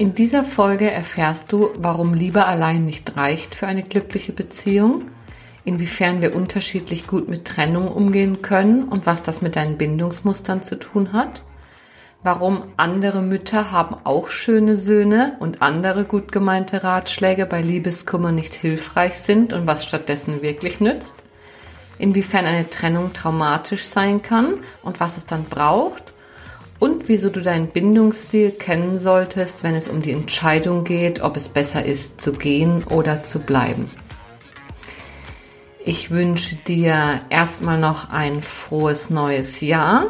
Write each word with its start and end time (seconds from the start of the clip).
In 0.00 0.14
dieser 0.14 0.44
Folge 0.44 0.90
erfährst 0.90 1.52
du, 1.52 1.74
warum 1.76 2.14
Liebe 2.14 2.46
allein 2.46 2.86
nicht 2.86 3.18
reicht 3.18 3.54
für 3.54 3.66
eine 3.66 3.82
glückliche 3.82 4.32
Beziehung, 4.32 5.10
inwiefern 5.66 6.22
wir 6.22 6.34
unterschiedlich 6.34 7.06
gut 7.06 7.28
mit 7.28 7.44
Trennung 7.44 7.86
umgehen 7.86 8.40
können 8.40 8.84
und 8.84 9.04
was 9.04 9.20
das 9.20 9.42
mit 9.42 9.56
deinen 9.56 9.76
Bindungsmustern 9.76 10.62
zu 10.62 10.78
tun 10.78 11.12
hat, 11.12 11.42
warum 12.22 12.64
andere 12.78 13.20
Mütter 13.20 13.72
haben 13.72 13.94
auch 14.04 14.28
schöne 14.28 14.74
Söhne 14.74 15.36
und 15.38 15.60
andere 15.60 16.06
gut 16.06 16.32
gemeinte 16.32 16.82
Ratschläge 16.82 17.44
bei 17.44 17.60
Liebeskummer 17.60 18.32
nicht 18.32 18.54
hilfreich 18.54 19.16
sind 19.16 19.52
und 19.52 19.66
was 19.66 19.84
stattdessen 19.84 20.40
wirklich 20.40 20.80
nützt, 20.80 21.16
inwiefern 21.98 22.46
eine 22.46 22.70
Trennung 22.70 23.12
traumatisch 23.12 23.84
sein 23.84 24.22
kann 24.22 24.60
und 24.82 24.98
was 24.98 25.18
es 25.18 25.26
dann 25.26 25.44
braucht 25.44 26.14
und 26.80 27.08
wieso 27.08 27.28
du 27.28 27.40
deinen 27.40 27.68
Bindungsstil 27.68 28.50
kennen 28.50 28.98
solltest, 28.98 29.62
wenn 29.62 29.76
es 29.76 29.86
um 29.86 30.02
die 30.02 30.10
Entscheidung 30.10 30.82
geht, 30.82 31.20
ob 31.20 31.36
es 31.36 31.48
besser 31.48 31.84
ist 31.84 32.20
zu 32.20 32.32
gehen 32.32 32.82
oder 32.84 33.22
zu 33.22 33.38
bleiben. 33.38 33.88
Ich 35.84 36.10
wünsche 36.10 36.56
dir 36.56 37.20
erstmal 37.30 37.78
noch 37.78 38.10
ein 38.10 38.42
frohes 38.42 39.10
neues 39.10 39.60
Jahr 39.60 40.06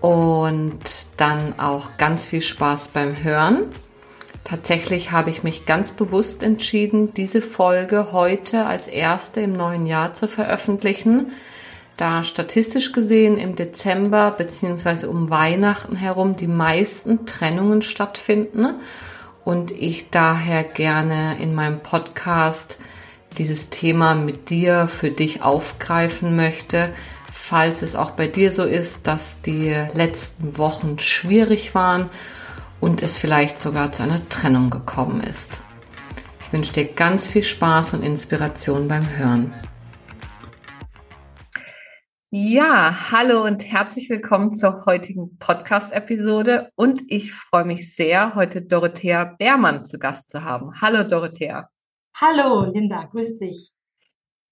und 0.00 0.78
dann 1.16 1.58
auch 1.58 1.96
ganz 1.96 2.26
viel 2.26 2.40
Spaß 2.40 2.88
beim 2.88 3.22
Hören. 3.22 3.64
Tatsächlich 4.44 5.10
habe 5.10 5.30
ich 5.30 5.42
mich 5.42 5.66
ganz 5.66 5.90
bewusst 5.90 6.42
entschieden, 6.42 7.12
diese 7.14 7.42
Folge 7.42 8.12
heute 8.12 8.66
als 8.66 8.86
erste 8.86 9.40
im 9.40 9.52
neuen 9.52 9.86
Jahr 9.86 10.14
zu 10.14 10.28
veröffentlichen, 10.28 11.32
da 11.96 12.22
statistisch 12.22 12.92
gesehen 12.92 13.36
im 13.36 13.56
Dezember 13.56 14.30
beziehungsweise 14.30 15.08
um 15.08 15.30
Weihnachten 15.30 15.96
herum 15.96 16.36
die 16.36 16.46
meisten 16.46 17.26
Trennungen 17.26 17.82
stattfinden 17.82 18.74
und 19.44 19.70
ich 19.70 20.10
daher 20.10 20.64
gerne 20.64 21.36
in 21.40 21.54
meinem 21.54 21.80
Podcast 21.80 22.78
dieses 23.38 23.70
Thema 23.70 24.14
mit 24.14 24.50
dir 24.50 24.88
für 24.88 25.10
dich 25.10 25.42
aufgreifen 25.42 26.36
möchte, 26.36 26.92
falls 27.30 27.82
es 27.82 27.96
auch 27.96 28.10
bei 28.10 28.26
dir 28.26 28.50
so 28.50 28.64
ist, 28.64 29.06
dass 29.06 29.40
die 29.42 29.74
letzten 29.94 30.58
Wochen 30.58 30.98
schwierig 30.98 31.74
waren 31.74 32.08
und 32.80 33.02
es 33.02 33.18
vielleicht 33.18 33.58
sogar 33.58 33.92
zu 33.92 34.02
einer 34.02 34.26
Trennung 34.28 34.70
gekommen 34.70 35.22
ist. 35.22 35.50
Ich 36.40 36.52
wünsche 36.52 36.72
dir 36.72 36.86
ganz 36.86 37.28
viel 37.28 37.42
Spaß 37.42 37.94
und 37.94 38.02
Inspiration 38.02 38.88
beim 38.88 39.08
Hören. 39.16 39.52
Ja, 42.30 43.12
hallo 43.12 43.44
und 43.44 43.64
herzlich 43.64 44.10
willkommen 44.10 44.52
zur 44.52 44.84
heutigen 44.84 45.38
Podcast-Episode. 45.38 46.70
Und 46.74 47.02
ich 47.06 47.32
freue 47.32 47.64
mich 47.64 47.94
sehr, 47.94 48.34
heute 48.34 48.62
Dorothea 48.62 49.36
Beermann 49.38 49.86
zu 49.86 49.96
Gast 49.96 50.30
zu 50.30 50.42
haben. 50.42 50.80
Hallo 50.80 51.04
Dorothea. 51.04 51.70
Hallo 52.16 52.64
Linda, 52.64 53.04
grüß 53.04 53.38
dich. 53.38 53.70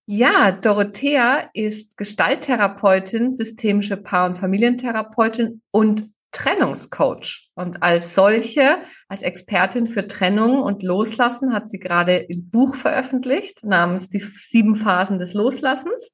Ja, 0.07 0.53
Dorothea 0.53 1.51
ist 1.53 1.97
Gestalttherapeutin, 1.97 3.33
systemische 3.33 3.97
Paar- 3.97 4.27
und 4.27 4.39
Familientherapeutin 4.39 5.61
und 5.73 6.11
Trennungscoach. 6.31 7.51
Und 7.55 7.83
als 7.83 8.15
solche, 8.15 8.83
als 9.09 9.23
Expertin 9.23 9.89
für 9.89 10.07
Trennung 10.07 10.63
und 10.63 10.85
Loslassen 10.85 11.53
hat 11.53 11.69
sie 11.69 11.81
gerade 11.81 12.25
ein 12.33 12.51
Buch 12.51 12.77
veröffentlicht 12.77 13.65
namens 13.65 14.09
Die 14.09 14.21
sieben 14.21 14.77
Phasen 14.77 15.19
des 15.19 15.35
Loslassens. 15.35 16.13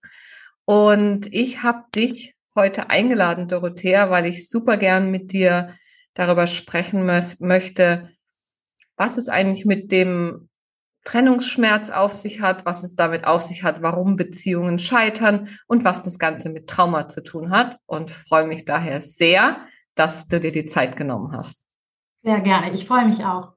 Und 0.71 1.27
ich 1.35 1.65
habe 1.65 1.83
dich 1.97 2.37
heute 2.55 2.91
eingeladen, 2.91 3.49
Dorothea, 3.49 4.09
weil 4.09 4.27
ich 4.27 4.49
super 4.49 4.77
gern 4.77 5.11
mit 5.11 5.33
dir 5.33 5.75
darüber 6.15 6.47
sprechen 6.47 7.05
möchte, 7.05 8.09
was 8.97 9.19
es 9.19 9.29
eigentlich 9.29 9.65
mit 9.67 9.91
dem 9.91 10.49
Trennungsschmerz 11.03 11.91
auf 11.91 12.13
sich 12.13 12.41
hat, 12.41 12.67
was 12.67 12.85
es 12.85 12.95
damit 12.95 13.25
auf 13.25 13.43
sich 13.43 13.65
hat, 13.65 13.83
warum 13.83 14.15
Beziehungen 14.15 14.79
scheitern 14.79 15.49
und 15.67 15.83
was 15.83 16.03
das 16.03 16.21
Ganze 16.21 16.51
mit 16.51 16.69
Trauma 16.69 17.09
zu 17.09 17.25
tun 17.25 17.51
hat. 17.51 17.77
Und 17.87 18.13
freue 18.13 18.47
mich 18.47 18.65
daher 18.65 19.01
sehr, 19.01 19.59
dass 19.97 20.29
du 20.29 20.39
dir 20.39 20.53
die 20.53 20.67
Zeit 20.67 20.95
genommen 20.95 21.33
hast. 21.33 21.65
Sehr 22.23 22.41
gerne. 22.43 22.73
Ich 22.73 22.87
freue 22.87 23.07
mich 23.07 23.25
auch. 23.25 23.55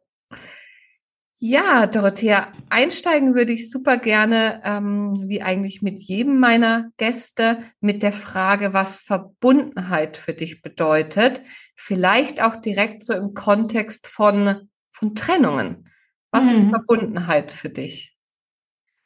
Ja, 1.45 1.87
Dorothea, 1.87 2.53
einsteigen 2.69 3.35
würde 3.35 3.51
ich 3.51 3.69
super 3.69 3.97
gerne, 3.97 4.61
ähm, 4.63 5.25
wie 5.27 5.41
eigentlich 5.41 5.81
mit 5.81 5.99
jedem 6.01 6.39
meiner 6.39 6.91
Gäste, 6.95 7.57
mit 7.81 8.01
der 8.01 8.13
Frage, 8.13 8.73
was 8.73 8.99
Verbundenheit 8.99 10.15
für 10.15 10.31
dich 10.31 10.61
bedeutet. 10.61 11.41
Vielleicht 11.75 12.41
auch 12.41 12.55
direkt 12.55 13.03
so 13.03 13.11
im 13.11 13.33
Kontext 13.33 14.07
von, 14.07 14.69
von 14.93 15.15
Trennungen. 15.15 15.89
Was 16.31 16.45
mhm. 16.45 16.55
ist 16.55 16.69
Verbundenheit 16.69 17.51
für 17.51 17.69
dich? 17.69 18.15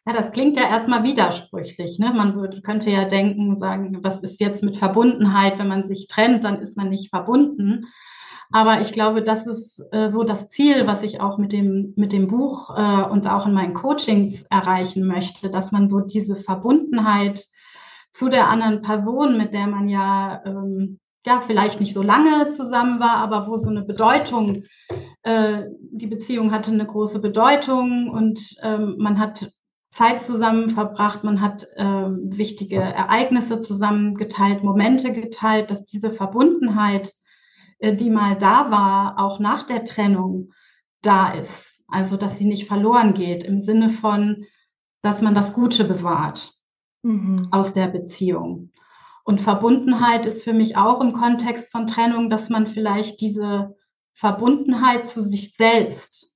Ja, 0.05 0.13
das 0.13 0.31
klingt 0.31 0.57
ja 0.57 0.69
erstmal 0.69 1.03
widersprüchlich. 1.03 1.97
Ne? 1.97 2.13
Man 2.13 2.35
würde, 2.35 2.61
könnte 2.61 2.91
ja 2.91 3.05
denken, 3.05 3.57
sagen, 3.57 3.97
was 4.03 4.21
ist 4.21 4.39
jetzt 4.39 4.61
mit 4.61 4.77
Verbundenheit? 4.77 5.57
Wenn 5.57 5.69
man 5.69 5.87
sich 5.87 6.05
trennt, 6.07 6.43
dann 6.43 6.61
ist 6.61 6.77
man 6.77 6.89
nicht 6.89 7.09
verbunden. 7.09 7.87
Aber 8.52 8.81
ich 8.81 8.91
glaube, 8.94 9.22
das 9.24 9.46
ist 9.46 9.84
äh, 9.91 10.09
so 10.09 10.24
das 10.24 10.50
Ziel, 10.50 10.88
was 10.88 11.03
ich 11.03 11.19
auch 11.19 11.38
mit 11.38 11.52
dem, 11.52 11.94
mit 11.97 12.13
dem 12.13 12.28
Buch 12.28 12.75
äh, 12.78 13.03
und 13.03 13.28
auch 13.28 13.46
in 13.46 13.53
meinen 13.53 13.74
Coachings 13.74 14.44
erreichen 14.50 15.06
möchte, 15.06 15.50
dass 15.50 15.72
man 15.72 15.90
so 15.90 16.00
diese 16.00 16.35
Verbundenheit 16.35 17.46
zu 18.12 18.30
der 18.30 18.47
anderen 18.47 18.81
Person, 18.81 19.38
mit 19.38 19.53
der 19.53 19.68
man 19.68 19.90
ja, 19.90 20.41
ähm, 20.46 21.00
ja 21.25 21.41
vielleicht 21.41 21.80
nicht 21.80 21.94
so 21.94 22.02
lange 22.02 22.50
zusammen 22.50 23.00
war, 23.00 23.18
aber 23.18 23.47
wo 23.47 23.58
so 23.58 23.69
eine 23.69 23.84
Bedeutung, 23.84 24.64
äh, 25.24 25.64
die 25.91 26.08
Beziehung 26.08 26.52
hatte 26.52 26.72
eine 26.72 26.85
große 26.85 27.19
Bedeutung 27.19 28.09
und 28.09 28.40
ähm, 28.64 28.96
man 28.97 29.19
hat 29.19 29.52
Zeit 29.91 30.22
zusammen 30.22 30.69
verbracht, 30.69 31.24
man 31.24 31.41
hat 31.41 31.68
ähm, 31.75 32.19
wichtige 32.24 32.78
Ereignisse 32.78 33.59
zusammen 33.59 34.16
geteilt, 34.16 34.64
Momente 34.64 35.12
geteilt, 35.12 35.69
dass 35.69 35.85
diese 35.85 36.12
Verbundenheit 36.12 37.14
die 37.81 38.09
mal 38.09 38.35
da 38.35 38.71
war, 38.71 39.19
auch 39.19 39.39
nach 39.39 39.63
der 39.63 39.85
Trennung 39.85 40.53
da 41.01 41.31
ist. 41.31 41.81
Also, 41.88 42.17
dass 42.17 42.38
sie 42.38 42.45
nicht 42.45 42.67
verloren 42.67 43.13
geht 43.13 43.43
im 43.43 43.59
Sinne 43.59 43.89
von, 43.89 44.45
dass 45.01 45.21
man 45.21 45.33
das 45.33 45.53
Gute 45.53 45.85
bewahrt 45.85 46.53
mhm. 47.03 47.47
aus 47.51 47.73
der 47.73 47.87
Beziehung. 47.87 48.71
Und 49.23 49.41
Verbundenheit 49.41 50.25
ist 50.25 50.43
für 50.43 50.53
mich 50.53 50.77
auch 50.77 51.01
im 51.01 51.13
Kontext 51.13 51.71
von 51.71 51.87
Trennung, 51.87 52.29
dass 52.29 52.49
man 52.49 52.66
vielleicht 52.66 53.21
diese 53.21 53.75
Verbundenheit 54.13 55.09
zu 55.09 55.21
sich 55.21 55.55
selbst, 55.55 56.33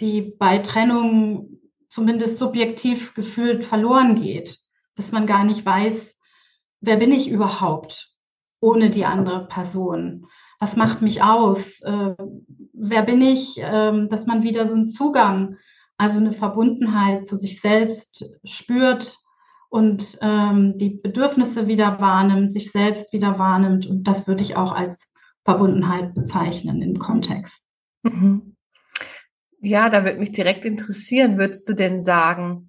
die 0.00 0.34
bei 0.38 0.58
Trennung 0.58 1.60
zumindest 1.88 2.38
subjektiv 2.38 3.14
gefühlt 3.14 3.64
verloren 3.64 4.20
geht, 4.20 4.58
dass 4.96 5.12
man 5.12 5.26
gar 5.26 5.44
nicht 5.44 5.64
weiß, 5.64 6.16
wer 6.80 6.96
bin 6.96 7.12
ich 7.12 7.28
überhaupt 7.28 8.14
ohne 8.60 8.90
die 8.90 9.04
andere 9.04 9.46
Person 9.46 10.26
was 10.62 10.76
macht 10.76 11.02
mich 11.02 11.24
aus, 11.24 11.80
äh, 11.80 12.14
wer 12.72 13.02
bin 13.02 13.20
ich, 13.20 13.58
äh, 13.58 14.06
dass 14.06 14.26
man 14.26 14.44
wieder 14.44 14.64
so 14.64 14.74
einen 14.74 14.88
Zugang, 14.88 15.56
also 15.96 16.20
eine 16.20 16.30
Verbundenheit 16.30 17.26
zu 17.26 17.34
sich 17.34 17.60
selbst 17.60 18.30
spürt 18.44 19.18
und 19.70 20.18
ähm, 20.20 20.76
die 20.76 20.90
Bedürfnisse 20.90 21.66
wieder 21.66 22.00
wahrnimmt, 22.00 22.52
sich 22.52 22.70
selbst 22.70 23.12
wieder 23.12 23.40
wahrnimmt. 23.40 23.86
Und 23.86 24.04
das 24.04 24.28
würde 24.28 24.44
ich 24.44 24.56
auch 24.56 24.72
als 24.72 25.10
Verbundenheit 25.44 26.14
bezeichnen 26.14 26.80
im 26.80 26.96
Kontext. 26.96 27.60
Mhm. 28.04 28.54
Ja, 29.58 29.90
da 29.90 30.04
würde 30.04 30.20
mich 30.20 30.30
direkt 30.30 30.64
interessieren, 30.64 31.38
würdest 31.38 31.68
du 31.68 31.72
denn 31.72 32.02
sagen, 32.02 32.68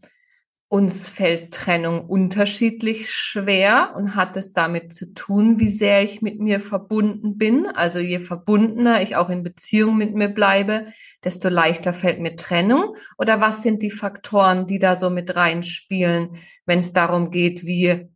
uns 0.73 1.07
fällt 1.07 1.53
Trennung 1.53 2.03
unterschiedlich 2.07 3.11
schwer 3.11 3.93
und 3.95 4.15
hat 4.15 4.35
es 4.37 4.53
damit 4.53 4.91
zu 4.91 5.13
tun, 5.13 5.59
wie 5.59 5.69
sehr 5.69 6.03
ich 6.03 6.23
mit 6.23 6.39
mir 6.39 6.59
verbunden 6.59 7.37
bin. 7.37 7.67
Also 7.67 7.99
je 7.99 8.17
verbundener 8.17 8.99
ich 9.03 9.15
auch 9.15 9.29
in 9.29 9.43
Beziehung 9.43 9.97
mit 9.97 10.15
mir 10.15 10.29
bleibe, 10.29 10.85
desto 11.23 11.49
leichter 11.49 11.93
fällt 11.93 12.19
mir 12.21 12.35
Trennung. 12.35 12.95
Oder 13.19 13.39
was 13.39 13.61
sind 13.61 13.83
die 13.83 13.91
Faktoren, 13.91 14.65
die 14.65 14.79
da 14.79 14.95
so 14.95 15.11
mit 15.11 15.35
reinspielen, 15.35 16.37
wenn 16.65 16.79
es 16.79 16.91
darum 16.91 17.29
geht, 17.29 17.65
wie 17.65 18.09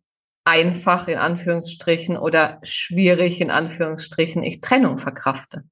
einfach 0.43 1.07
in 1.07 1.19
Anführungsstrichen 1.19 2.17
oder 2.17 2.57
schwierig 2.63 3.39
in 3.39 3.51
Anführungsstrichen 3.51 4.41
ich 4.41 4.61
Trennung 4.61 4.97
verkrafte? 4.97 5.63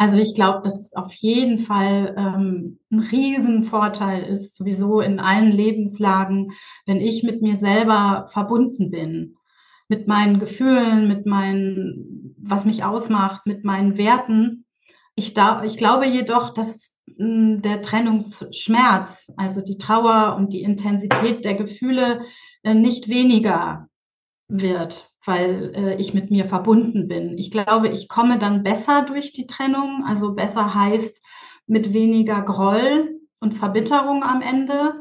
Also 0.00 0.16
ich 0.16 0.34
glaube, 0.34 0.62
dass 0.64 0.80
es 0.80 0.94
auf 0.94 1.12
jeden 1.12 1.58
Fall 1.58 2.14
ähm, 2.16 2.78
ein 2.90 3.00
Riesenvorteil 3.00 4.22
ist, 4.22 4.56
sowieso 4.56 5.02
in 5.02 5.20
allen 5.20 5.52
Lebenslagen, 5.52 6.52
wenn 6.86 7.02
ich 7.02 7.22
mit 7.22 7.42
mir 7.42 7.58
selber 7.58 8.26
verbunden 8.32 8.90
bin, 8.90 9.36
mit 9.88 10.08
meinen 10.08 10.38
Gefühlen, 10.40 11.06
mit 11.06 11.26
meinen, 11.26 12.34
was 12.38 12.64
mich 12.64 12.82
ausmacht, 12.82 13.44
mit 13.44 13.62
meinen 13.62 13.98
Werten. 13.98 14.64
Ich, 15.16 15.34
da, 15.34 15.64
ich 15.64 15.76
glaube 15.76 16.06
jedoch, 16.06 16.54
dass 16.54 16.94
mh, 17.04 17.18
hm, 17.18 17.60
der 17.60 17.82
Trennungsschmerz, 17.82 19.30
also 19.36 19.60
die 19.60 19.76
Trauer 19.76 20.34
und 20.34 20.54
die 20.54 20.62
Intensität 20.62 21.44
der 21.44 21.56
Gefühle 21.56 22.22
äh, 22.62 22.72
nicht 22.72 23.08
weniger 23.10 23.86
wird 24.48 25.09
weil 25.24 25.72
äh, 25.74 25.94
ich 25.96 26.14
mit 26.14 26.30
mir 26.30 26.46
verbunden 26.46 27.08
bin. 27.08 27.36
Ich 27.36 27.50
glaube, 27.50 27.88
ich 27.88 28.08
komme 28.08 28.38
dann 28.38 28.62
besser 28.62 29.02
durch 29.02 29.32
die 29.32 29.46
Trennung. 29.46 30.04
Also 30.06 30.32
besser 30.34 30.74
heißt 30.74 31.22
mit 31.66 31.92
weniger 31.92 32.42
Groll 32.42 33.20
und 33.38 33.54
Verbitterung 33.54 34.22
am 34.22 34.42
Ende, 34.42 34.94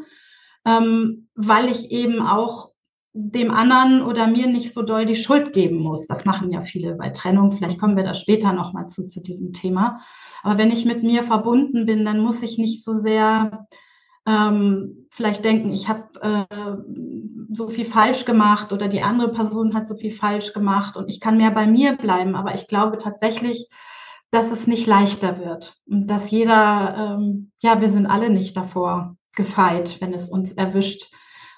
ähm, 0.66 1.30
weil 1.36 1.70
ich 1.70 1.92
eben 1.92 2.22
auch 2.22 2.70
dem 3.14 3.52
anderen 3.52 4.04
oder 4.04 4.28
mir 4.28 4.48
nicht 4.48 4.74
so 4.74 4.84
doll 4.84 5.06
die 5.06 5.16
Schuld 5.16 5.52
geben 5.52 5.78
muss. 5.80 6.06
Das 6.06 6.26
machen 6.26 6.52
ja 6.52 6.62
viele 6.62 6.96
bei 6.96 7.10
Trennung. 7.10 7.52
Vielleicht 7.52 7.80
kommen 7.80 7.98
wir 7.98 8.04
da 8.04 8.14
später 8.14 8.54
nochmal 8.54 8.88
zu, 8.88 9.08
zu 9.08 9.22
diesem 9.22 9.52
Thema. 9.52 10.02
Aber 10.44 10.58
wenn 10.58 10.72
ich 10.72 10.86
mit 10.86 11.04
mir 11.04 11.24
verbunden 11.24 11.86
bin, 11.86 12.06
dann 12.06 12.20
muss 12.20 12.44
ich 12.44 12.58
nicht 12.58 12.84
so 12.84 12.94
sehr 12.94 13.68
ähm, 14.30 15.08
vielleicht 15.10 15.44
denken, 15.44 15.72
ich 15.72 15.90
habe 15.90 16.08
äh, 16.22 16.76
so 17.52 17.70
viel 17.70 17.86
falsch 17.86 18.26
gemacht 18.26 18.72
oder 18.72 18.88
die 18.88 19.02
andere 19.02 19.32
Person 19.32 19.74
hat 19.74 19.88
so 19.88 19.96
viel 19.96 20.12
falsch 20.12 20.54
gemacht 20.54 20.96
und 20.96 21.10
ich 21.10 21.20
kann 21.20 21.38
mehr 21.38 21.52
bei 21.52 21.66
mir 21.66 21.98
bleiben. 21.98 22.36
Aber 22.36 22.54
ich 22.54 22.68
glaube 22.68 22.98
tatsächlich, 22.98 23.68
dass 24.30 24.52
es 24.52 24.68
nicht 24.68 24.86
leichter 24.86 25.40
wird 25.40 25.76
und 25.88 26.08
dass 26.08 26.30
jeder, 26.30 27.18
ähm, 27.18 27.52
ja, 27.60 27.82
wir 27.82 27.90
sind 27.90 28.06
alle 28.06 28.30
nicht 28.30 28.56
davor 28.56 29.16
gefeit, 29.34 30.00
wenn 30.00 30.14
es 30.14 30.30
uns 30.30 30.54
erwischt, 30.54 31.12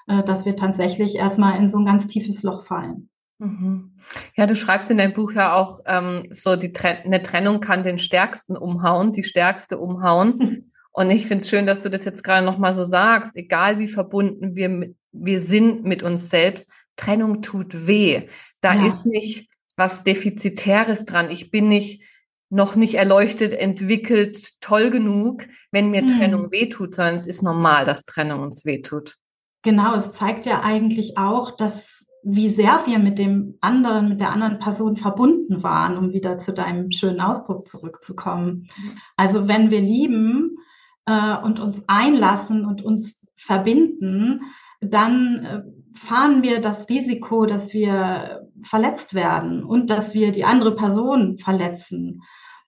äh, 0.06 0.22
dass 0.22 0.46
wir 0.46 0.56
tatsächlich 0.56 1.16
erstmal 1.16 1.58
in 1.58 1.68
so 1.68 1.78
ein 1.78 1.84
ganz 1.84 2.06
tiefes 2.06 2.42
Loch 2.42 2.64
fallen. 2.64 3.10
Mhm. 3.38 3.92
Ja, 4.34 4.46
du 4.46 4.56
schreibst 4.56 4.90
in 4.90 4.96
deinem 4.96 5.12
Buch 5.12 5.32
ja 5.32 5.54
auch 5.54 5.80
ähm, 5.84 6.28
so, 6.30 6.56
die 6.56 6.72
Tren 6.72 6.98
eine 7.04 7.22
Trennung 7.22 7.60
kann 7.60 7.82
den 7.82 7.98
Stärksten 7.98 8.56
umhauen, 8.56 9.12
die 9.12 9.24
Stärkste 9.24 9.78
umhauen. 9.78 10.70
Und 10.92 11.10
ich 11.10 11.26
finde 11.26 11.42
es 11.42 11.48
schön, 11.48 11.66
dass 11.66 11.80
du 11.80 11.88
das 11.88 12.04
jetzt 12.04 12.22
gerade 12.22 12.44
nochmal 12.44 12.74
so 12.74 12.84
sagst. 12.84 13.34
Egal 13.36 13.78
wie 13.78 13.88
verbunden 13.88 14.56
wir, 14.56 14.68
mit, 14.68 14.96
wir 15.10 15.40
sind 15.40 15.84
mit 15.84 16.02
uns 16.02 16.28
selbst, 16.28 16.66
Trennung 16.96 17.42
tut 17.42 17.86
weh. 17.86 18.28
Da 18.60 18.74
ja. 18.74 18.86
ist 18.86 19.06
nicht 19.06 19.48
was 19.76 20.04
Defizitäres 20.04 21.06
dran. 21.06 21.30
Ich 21.30 21.50
bin 21.50 21.68
nicht 21.68 22.02
noch 22.50 22.76
nicht 22.76 22.96
erleuchtet, 22.96 23.54
entwickelt, 23.54 24.60
toll 24.60 24.90
genug, 24.90 25.46
wenn 25.70 25.90
mir 25.90 26.02
hm. 26.02 26.18
Trennung 26.18 26.52
wehtut, 26.52 26.94
sondern 26.94 27.14
es 27.14 27.26
ist 27.26 27.42
normal, 27.42 27.86
dass 27.86 28.04
Trennung 28.04 28.40
uns 28.40 28.66
wehtut. 28.66 29.16
Genau, 29.62 29.96
es 29.96 30.12
zeigt 30.12 30.44
ja 30.44 30.60
eigentlich 30.60 31.16
auch, 31.16 31.56
dass 31.56 32.04
wie 32.22 32.50
sehr 32.50 32.82
wir 32.84 32.98
mit 32.98 33.18
dem 33.18 33.56
anderen, 33.62 34.10
mit 34.10 34.20
der 34.20 34.30
anderen 34.30 34.58
Person 34.58 34.96
verbunden 34.96 35.62
waren, 35.62 35.96
um 35.96 36.12
wieder 36.12 36.38
zu 36.38 36.52
deinem 36.52 36.92
schönen 36.92 37.20
Ausdruck 37.20 37.66
zurückzukommen. 37.66 38.68
Also 39.16 39.48
wenn 39.48 39.70
wir 39.70 39.80
lieben, 39.80 40.58
äh, 41.06 41.36
und 41.38 41.60
uns 41.60 41.82
einlassen 41.86 42.64
und 42.64 42.82
uns 42.82 43.20
verbinden, 43.36 44.40
dann 44.80 45.44
äh, 45.44 45.62
fahren 45.98 46.42
wir 46.42 46.60
das 46.60 46.88
Risiko, 46.88 47.46
dass 47.46 47.72
wir 47.72 48.48
verletzt 48.62 49.14
werden 49.14 49.64
und 49.64 49.90
dass 49.90 50.14
wir 50.14 50.32
die 50.32 50.44
andere 50.44 50.74
Person 50.74 51.38
verletzen. 51.38 52.22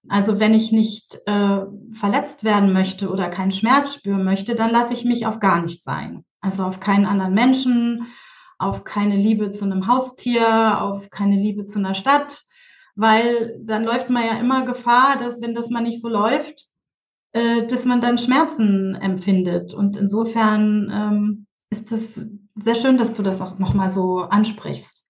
Also 0.09 0.39
wenn 0.39 0.53
ich 0.53 0.71
nicht 0.71 1.19
äh, 1.27 1.61
verletzt 1.93 2.45
werden 2.45 2.73
möchte 2.73 3.09
oder 3.09 3.31
keinen 3.31 3.53
Schmerz 3.53 3.95
spüren 3.95 4.25
möchte, 4.25 4.55
dann 4.55 4.71
lasse 4.71 4.93
ich 4.93 5.05
mich 5.05 5.27
auf 5.27 5.41
gar 5.41 5.63
nicht 5.63 5.83
sein. 5.83 6.25
Also 6.41 6.65
auf 6.65 6.79
keinen 6.79 7.07
anderen 7.07 7.33
Menschen, 7.33 8.07
auf 8.59 8.85
keine 8.85 9.17
Liebe 9.17 9.51
zu 9.51 9.65
einem 9.65 9.89
Haustier, 9.89 10.83
auf 10.83 11.09
keine 11.11 11.37
Liebe 11.37 11.65
zu 11.65 11.79
einer 11.79 11.95
Stadt, 11.95 12.45
weil 12.97 13.59
dann 13.63 13.85
läuft 13.85 14.11
man 14.11 14.25
ja 14.25 14.39
immer 14.39 14.65
Gefahr, 14.67 15.19
dass 15.19 15.41
wenn 15.41 15.55
das 15.55 15.71
mal 15.71 15.83
nicht 15.83 16.03
so 16.03 16.09
läuft, 16.09 16.67
äh, 17.35 17.67
dass 17.67 17.85
man 17.85 18.01
dann 18.01 18.17
Schmerzen 18.17 18.95
empfindet. 18.95 19.75
Und 19.75 19.97
insofern 19.97 20.89
ähm, 20.93 21.47
ist 21.69 21.91
es 21.91 22.25
sehr 22.55 22.77
schön, 22.77 22.97
dass 22.97 23.13
du 23.13 23.23
das 23.23 23.41
noch, 23.41 23.59
noch 23.59 23.75
mal 23.75 23.91
so 23.91 24.21
ansprichst. 24.21 25.05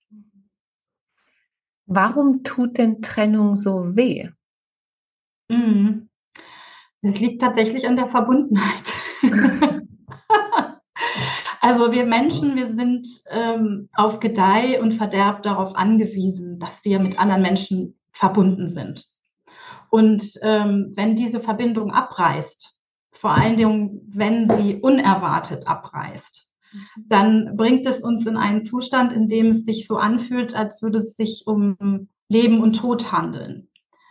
Warum 1.85 2.43
tut 2.43 2.79
denn 2.79 3.03
Trennung 3.03 3.55
so 3.57 3.95
weh? 3.95 4.31
Mhm. 5.51 6.09
Das 7.03 7.21
liegt 7.21 7.43
tatsächlich 7.43 7.87
an 7.87 7.97
der 7.97 8.07
Verbundenheit. 8.07 8.91
also 11.61 11.93
wir 11.93 12.07
Menschen, 12.07 12.57
wir 12.57 12.71
sind 12.71 13.07
ähm, 13.29 13.91
auf 13.93 14.21
Gedeih 14.21 14.81
und 14.81 14.95
Verderb 14.95 15.43
darauf 15.43 15.77
angewiesen, 15.77 16.59
dass 16.59 16.83
wir 16.87 17.01
mit 17.01 17.19
anderen 17.19 17.43
Menschen 17.43 18.01
verbunden 18.13 18.69
sind. 18.69 19.14
Und 19.95 20.41
ähm, 20.43 20.93
wenn 20.97 21.15
diese 21.15 21.39
Verbindung 21.39 21.93
abreißt, 21.93 22.75
vor 23.13 23.31
allen 23.31 23.57
Dingen, 23.57 24.01
wenn 24.09 24.51
sie 24.51 24.75
unerwartet 24.75 25.69
abreißt, 25.69 26.49
dann 27.07 27.55
bringt 27.57 27.87
es 27.87 28.01
uns 28.01 28.27
in 28.27 28.37
einen 28.37 28.65
Zustand, 28.65 29.13
in 29.13 29.29
dem 29.29 29.51
es 29.51 29.65
sich 29.65 29.87
so 29.87 29.97
anfühlt, 29.97 30.53
als 30.53 30.83
würde 30.83 30.99
es 30.99 31.15
sich 31.15 31.45
um 31.47 32.09
Leben 32.29 32.61
und 32.61 32.73
Tod 32.73 33.13
handeln. 33.13 33.69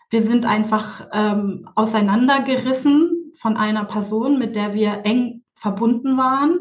Wir 0.10 0.24
sind 0.24 0.46
einfach 0.46 1.10
ähm, 1.12 1.68
auseinandergerissen 1.76 3.34
von 3.42 3.58
einer 3.58 3.84
Person, 3.84 4.40
mit 4.40 4.56
der 4.56 4.74
wir 4.74 5.02
eng 5.04 5.44
verbunden 5.56 6.16
waren. 6.16 6.60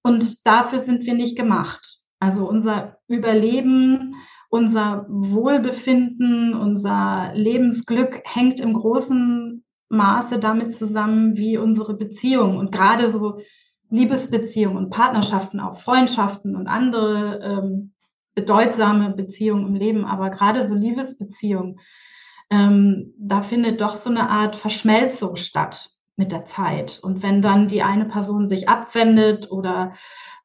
Und 0.00 0.46
dafür 0.46 0.78
sind 0.78 1.04
wir 1.04 1.12
nicht 1.12 1.36
gemacht. 1.36 1.98
Also 2.18 2.48
unser 2.48 2.96
Überleben, 3.08 4.14
unser 4.48 5.06
Wohlbefinden, 5.08 6.54
unser 6.54 7.32
Lebensglück 7.34 8.22
hängt 8.24 8.60
im 8.60 8.72
großen 8.72 9.64
Maße 9.90 10.38
damit 10.38 10.74
zusammen, 10.74 11.36
wie 11.36 11.58
unsere 11.58 11.94
Beziehungen 11.96 12.58
und 12.58 12.72
gerade 12.72 13.10
so 13.10 13.40
Liebesbeziehungen 13.90 14.76
und 14.76 14.90
Partnerschaften, 14.90 15.60
auch 15.60 15.80
Freundschaften 15.80 16.56
und 16.56 16.66
andere 16.66 17.40
ähm, 17.42 17.92
bedeutsame 18.34 19.10
Beziehungen 19.10 19.66
im 19.66 19.74
Leben, 19.74 20.04
aber 20.04 20.30
gerade 20.30 20.66
so 20.66 20.74
Liebesbeziehungen, 20.74 21.80
ähm, 22.50 23.14
da 23.18 23.42
findet 23.42 23.80
doch 23.80 23.96
so 23.96 24.10
eine 24.10 24.30
Art 24.30 24.56
Verschmelzung 24.56 25.36
statt 25.36 25.90
mit 26.16 26.32
der 26.32 26.44
Zeit. 26.44 27.00
Und 27.02 27.22
wenn 27.22 27.42
dann 27.42 27.68
die 27.68 27.82
eine 27.82 28.06
Person 28.06 28.48
sich 28.48 28.68
abwendet 28.68 29.50
oder 29.50 29.92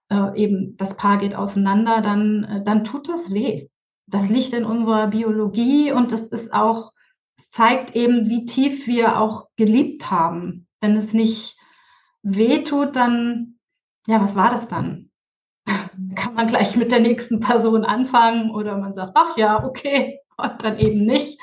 äh, 0.10 0.38
eben 0.38 0.76
das 0.78 0.96
Paar 0.96 1.18
geht 1.18 1.36
auseinander, 1.36 2.02
dann, 2.02 2.44
äh, 2.44 2.64
dann 2.64 2.84
tut 2.84 3.08
das 3.10 3.34
weh 3.34 3.70
das 4.08 4.30
liegt 4.30 4.54
in 4.54 4.66
unserer 4.66 5.08
Biologie 5.08 5.92
und 5.92 6.12
das 6.12 6.28
ist 6.28 6.54
auch, 6.54 6.92
es 7.38 7.50
zeigt 7.52 7.96
eben, 7.96 8.30
wie 8.30 8.46
tief 8.46 8.88
wir 8.88 9.20
auch 9.20 9.48
geliebt 9.56 10.12
haben. 10.12 10.68
Wenn 10.82 10.98
es 10.98 11.14
nicht 11.14 11.58
wehtut, 12.22 12.96
dann, 12.96 13.60
ja, 14.08 14.22
was 14.22 14.36
war 14.36 14.52
das 14.52 14.68
dann? 14.68 15.10
Kann 16.16 16.34
man 16.36 16.48
gleich 16.48 16.76
mit 16.76 16.92
der 16.92 17.00
nächsten 17.00 17.40
Person 17.40 17.86
anfangen 17.86 18.52
oder 18.52 18.78
man 18.78 18.94
sagt, 18.94 19.14
ach 19.16 19.38
ja, 19.38 19.64
okay, 19.64 20.20
und 20.38 20.64
dann 20.64 20.78
eben 20.78 21.06
nicht. 21.06 21.40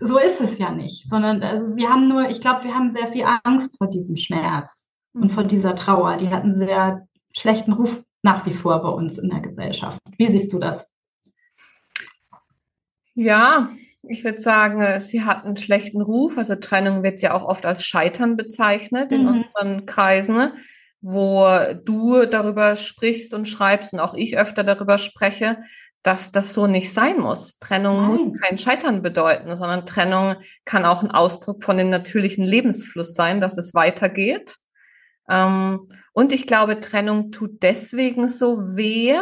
So 0.00 0.18
ist 0.18 0.40
es 0.40 0.58
ja 0.58 0.72
nicht, 0.72 1.08
sondern 1.08 1.42
also 1.42 1.76
wir 1.76 1.88
haben 1.88 2.08
nur, 2.08 2.28
ich 2.28 2.40
glaube, 2.40 2.64
wir 2.64 2.74
haben 2.74 2.90
sehr 2.90 3.06
viel 3.06 3.24
Angst 3.44 3.78
vor 3.78 3.88
diesem 3.88 4.16
Schmerz 4.16 4.86
und 5.14 5.30
vor 5.30 5.44
dieser 5.44 5.74
Trauer. 5.76 6.16
Die 6.16 6.28
hat 6.28 6.42
einen 6.42 6.56
sehr 6.56 7.06
schlechten 7.36 7.72
Ruf 7.72 8.02
nach 8.22 8.44
wie 8.46 8.54
vor 8.54 8.82
bei 8.82 8.88
uns 8.88 9.18
in 9.18 9.30
der 9.30 9.40
Gesellschaft. 9.40 10.00
Wie 10.18 10.26
siehst 10.26 10.52
du 10.52 10.58
das? 10.58 10.91
Ja, 13.14 13.68
ich 14.02 14.24
würde 14.24 14.40
sagen, 14.40 14.80
äh, 14.80 15.00
sie 15.00 15.22
hat 15.22 15.44
einen 15.44 15.56
schlechten 15.56 16.00
Ruf. 16.00 16.38
Also 16.38 16.56
Trennung 16.56 17.02
wird 17.02 17.20
ja 17.20 17.34
auch 17.34 17.44
oft 17.44 17.66
als 17.66 17.84
Scheitern 17.84 18.36
bezeichnet 18.36 19.12
in 19.12 19.22
mhm. 19.22 19.28
unseren 19.28 19.86
Kreisen, 19.86 20.36
ne? 20.36 20.54
wo 21.00 21.46
du 21.84 22.26
darüber 22.26 22.76
sprichst 22.76 23.34
und 23.34 23.48
schreibst 23.48 23.92
und 23.92 24.00
auch 24.00 24.14
ich 24.14 24.38
öfter 24.38 24.62
darüber 24.62 24.98
spreche, 24.98 25.58
dass 26.02 26.32
das 26.32 26.54
so 26.54 26.66
nicht 26.66 26.92
sein 26.92 27.20
muss. 27.20 27.58
Trennung 27.58 27.96
Nein. 27.96 28.06
muss 28.06 28.40
kein 28.40 28.58
Scheitern 28.58 29.02
bedeuten, 29.02 29.54
sondern 29.56 29.86
Trennung 29.86 30.36
kann 30.64 30.84
auch 30.84 31.02
ein 31.02 31.10
Ausdruck 31.10 31.62
von 31.62 31.76
dem 31.76 31.90
natürlichen 31.90 32.44
Lebensfluss 32.44 33.14
sein, 33.14 33.40
dass 33.40 33.58
es 33.58 33.74
weitergeht. 33.74 34.56
Ähm, 35.28 35.88
und 36.12 36.32
ich 36.32 36.46
glaube, 36.46 36.80
Trennung 36.80 37.30
tut 37.30 37.62
deswegen 37.62 38.28
so 38.28 38.76
weh, 38.76 39.14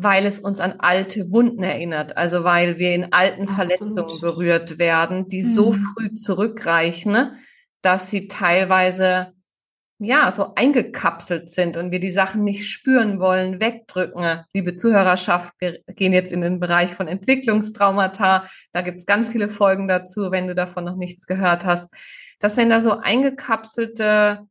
weil 0.00 0.26
es 0.26 0.38
uns 0.38 0.60
an 0.60 0.74
alte 0.78 1.32
Wunden 1.32 1.62
erinnert, 1.62 2.16
also 2.16 2.44
weil 2.44 2.78
wir 2.78 2.94
in 2.94 3.12
alten 3.12 3.48
Absolut. 3.48 3.72
Verletzungen 3.78 4.20
berührt 4.20 4.78
werden, 4.78 5.26
die 5.26 5.42
mhm. 5.42 5.46
so 5.46 5.72
früh 5.72 6.14
zurückreichen, 6.14 7.32
dass 7.82 8.08
sie 8.08 8.28
teilweise 8.28 9.32
ja, 10.00 10.30
so 10.30 10.54
eingekapselt 10.54 11.50
sind 11.50 11.76
und 11.76 11.90
wir 11.90 11.98
die 11.98 12.12
Sachen 12.12 12.44
nicht 12.44 12.68
spüren 12.68 13.18
wollen, 13.18 13.60
wegdrücken. 13.60 14.44
Liebe 14.54 14.76
Zuhörerschaft, 14.76 15.52
wir 15.58 15.80
gehen 15.88 16.12
jetzt 16.12 16.30
in 16.30 16.40
den 16.40 16.60
Bereich 16.60 16.94
von 16.94 17.08
Entwicklungstraumata. 17.08 18.48
Da 18.72 18.82
gibt's 18.82 19.06
ganz 19.06 19.28
viele 19.28 19.48
Folgen 19.48 19.88
dazu, 19.88 20.30
wenn 20.30 20.46
du 20.46 20.54
davon 20.54 20.84
noch 20.84 20.94
nichts 20.94 21.26
gehört 21.26 21.64
hast. 21.64 21.88
Dass 22.38 22.56
wenn 22.56 22.70
da 22.70 22.80
so 22.80 22.92
eingekapselte, 22.92 24.46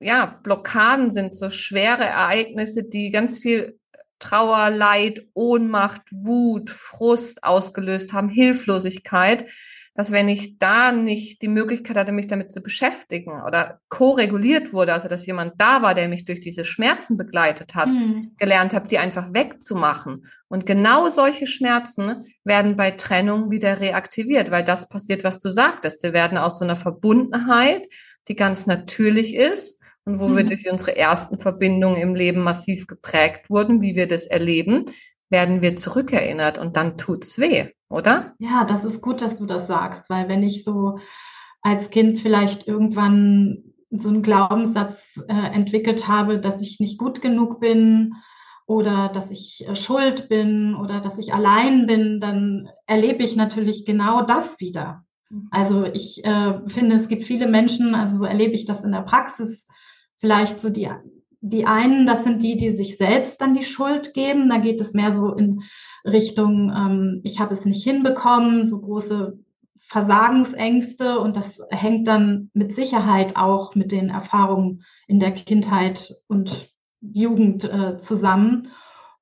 ja, 0.00 0.26
Blockaden 0.42 1.12
sind, 1.12 1.36
so 1.36 1.48
schwere 1.48 2.04
Ereignisse, 2.04 2.82
die 2.82 3.12
ganz 3.12 3.38
viel 3.38 3.78
Trauer, 4.24 4.70
Leid, 4.70 5.26
Ohnmacht, 5.34 6.00
Wut, 6.10 6.70
Frust 6.70 7.44
ausgelöst 7.44 8.14
haben, 8.14 8.30
Hilflosigkeit, 8.30 9.44
dass 9.94 10.12
wenn 10.12 10.30
ich 10.30 10.58
da 10.58 10.92
nicht 10.92 11.42
die 11.42 11.48
Möglichkeit 11.48 11.98
hatte, 11.98 12.10
mich 12.10 12.26
damit 12.26 12.50
zu 12.50 12.62
beschäftigen 12.62 13.42
oder 13.42 13.80
ko-reguliert 13.90 14.72
wurde, 14.72 14.94
also 14.94 15.08
dass 15.08 15.26
jemand 15.26 15.60
da 15.60 15.82
war, 15.82 15.92
der 15.92 16.08
mich 16.08 16.24
durch 16.24 16.40
diese 16.40 16.64
Schmerzen 16.64 17.18
begleitet 17.18 17.74
hat, 17.74 17.88
mhm. 17.88 18.32
gelernt 18.38 18.72
habe, 18.72 18.86
die 18.88 18.98
einfach 18.98 19.34
wegzumachen. 19.34 20.24
Und 20.48 20.64
genau 20.64 21.10
solche 21.10 21.46
Schmerzen 21.46 22.24
werden 22.44 22.76
bei 22.78 22.92
Trennung 22.92 23.50
wieder 23.50 23.78
reaktiviert, 23.78 24.50
weil 24.50 24.64
das 24.64 24.88
passiert, 24.88 25.22
was 25.22 25.38
du 25.38 25.50
sagtest. 25.50 26.02
Wir 26.02 26.14
werden 26.14 26.38
aus 26.38 26.58
so 26.58 26.64
einer 26.64 26.76
Verbundenheit, 26.76 27.86
die 28.28 28.36
ganz 28.36 28.66
natürlich 28.66 29.36
ist, 29.36 29.78
und 30.04 30.20
wo 30.20 30.28
mhm. 30.28 30.36
wir 30.36 30.44
durch 30.44 30.70
unsere 30.70 30.96
ersten 30.96 31.38
Verbindungen 31.38 32.00
im 32.00 32.14
Leben 32.14 32.42
massiv 32.42 32.86
geprägt 32.86 33.50
wurden, 33.50 33.80
wie 33.80 33.96
wir 33.96 34.06
das 34.06 34.26
erleben, 34.26 34.84
werden 35.30 35.62
wir 35.62 35.76
zurückerinnert 35.76 36.58
und 36.58 36.76
dann 36.76 36.96
tut's 36.96 37.38
weh, 37.38 37.70
oder? 37.88 38.34
Ja, 38.38 38.64
das 38.64 38.84
ist 38.84 39.00
gut, 39.00 39.22
dass 39.22 39.36
du 39.36 39.46
das 39.46 39.66
sagst, 39.66 40.10
weil 40.10 40.28
wenn 40.28 40.42
ich 40.42 40.64
so 40.64 40.98
als 41.62 41.90
Kind 41.90 42.20
vielleicht 42.20 42.68
irgendwann 42.68 43.64
so 43.90 44.08
einen 44.08 44.22
Glaubenssatz 44.22 45.22
äh, 45.28 45.32
entwickelt 45.32 46.08
habe, 46.08 46.38
dass 46.38 46.60
ich 46.60 46.80
nicht 46.80 46.98
gut 46.98 47.22
genug 47.22 47.60
bin 47.60 48.14
oder 48.66 49.08
dass 49.08 49.30
ich 49.30 49.66
äh, 49.66 49.76
schuld 49.76 50.28
bin 50.28 50.74
oder 50.74 51.00
dass 51.00 51.18
ich 51.18 51.32
allein 51.32 51.86
bin, 51.86 52.20
dann 52.20 52.68
erlebe 52.86 53.22
ich 53.22 53.36
natürlich 53.36 53.86
genau 53.86 54.22
das 54.22 54.60
wieder. 54.60 55.04
Mhm. 55.30 55.48
Also 55.50 55.84
ich 55.84 56.24
äh, 56.24 56.60
finde, 56.68 56.96
es 56.96 57.08
gibt 57.08 57.24
viele 57.24 57.46
Menschen, 57.46 57.94
also 57.94 58.18
so 58.18 58.24
erlebe 58.24 58.54
ich 58.54 58.66
das 58.66 58.84
in 58.84 58.92
der 58.92 59.02
Praxis, 59.02 59.68
vielleicht 60.24 60.58
so 60.58 60.70
die 60.70 60.88
die 61.46 61.66
einen, 61.66 62.06
das 62.06 62.24
sind 62.24 62.42
die, 62.42 62.56
die 62.56 62.70
sich 62.70 62.96
selbst 62.96 63.38
dann 63.42 63.52
die 63.52 63.64
Schuld 63.64 64.14
geben. 64.14 64.48
Da 64.48 64.56
geht 64.56 64.80
es 64.80 64.94
mehr 64.94 65.12
so 65.12 65.34
in 65.34 65.60
Richtung, 66.02 66.72
ähm, 66.74 67.20
ich 67.22 67.38
habe 67.38 67.52
es 67.52 67.66
nicht 67.66 67.84
hinbekommen, 67.84 68.66
so 68.66 68.80
große 68.80 69.38
Versagensängste. 69.80 71.20
Und 71.20 71.36
das 71.36 71.60
hängt 71.68 72.08
dann 72.08 72.50
mit 72.54 72.74
Sicherheit 72.74 73.36
auch 73.36 73.74
mit 73.74 73.92
den 73.92 74.08
Erfahrungen 74.08 74.84
in 75.06 75.20
der 75.20 75.32
Kindheit 75.32 76.14
und 76.28 76.70
Jugend 77.02 77.64
äh, 77.64 77.98
zusammen. 77.98 78.68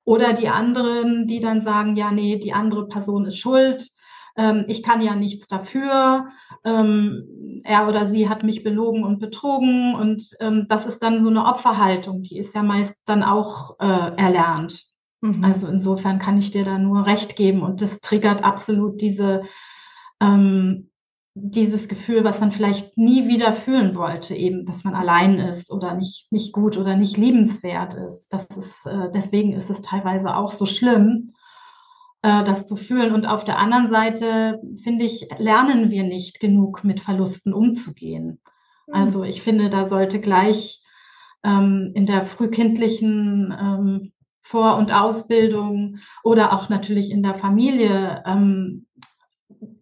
Oder 0.05 0.31
die 0.31 0.47
anderen, 0.47 1.27
die 1.27 1.41
dann 1.41 1.59
sagen, 1.59 1.97
ja, 1.97 2.09
nee, 2.11 2.39
die 2.39 2.53
andere 2.53 2.87
Person 2.87 3.25
ist 3.25 3.37
schuld. 3.37 3.89
Ähm, 4.35 4.65
ich 4.67 4.83
kann 4.83 5.01
ja 5.01 5.15
nichts 5.15 5.47
dafür. 5.47 6.27
Ähm, 6.63 7.61
er 7.63 7.87
oder 7.87 8.11
sie 8.11 8.29
hat 8.29 8.43
mich 8.43 8.63
belogen 8.63 9.03
und 9.03 9.19
betrogen. 9.19 9.95
Und 9.95 10.35
ähm, 10.39 10.65
das 10.67 10.85
ist 10.85 11.03
dann 11.03 11.23
so 11.23 11.29
eine 11.29 11.45
Opferhaltung, 11.45 12.21
die 12.21 12.37
ist 12.37 12.55
ja 12.55 12.63
meist 12.63 12.95
dann 13.05 13.23
auch 13.23 13.79
äh, 13.79 14.15
erlernt. 14.15 14.85
Mhm. 15.21 15.43
Also 15.43 15.67
insofern 15.67 16.19
kann 16.19 16.39
ich 16.39 16.51
dir 16.51 16.65
da 16.65 16.77
nur 16.77 17.05
recht 17.05 17.35
geben. 17.35 17.61
Und 17.61 17.81
das 17.81 17.99
triggert 17.99 18.43
absolut 18.43 19.01
diese, 19.01 19.43
ähm, 20.19 20.89
dieses 21.35 21.87
Gefühl, 21.87 22.23
was 22.23 22.39
man 22.39 22.51
vielleicht 22.51 22.97
nie 22.97 23.27
wieder 23.27 23.53
fühlen 23.53 23.95
wollte, 23.95 24.35
eben, 24.35 24.65
dass 24.65 24.83
man 24.83 24.93
allein 24.93 25.39
ist 25.39 25.71
oder 25.71 25.95
nicht, 25.95 26.31
nicht 26.31 26.53
gut 26.53 26.77
oder 26.77 26.95
nicht 26.95 27.17
liebenswert 27.17 27.93
ist. 27.93 28.33
Das 28.33 28.47
ist, 28.47 28.85
äh, 28.85 29.09
deswegen 29.13 29.53
ist 29.53 29.69
es 29.69 29.81
teilweise 29.81 30.35
auch 30.35 30.51
so 30.51 30.65
schlimm 30.65 31.33
äh, 32.23 32.43
das 32.43 32.65
zu 32.65 32.75
fühlen. 32.75 33.13
Und 33.13 33.27
auf 33.27 33.43
der 33.43 33.59
anderen 33.59 33.89
Seite, 33.89 34.59
finde 34.83 35.05
ich, 35.05 35.27
lernen 35.37 35.91
wir 35.91 36.03
nicht 36.03 36.39
genug 36.39 36.83
mit 36.83 37.01
Verlusten 37.01 37.53
umzugehen. 37.53 38.39
Mhm. 38.87 38.93
Also 38.93 39.23
ich 39.23 39.41
finde, 39.43 39.69
da 39.69 39.85
sollte 39.85 40.19
gleich 40.19 40.81
ähm, 41.43 41.91
in 41.93 42.05
der 42.05 42.25
frühkindlichen 42.25 43.53
ähm, 43.57 44.11
Vor- 44.41 44.77
und 44.77 44.93
Ausbildung 44.93 45.99
oder 46.23 46.53
auch 46.53 46.69
natürlich 46.69 47.11
in 47.11 47.23
der 47.23 47.35
Familie 47.35 48.23
ähm, 48.25 48.87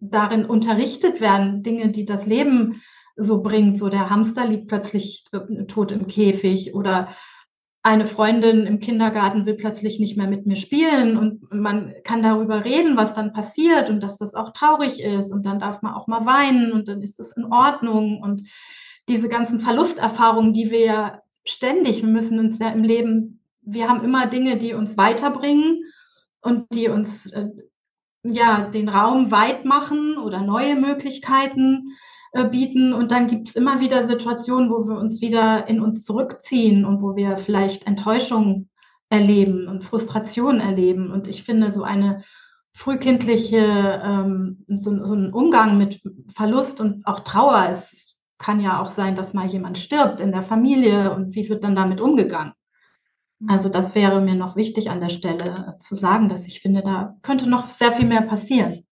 darin 0.00 0.44
unterrichtet 0.44 1.20
werden, 1.20 1.62
Dinge, 1.62 1.90
die 1.90 2.04
das 2.04 2.26
Leben 2.26 2.82
so 3.16 3.42
bringt. 3.42 3.78
So 3.78 3.88
der 3.88 4.10
Hamster 4.10 4.46
liegt 4.46 4.68
plötzlich 4.68 5.24
äh, 5.32 5.64
tot 5.66 5.92
im 5.92 6.06
Käfig 6.06 6.74
oder 6.74 7.08
eine 7.84 8.06
Freundin 8.06 8.66
im 8.66 8.78
Kindergarten 8.78 9.44
will 9.44 9.54
plötzlich 9.54 9.98
nicht 9.98 10.16
mehr 10.16 10.28
mit 10.28 10.46
mir 10.46 10.56
spielen 10.56 11.16
und 11.16 11.52
man 11.52 11.92
kann 12.04 12.22
darüber 12.22 12.64
reden, 12.64 12.96
was 12.96 13.14
dann 13.14 13.32
passiert 13.32 13.90
und 13.90 14.00
dass 14.00 14.18
das 14.18 14.34
auch 14.34 14.52
traurig 14.52 15.02
ist 15.02 15.32
und 15.32 15.44
dann 15.44 15.58
darf 15.58 15.82
man 15.82 15.94
auch 15.94 16.06
mal 16.06 16.24
weinen 16.24 16.72
und 16.72 16.86
dann 16.86 17.02
ist 17.02 17.18
es 17.18 17.32
in 17.32 17.44
Ordnung. 17.44 18.20
Und 18.22 18.48
diese 19.08 19.28
ganzen 19.28 19.58
Verlusterfahrungen, 19.58 20.52
die 20.52 20.70
wir 20.70 20.84
ja 20.84 21.22
ständig, 21.44 22.02
wir 22.02 22.08
müssen 22.08 22.38
uns 22.38 22.60
ja 22.60 22.68
im 22.70 22.84
Leben, 22.84 23.40
wir 23.62 23.88
haben 23.88 24.04
immer 24.04 24.26
Dinge, 24.26 24.56
die 24.56 24.74
uns 24.74 24.96
weiterbringen 24.96 25.82
und 26.40 26.66
die 26.72 26.88
uns 26.88 27.32
äh, 27.32 27.48
ja 28.22 28.60
den 28.60 28.88
Raum 28.88 29.32
weit 29.32 29.64
machen 29.64 30.18
oder 30.18 30.40
neue 30.40 30.76
Möglichkeiten 30.76 31.96
äh, 32.32 32.48
bieten. 32.48 32.92
Und 32.92 33.12
dann 33.12 33.28
gibt 33.28 33.50
es 33.50 33.56
immer 33.56 33.80
wieder 33.80 34.06
Situationen, 34.06 34.70
wo 34.70 34.86
wir 34.86 34.96
uns 34.96 35.20
wieder 35.20 35.68
in 35.68 35.80
uns 35.80 36.04
zurückziehen 36.04 36.84
und 36.84 37.02
wo 37.02 37.16
wir 37.16 37.38
vielleicht 37.38 37.86
Enttäuschung 37.86 38.68
erleben 39.10 39.68
und 39.68 39.84
Frustration 39.84 40.58
erleben. 40.60 41.10
Und 41.10 41.28
ich 41.28 41.44
finde, 41.44 41.72
so 41.72 41.82
eine 41.82 42.24
frühkindliche, 42.72 44.00
ähm, 44.02 44.64
so, 44.68 45.04
so 45.04 45.14
ein 45.14 45.32
Umgang 45.32 45.76
mit 45.76 46.00
Verlust 46.34 46.80
und 46.80 47.06
auch 47.06 47.20
Trauer, 47.20 47.68
es 47.70 48.16
kann 48.38 48.60
ja 48.60 48.80
auch 48.80 48.88
sein, 48.88 49.14
dass 49.14 49.34
mal 49.34 49.46
jemand 49.46 49.78
stirbt 49.78 50.20
in 50.20 50.32
der 50.32 50.42
Familie 50.42 51.14
und 51.14 51.34
wie 51.34 51.48
wird 51.48 51.62
dann 51.64 51.76
damit 51.76 52.00
umgegangen? 52.00 52.54
Also 53.46 53.68
das 53.68 53.94
wäre 53.94 54.20
mir 54.20 54.34
noch 54.34 54.56
wichtig 54.56 54.90
an 54.90 55.00
der 55.00 55.10
Stelle 55.10 55.76
zu 55.80 55.94
sagen, 55.94 56.28
dass 56.28 56.46
ich 56.46 56.60
finde, 56.60 56.82
da 56.82 57.16
könnte 57.22 57.48
noch 57.48 57.68
sehr 57.68 57.92
viel 57.92 58.06
mehr 58.06 58.22
passieren. 58.22 58.84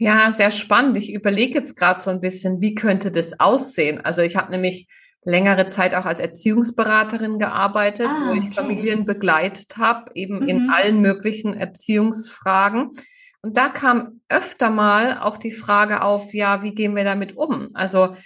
Ja, 0.00 0.32
sehr 0.32 0.50
spannend. 0.50 0.96
Ich 0.96 1.12
überlege 1.12 1.58
jetzt 1.58 1.76
gerade 1.76 2.00
so 2.00 2.08
ein 2.08 2.22
bisschen, 2.22 2.62
wie 2.62 2.74
könnte 2.74 3.10
das 3.10 3.38
aussehen? 3.38 4.02
Also 4.02 4.22
ich 4.22 4.34
habe 4.34 4.50
nämlich 4.50 4.88
längere 5.24 5.66
Zeit 5.66 5.94
auch 5.94 6.06
als 6.06 6.20
Erziehungsberaterin 6.20 7.38
gearbeitet, 7.38 8.08
ah, 8.08 8.28
wo 8.28 8.32
ich 8.32 8.46
okay. 8.46 8.54
Familien 8.54 9.04
begleitet 9.04 9.76
habe, 9.76 10.10
eben 10.14 10.36
mhm. 10.36 10.48
in 10.48 10.70
allen 10.70 11.02
möglichen 11.02 11.52
Erziehungsfragen. 11.52 12.88
Und 13.42 13.58
da 13.58 13.68
kam 13.68 14.22
öfter 14.30 14.70
mal 14.70 15.18
auch 15.18 15.36
die 15.36 15.52
Frage 15.52 16.02
auf, 16.02 16.32
ja, 16.32 16.62
wie 16.62 16.74
gehen 16.74 16.96
wir 16.96 17.04
damit 17.04 17.36
um? 17.36 17.68
Also 17.74 18.16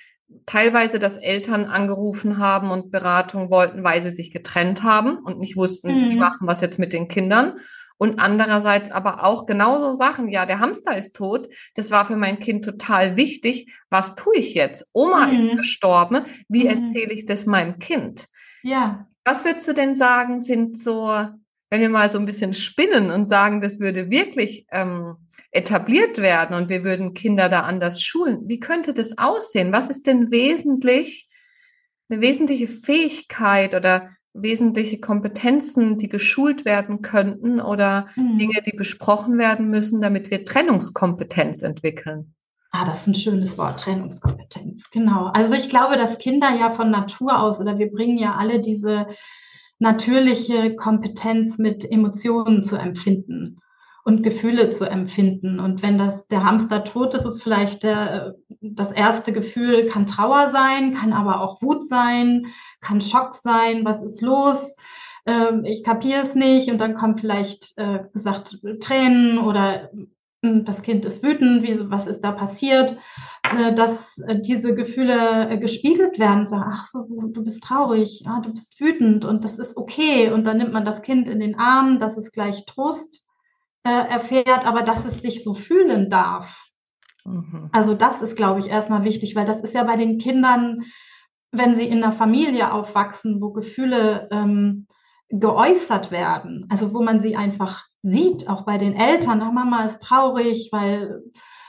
teilweise, 0.47 1.00
dass 1.00 1.16
Eltern 1.16 1.64
angerufen 1.64 2.38
haben 2.38 2.71
und 2.71 2.93
Beratung 2.93 3.50
wollten, 3.50 3.83
weil 3.83 4.00
sie 4.00 4.11
sich 4.11 4.31
getrennt 4.31 4.85
haben 4.85 5.19
und 5.19 5.40
nicht 5.40 5.57
wussten, 5.57 5.88
mhm. 5.88 6.11
wie 6.11 6.16
machen 6.16 6.47
wir 6.47 6.52
es 6.52 6.61
jetzt 6.61 6.78
mit 6.78 6.93
den 6.93 7.09
Kindern. 7.09 7.54
Und 7.96 8.18
andererseits 8.18 8.90
aber 8.90 9.24
auch 9.24 9.46
genauso 9.46 9.94
Sachen, 9.94 10.28
ja, 10.28 10.46
der 10.46 10.58
Hamster 10.58 10.96
ist 10.96 11.14
tot, 11.14 11.48
das 11.74 11.90
war 11.90 12.06
für 12.06 12.16
mein 12.16 12.38
Kind 12.38 12.64
total 12.64 13.16
wichtig. 13.16 13.72
Was 13.88 14.14
tue 14.14 14.36
ich 14.36 14.54
jetzt? 14.54 14.86
Oma 14.92 15.26
mhm. 15.26 15.38
ist 15.38 15.56
gestorben, 15.56 16.24
wie 16.48 16.64
mhm. 16.64 16.84
erzähle 16.84 17.12
ich 17.12 17.24
das 17.24 17.46
meinem 17.46 17.78
Kind? 17.78 18.26
Ja. 18.62 19.06
Was 19.24 19.44
würdest 19.44 19.68
du 19.68 19.72
denn 19.72 19.94
sagen, 19.94 20.40
sind 20.40 20.78
so, 20.78 21.06
wenn 21.70 21.80
wir 21.80 21.88
mal 21.88 22.10
so 22.10 22.18
ein 22.18 22.26
bisschen 22.26 22.52
spinnen 22.52 23.10
und 23.10 23.26
sagen, 23.26 23.60
das 23.60 23.78
würde 23.78 24.10
wirklich 24.10 24.66
ähm, 24.70 25.16
etabliert 25.50 26.18
werden 26.18 26.56
und 26.56 26.68
wir 26.68 26.84
würden 26.84 27.14
Kinder 27.14 27.48
da 27.48 27.60
anders 27.60 28.02
schulen, 28.02 28.40
wie 28.48 28.58
könnte 28.58 28.92
das 28.92 29.16
aussehen? 29.16 29.72
Was 29.72 29.88
ist 29.88 30.06
denn 30.06 30.30
wesentlich, 30.30 31.28
eine 32.08 32.20
wesentliche 32.20 32.68
Fähigkeit 32.68 33.74
oder 33.74 34.10
wesentliche 34.35 34.99
Kompetenzen, 34.99 35.97
die 35.97 36.09
geschult 36.09 36.64
werden 36.64 37.00
könnten 37.00 37.61
oder 37.61 38.07
mhm. 38.17 38.38
Dinge, 38.38 38.62
die 38.67 38.76
besprochen 38.76 39.38
werden 39.38 39.71
müssen, 39.71 40.00
damit 40.00 40.31
wir 40.31 40.45
Trennungskompetenz 40.45 41.62
entwickeln? 41.62 42.35
Ah, 42.73 42.85
das 42.85 43.03
ist 43.03 43.07
ein 43.07 43.14
schönes 43.14 43.57
Wort, 43.57 43.81
Trennungskompetenz. 43.81 44.91
Genau. 44.91 45.26
Also 45.26 45.55
ich 45.55 45.69
glaube, 45.69 45.97
dass 45.97 46.19
Kinder 46.19 46.50
ja 46.59 46.71
von 46.71 46.91
Natur 46.91 47.41
aus 47.41 47.61
oder 47.61 47.79
wir 47.79 47.91
bringen 47.93 48.19
ja 48.19 48.35
alle 48.35 48.61
diese 48.61 49.07
natürliche 49.79 50.75
Kompetenz 50.75 51.59
mit 51.59 51.88
Emotionen 51.88 52.64
zu 52.64 52.76
empfinden 52.76 53.61
und 54.05 54.23
Gefühle 54.23 54.71
zu 54.71 54.85
empfinden. 54.85 55.61
Und 55.61 55.83
wenn 55.83 55.99
das 55.99 56.26
der 56.26 56.45
Hamster 56.45 56.85
tot 56.85 57.14
ist, 57.14 57.25
ist 57.25 57.43
vielleicht 57.43 57.85
der, 57.85 58.35
das 58.61 58.93
erste 58.93 59.33
Gefühl 59.33 59.87
kann 59.87 60.07
Trauer 60.07 60.50
sein, 60.50 60.95
kann 60.95 61.12
aber 61.12 61.41
auch 61.41 61.62
Wut 61.62 61.87
sein, 61.87 62.47
kann 62.85 63.00
Schock 63.00 63.35
sein, 63.35 63.85
was 63.85 64.03
ist 64.03 64.21
los? 64.21 64.76
Ähm, 65.26 65.64
ich 65.64 65.83
kapiere 65.83 66.23
es 66.23 66.35
nicht 66.35 66.71
und 66.71 66.79
dann 66.79 66.95
kommt 66.95 67.21
vielleicht 67.21 67.73
äh, 67.76 68.00
gesagt 68.12 68.59
Tränen 68.81 69.38
oder 69.38 69.91
hm, 70.45 70.64
das 70.67 70.83
Kind 70.83 71.05
ist 71.07 71.23
wütend, 71.23 71.62
wie, 71.62 71.91
was 71.91 72.07
ist 72.07 72.21
da 72.21 72.33
passiert, 72.33 72.99
äh, 73.43 73.73
dass 73.73 74.19
äh, 74.19 74.38
diese 74.38 74.75
Gefühle 74.75 75.49
äh, 75.49 75.59
gespiegelt 75.59 76.19
werden, 76.19 76.47
sagen, 76.47 76.71
ach 76.71 76.87
so, 76.87 77.07
du 77.09 77.43
bist 77.43 77.62
traurig, 77.62 78.23
ja, 78.26 78.41
du 78.41 78.53
bist 78.53 78.79
wütend 78.79 79.25
und 79.25 79.45
das 79.45 79.59
ist 79.59 79.76
okay. 79.76 80.31
Und 80.31 80.45
dann 80.45 80.59
nimmt 80.59 80.73
man 80.73 80.85
das 80.85 81.00
Kind 81.00 81.29
in 81.29 81.41
den 81.41 81.59
Arm, 81.59 81.99
dass 81.99 82.19
es 82.19 82.31
gleich 82.31 82.67
Trost 82.67 83.25
äh, 83.85 83.91
erfährt, 83.91 84.67
aber 84.67 84.83
dass 84.83 85.05
es 85.07 85.23
sich 85.23 85.43
so 85.43 85.55
fühlen 85.55 86.11
darf. 86.11 86.69
Mhm. 87.25 87.71
Also 87.73 87.95
das 87.95 88.21
ist, 88.21 88.37
glaube 88.37 88.61
ich, 88.61 88.69
erstmal 88.69 89.05
wichtig, 89.05 89.35
weil 89.35 89.47
das 89.47 89.61
ist 89.61 89.75
ja 89.75 89.85
bei 89.85 89.97
den 89.97 90.19
Kindern, 90.19 90.85
wenn 91.56 91.76
sie 91.76 91.87
in 91.87 92.02
einer 92.02 92.12
Familie 92.12 92.73
aufwachsen, 92.73 93.40
wo 93.40 93.52
Gefühle 93.52 94.28
ähm, 94.30 94.87
geäußert 95.28 96.11
werden, 96.11 96.66
also 96.70 96.92
wo 96.92 97.02
man 97.02 97.20
sie 97.20 97.37
einfach 97.37 97.84
sieht, 98.02 98.49
auch 98.49 98.62
bei 98.62 98.78
den 98.78 98.94
Eltern, 98.94 99.40
ach, 99.42 99.52
Mama 99.52 99.84
ist 99.87 100.02
traurig, 100.02 100.68
weil 100.73 101.23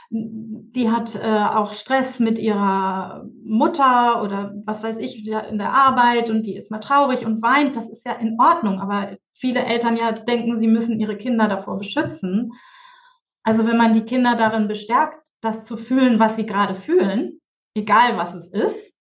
die 0.10 0.92
hat 0.92 1.16
äh, 1.16 1.46
auch 1.46 1.74
Stress 1.74 2.20
mit 2.20 2.38
ihrer 2.38 3.26
Mutter 3.44 4.22
oder 4.24 4.54
was 4.66 4.84
weiß 4.84 4.98
ich 4.98 5.28
in 5.28 5.58
der 5.58 5.74
Arbeit 5.74 6.30
und 6.30 6.46
die 6.46 6.56
ist 6.56 6.72
mal 6.72 6.80
traurig 6.80 7.26
und 7.26 7.42
weint, 7.42 7.76
das 7.76 7.90
ist 7.90 8.06
ja 8.06 8.14
in 8.14 8.38
Ordnung, 8.40 8.80
aber 8.80 9.18
viele 9.34 9.66
Eltern 9.66 9.98
ja 9.98 10.12
denken, 10.12 10.60
sie 10.60 10.68
müssen 10.68 11.00
ihre 11.00 11.18
Kinder 11.18 11.48
davor 11.48 11.78
beschützen. 11.78 12.52
Also 13.44 13.66
wenn 13.66 13.78
man 13.78 13.94
die 13.94 14.06
Kinder 14.06 14.36
darin 14.36 14.68
bestärkt, 14.68 15.20
das 15.42 15.66
zu 15.66 15.78
fühlen, 15.78 16.20
was 16.20 16.36
sie 16.36 16.46
gerade 16.46 16.76
fühlen, 16.76 17.40
egal 17.76 18.18
was 18.18 18.34
es 18.34 18.48
ist, 18.48 18.95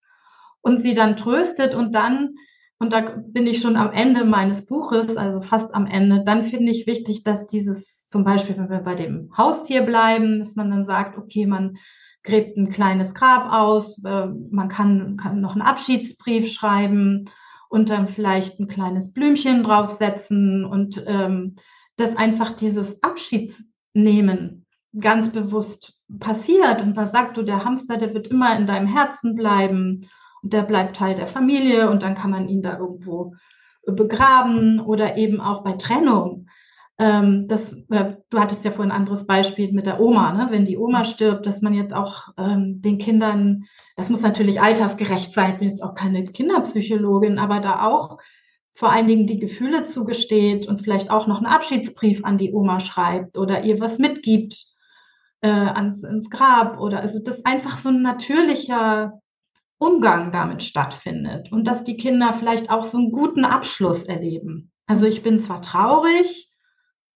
und 0.64 0.78
sie 0.78 0.94
dann 0.94 1.16
tröstet 1.16 1.74
und 1.74 1.94
dann 1.94 2.34
und 2.78 2.92
da 2.92 3.00
bin 3.00 3.46
ich 3.46 3.60
schon 3.60 3.76
am 3.76 3.92
Ende 3.92 4.24
meines 4.24 4.66
Buches, 4.66 5.16
also 5.16 5.40
fast 5.40 5.72
am 5.74 5.86
Ende. 5.86 6.24
Dann 6.24 6.42
finde 6.42 6.72
ich 6.72 6.86
wichtig, 6.86 7.22
dass 7.22 7.46
dieses, 7.46 8.06
zum 8.08 8.24
Beispiel, 8.24 8.58
wenn 8.58 8.68
wir 8.68 8.80
bei 8.80 8.94
dem 8.94 9.30
Haustier 9.36 9.82
bleiben, 9.82 10.40
dass 10.40 10.56
man 10.56 10.70
dann 10.70 10.84
sagt, 10.84 11.16
okay, 11.16 11.46
man 11.46 11.76
gräbt 12.24 12.56
ein 12.56 12.70
kleines 12.70 13.14
Grab 13.14 13.52
aus, 13.52 14.02
äh, 14.04 14.26
man 14.50 14.68
kann, 14.68 15.16
kann 15.16 15.40
noch 15.40 15.52
einen 15.52 15.62
Abschiedsbrief 15.62 16.52
schreiben 16.52 17.30
und 17.68 17.90
dann 17.90 18.08
vielleicht 18.08 18.58
ein 18.58 18.66
kleines 18.66 19.12
Blümchen 19.12 19.62
draufsetzen 19.62 20.64
und 20.64 21.02
ähm, 21.06 21.56
dass 21.96 22.16
einfach 22.16 22.52
dieses 22.52 23.02
Abschiedsnehmen 23.02 24.66
ganz 24.98 25.30
bewusst 25.30 25.98
passiert 26.18 26.82
und 26.82 26.96
man 26.96 27.06
sagt, 27.06 27.36
du, 27.36 27.42
der 27.42 27.64
Hamster, 27.64 27.96
der 27.96 28.14
wird 28.14 28.26
immer 28.26 28.58
in 28.58 28.66
deinem 28.66 28.88
Herzen 28.88 29.34
bleiben 29.34 30.08
der 30.44 30.62
bleibt 30.62 30.96
Teil 30.96 31.14
der 31.14 31.26
Familie 31.26 31.90
und 31.90 32.02
dann 32.02 32.14
kann 32.14 32.30
man 32.30 32.48
ihn 32.48 32.62
da 32.62 32.78
irgendwo 32.78 33.34
begraben 33.86 34.80
oder 34.80 35.16
eben 35.16 35.40
auch 35.40 35.64
bei 35.64 35.72
Trennung. 35.72 36.46
Ähm, 36.98 37.48
das, 37.48 37.72
äh, 37.90 38.14
du 38.30 38.38
hattest 38.38 38.64
ja 38.64 38.70
vorhin 38.70 38.92
ein 38.92 38.98
anderes 38.98 39.26
Beispiel 39.26 39.72
mit 39.72 39.86
der 39.86 40.00
Oma, 40.00 40.32
ne? 40.32 40.46
wenn 40.50 40.64
die 40.64 40.78
Oma 40.78 41.04
stirbt, 41.04 41.44
dass 41.46 41.60
man 41.60 41.74
jetzt 41.74 41.92
auch 41.92 42.28
ähm, 42.38 42.80
den 42.82 42.98
Kindern, 42.98 43.64
das 43.96 44.10
muss 44.10 44.20
natürlich 44.20 44.60
altersgerecht 44.60 45.32
sein, 45.32 45.54
ich 45.54 45.58
bin 45.58 45.70
jetzt 45.70 45.82
auch 45.82 45.94
keine 45.94 46.22
Kinderpsychologin, 46.22 47.38
aber 47.38 47.60
da 47.60 47.84
auch 47.86 48.18
vor 48.74 48.92
allen 48.92 49.06
Dingen 49.06 49.26
die 49.26 49.40
Gefühle 49.40 49.84
zugesteht 49.84 50.66
und 50.66 50.82
vielleicht 50.82 51.10
auch 51.10 51.26
noch 51.26 51.38
einen 51.38 51.46
Abschiedsbrief 51.46 52.24
an 52.24 52.38
die 52.38 52.52
Oma 52.52 52.80
schreibt 52.80 53.38
oder 53.38 53.64
ihr 53.64 53.80
was 53.80 53.98
mitgibt 53.98 54.66
äh, 55.40 55.48
ans, 55.48 56.04
ins 56.04 56.30
Grab 56.30 56.78
oder 56.78 57.00
also 57.00 57.18
das 57.18 57.44
einfach 57.44 57.78
so 57.78 57.88
ein 57.88 58.02
natürlicher 58.02 59.20
Umgang 59.84 60.32
damit 60.32 60.62
stattfindet 60.62 61.52
und 61.52 61.66
dass 61.66 61.84
die 61.84 61.96
Kinder 61.96 62.32
vielleicht 62.32 62.70
auch 62.70 62.84
so 62.84 62.98
einen 62.98 63.12
guten 63.12 63.44
Abschluss 63.44 64.04
erleben. 64.04 64.72
Also 64.86 65.06
ich 65.06 65.22
bin 65.22 65.40
zwar 65.40 65.62
traurig, 65.62 66.50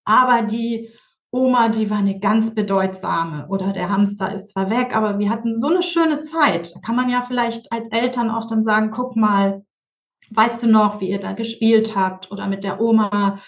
aber 0.05 0.43
die 0.43 0.91
Oma, 1.31 1.69
die 1.69 1.91
war 1.91 1.99
eine 1.99 2.19
ganz 2.21 2.55
bedeutsame 2.55 3.47
oder 3.49 3.73
der 3.73 3.91
Hamster 3.91 4.35
ist 4.35 4.51
zwar 4.53 4.71
weg, 4.71 4.97
aber 4.97 5.19
wir 5.19 5.29
hatten 5.29 5.59
so 5.59 5.69
eine 5.69 5.83
schöne 5.83 6.23
Zeit. 6.23 6.75
Da 6.75 6.81
kann 6.81 6.97
man 6.97 7.11
ja 7.11 7.25
vielleicht 7.27 7.71
als 7.73 7.87
Eltern 7.91 8.31
auch 8.31 8.49
dann 8.49 8.65
sagen, 8.65 8.91
guck 8.91 9.17
mal, 9.17 9.65
weißt 10.31 10.63
du 10.63 10.67
noch, 10.67 11.01
wie 11.01 11.11
ihr 11.11 11.21
da 11.21 11.33
gespielt 11.33 11.95
habt 11.97 12.31
oder 12.31 12.47
mit 12.47 12.65
der 12.65 12.81
Oma 12.81 13.41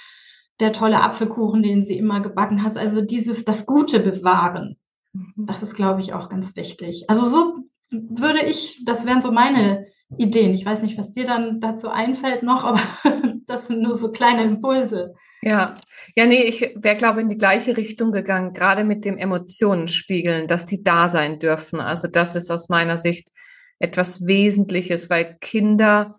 der 0.61 0.73
tolle 0.73 1.01
Apfelkuchen, 1.03 1.63
den 1.63 1.83
sie 1.83 1.97
immer 1.97 2.21
gebacken 2.21 2.63
hat. 2.63 2.77
Also 2.77 3.01
dieses, 3.01 3.45
das 3.45 3.65
Gute 3.65 4.01
bewahren. 4.01 4.77
Mhm. 5.13 5.47
Das 5.47 5.63
ist, 5.63 5.75
glaube 5.75 6.01
ich, 6.01 6.13
auch 6.13 6.29
ganz 6.29 6.55
wichtig. 6.57 7.07
Also 7.09 7.25
so 7.25 7.70
würde 7.91 8.45
ich, 8.45 8.83
das 8.85 9.07
wären 9.07 9.23
so 9.23 9.33
meine 9.33 9.87
Ideen. 10.17 10.55
Ich 10.55 10.65
weiß 10.65 10.83
nicht, 10.83 10.99
was 10.99 11.13
dir 11.13 11.25
dann 11.25 11.61
dazu 11.61 11.89
einfällt 11.89 12.43
noch, 12.43 12.65
aber 12.65 12.83
das 13.47 13.67
sind 13.67 13.83
nur 13.83 13.97
so 13.97 14.11
kleine 14.11 14.45
Impulse. 14.45 15.15
Ja, 15.43 15.75
ja, 16.17 16.27
nee, 16.27 16.43
ich 16.43 16.61
wäre, 16.77 16.97
glaube 16.97 17.21
ich, 17.21 17.23
in 17.23 17.29
die 17.31 17.37
gleiche 17.37 17.77
Richtung 17.77 18.13
gegangen, 18.13 18.53
gerade 18.53 18.85
mit 18.85 19.05
dem 19.05 19.17
Emotionen 19.17 19.89
spiegeln, 19.89 20.47
dass 20.47 20.67
die 20.67 20.83
da 20.83 21.09
sein 21.09 21.39
dürfen. 21.39 21.81
Also 21.81 22.09
das 22.09 22.37
ist 22.37 22.51
aus 22.51 22.69
meiner 22.69 22.97
Sicht 22.97 23.29
etwas 23.79 24.27
Wesentliches, 24.27 25.09
weil 25.09 25.39
Kinder 25.41 26.15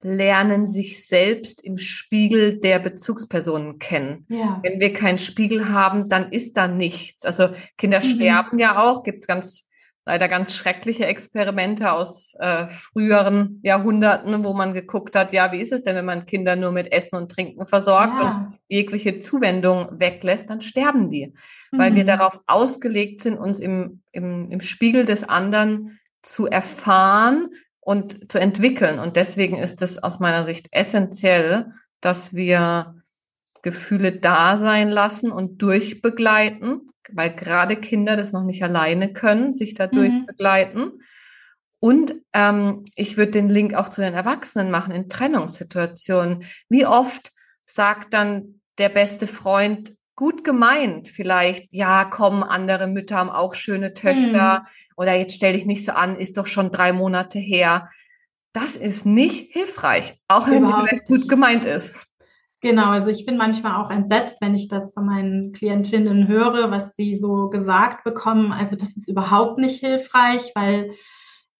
lernen 0.00 0.66
sich 0.66 1.06
selbst 1.06 1.62
im 1.62 1.76
Spiegel 1.76 2.58
der 2.60 2.78
Bezugspersonen 2.78 3.78
kennen. 3.78 4.26
Ja. 4.28 4.60
Wenn 4.62 4.80
wir 4.80 4.92
keinen 4.92 5.18
Spiegel 5.18 5.70
haben, 5.70 6.08
dann 6.08 6.32
ist 6.32 6.56
da 6.56 6.68
nichts. 6.68 7.24
Also 7.24 7.50
Kinder 7.76 7.98
mhm. 7.98 8.04
sterben 8.04 8.58
ja 8.58 8.82
auch, 8.82 9.02
gibt 9.02 9.26
ganz 9.26 9.67
leider 10.08 10.26
ganz 10.26 10.54
schreckliche 10.54 11.04
Experimente 11.04 11.92
aus 11.92 12.34
äh, 12.38 12.66
früheren 12.66 13.60
Jahrhunderten, 13.62 14.42
wo 14.42 14.54
man 14.54 14.72
geguckt 14.72 15.14
hat, 15.14 15.34
ja, 15.34 15.52
wie 15.52 15.60
ist 15.60 15.70
es 15.70 15.82
denn, 15.82 15.96
wenn 15.96 16.06
man 16.06 16.24
Kinder 16.24 16.56
nur 16.56 16.72
mit 16.72 16.90
Essen 16.90 17.16
und 17.16 17.30
Trinken 17.30 17.66
versorgt 17.66 18.18
ja. 18.18 18.30
und 18.30 18.58
jegliche 18.68 19.18
Zuwendung 19.18 20.00
weglässt, 20.00 20.48
dann 20.48 20.62
sterben 20.62 21.10
die, 21.10 21.34
mhm. 21.70 21.78
weil 21.78 21.94
wir 21.94 22.04
mhm. 22.04 22.06
darauf 22.06 22.40
ausgelegt 22.46 23.20
sind, 23.20 23.36
uns 23.36 23.60
im, 23.60 24.00
im, 24.10 24.50
im 24.50 24.60
Spiegel 24.62 25.04
des 25.04 25.28
anderen 25.28 25.98
zu 26.22 26.46
erfahren 26.46 27.50
und 27.80 28.32
zu 28.32 28.40
entwickeln. 28.40 28.98
Und 28.98 29.16
deswegen 29.16 29.58
ist 29.58 29.82
es 29.82 30.02
aus 30.02 30.20
meiner 30.20 30.44
Sicht 30.44 30.68
essentiell, 30.70 31.66
dass 32.00 32.32
wir 32.32 32.97
Gefühle 33.62 34.12
da 34.12 34.58
sein 34.58 34.88
lassen 34.88 35.30
und 35.30 35.62
durchbegleiten 35.62 36.88
weil 37.12 37.34
gerade 37.34 37.76
Kinder 37.76 38.16
das 38.16 38.32
noch 38.32 38.44
nicht 38.44 38.62
alleine 38.62 39.12
können, 39.12 39.52
sich 39.52 39.74
dadurch 39.74 40.12
mhm. 40.12 40.26
begleiten. 40.26 40.92
Und 41.80 42.16
ähm, 42.32 42.84
ich 42.96 43.16
würde 43.16 43.32
den 43.32 43.48
Link 43.48 43.74
auch 43.74 43.88
zu 43.88 44.00
den 44.00 44.14
Erwachsenen 44.14 44.70
machen 44.70 44.94
in 44.94 45.08
Trennungssituationen. 45.08 46.44
Wie 46.68 46.86
oft 46.86 47.32
sagt 47.66 48.14
dann 48.14 48.60
der 48.78 48.88
beste 48.88 49.26
Freund, 49.26 49.94
gut 50.16 50.42
gemeint, 50.42 51.08
vielleicht, 51.08 51.68
ja, 51.70 52.04
kommen 52.04 52.42
andere 52.42 52.88
Mütter 52.88 53.16
haben 53.16 53.30
auch 53.30 53.54
schöne 53.54 53.94
Töchter 53.94 54.60
mhm. 54.60 54.92
oder 54.96 55.14
jetzt 55.14 55.34
stell 55.34 55.52
dich 55.52 55.66
nicht 55.66 55.84
so 55.84 55.92
an, 55.92 56.16
ist 56.16 56.36
doch 56.36 56.48
schon 56.48 56.72
drei 56.72 56.92
Monate 56.92 57.38
her. 57.38 57.88
Das 58.52 58.74
ist 58.74 59.06
nicht 59.06 59.52
hilfreich, 59.52 60.20
auch 60.26 60.50
wenn 60.50 60.64
es 60.64 60.74
vielleicht 60.74 61.06
gut 61.06 61.28
gemeint 61.28 61.64
ist. 61.64 62.07
Genau, 62.60 62.90
also 62.90 63.08
ich 63.08 63.24
bin 63.24 63.36
manchmal 63.36 63.80
auch 63.80 63.90
entsetzt, 63.90 64.40
wenn 64.40 64.54
ich 64.54 64.66
das 64.66 64.92
von 64.92 65.06
meinen 65.06 65.52
Klientinnen 65.52 66.26
höre, 66.26 66.72
was 66.72 66.94
sie 66.96 67.14
so 67.14 67.48
gesagt 67.50 68.02
bekommen. 68.02 68.50
Also 68.50 68.74
das 68.74 68.96
ist 68.96 69.08
überhaupt 69.08 69.58
nicht 69.58 69.78
hilfreich, 69.78 70.50
weil 70.56 70.92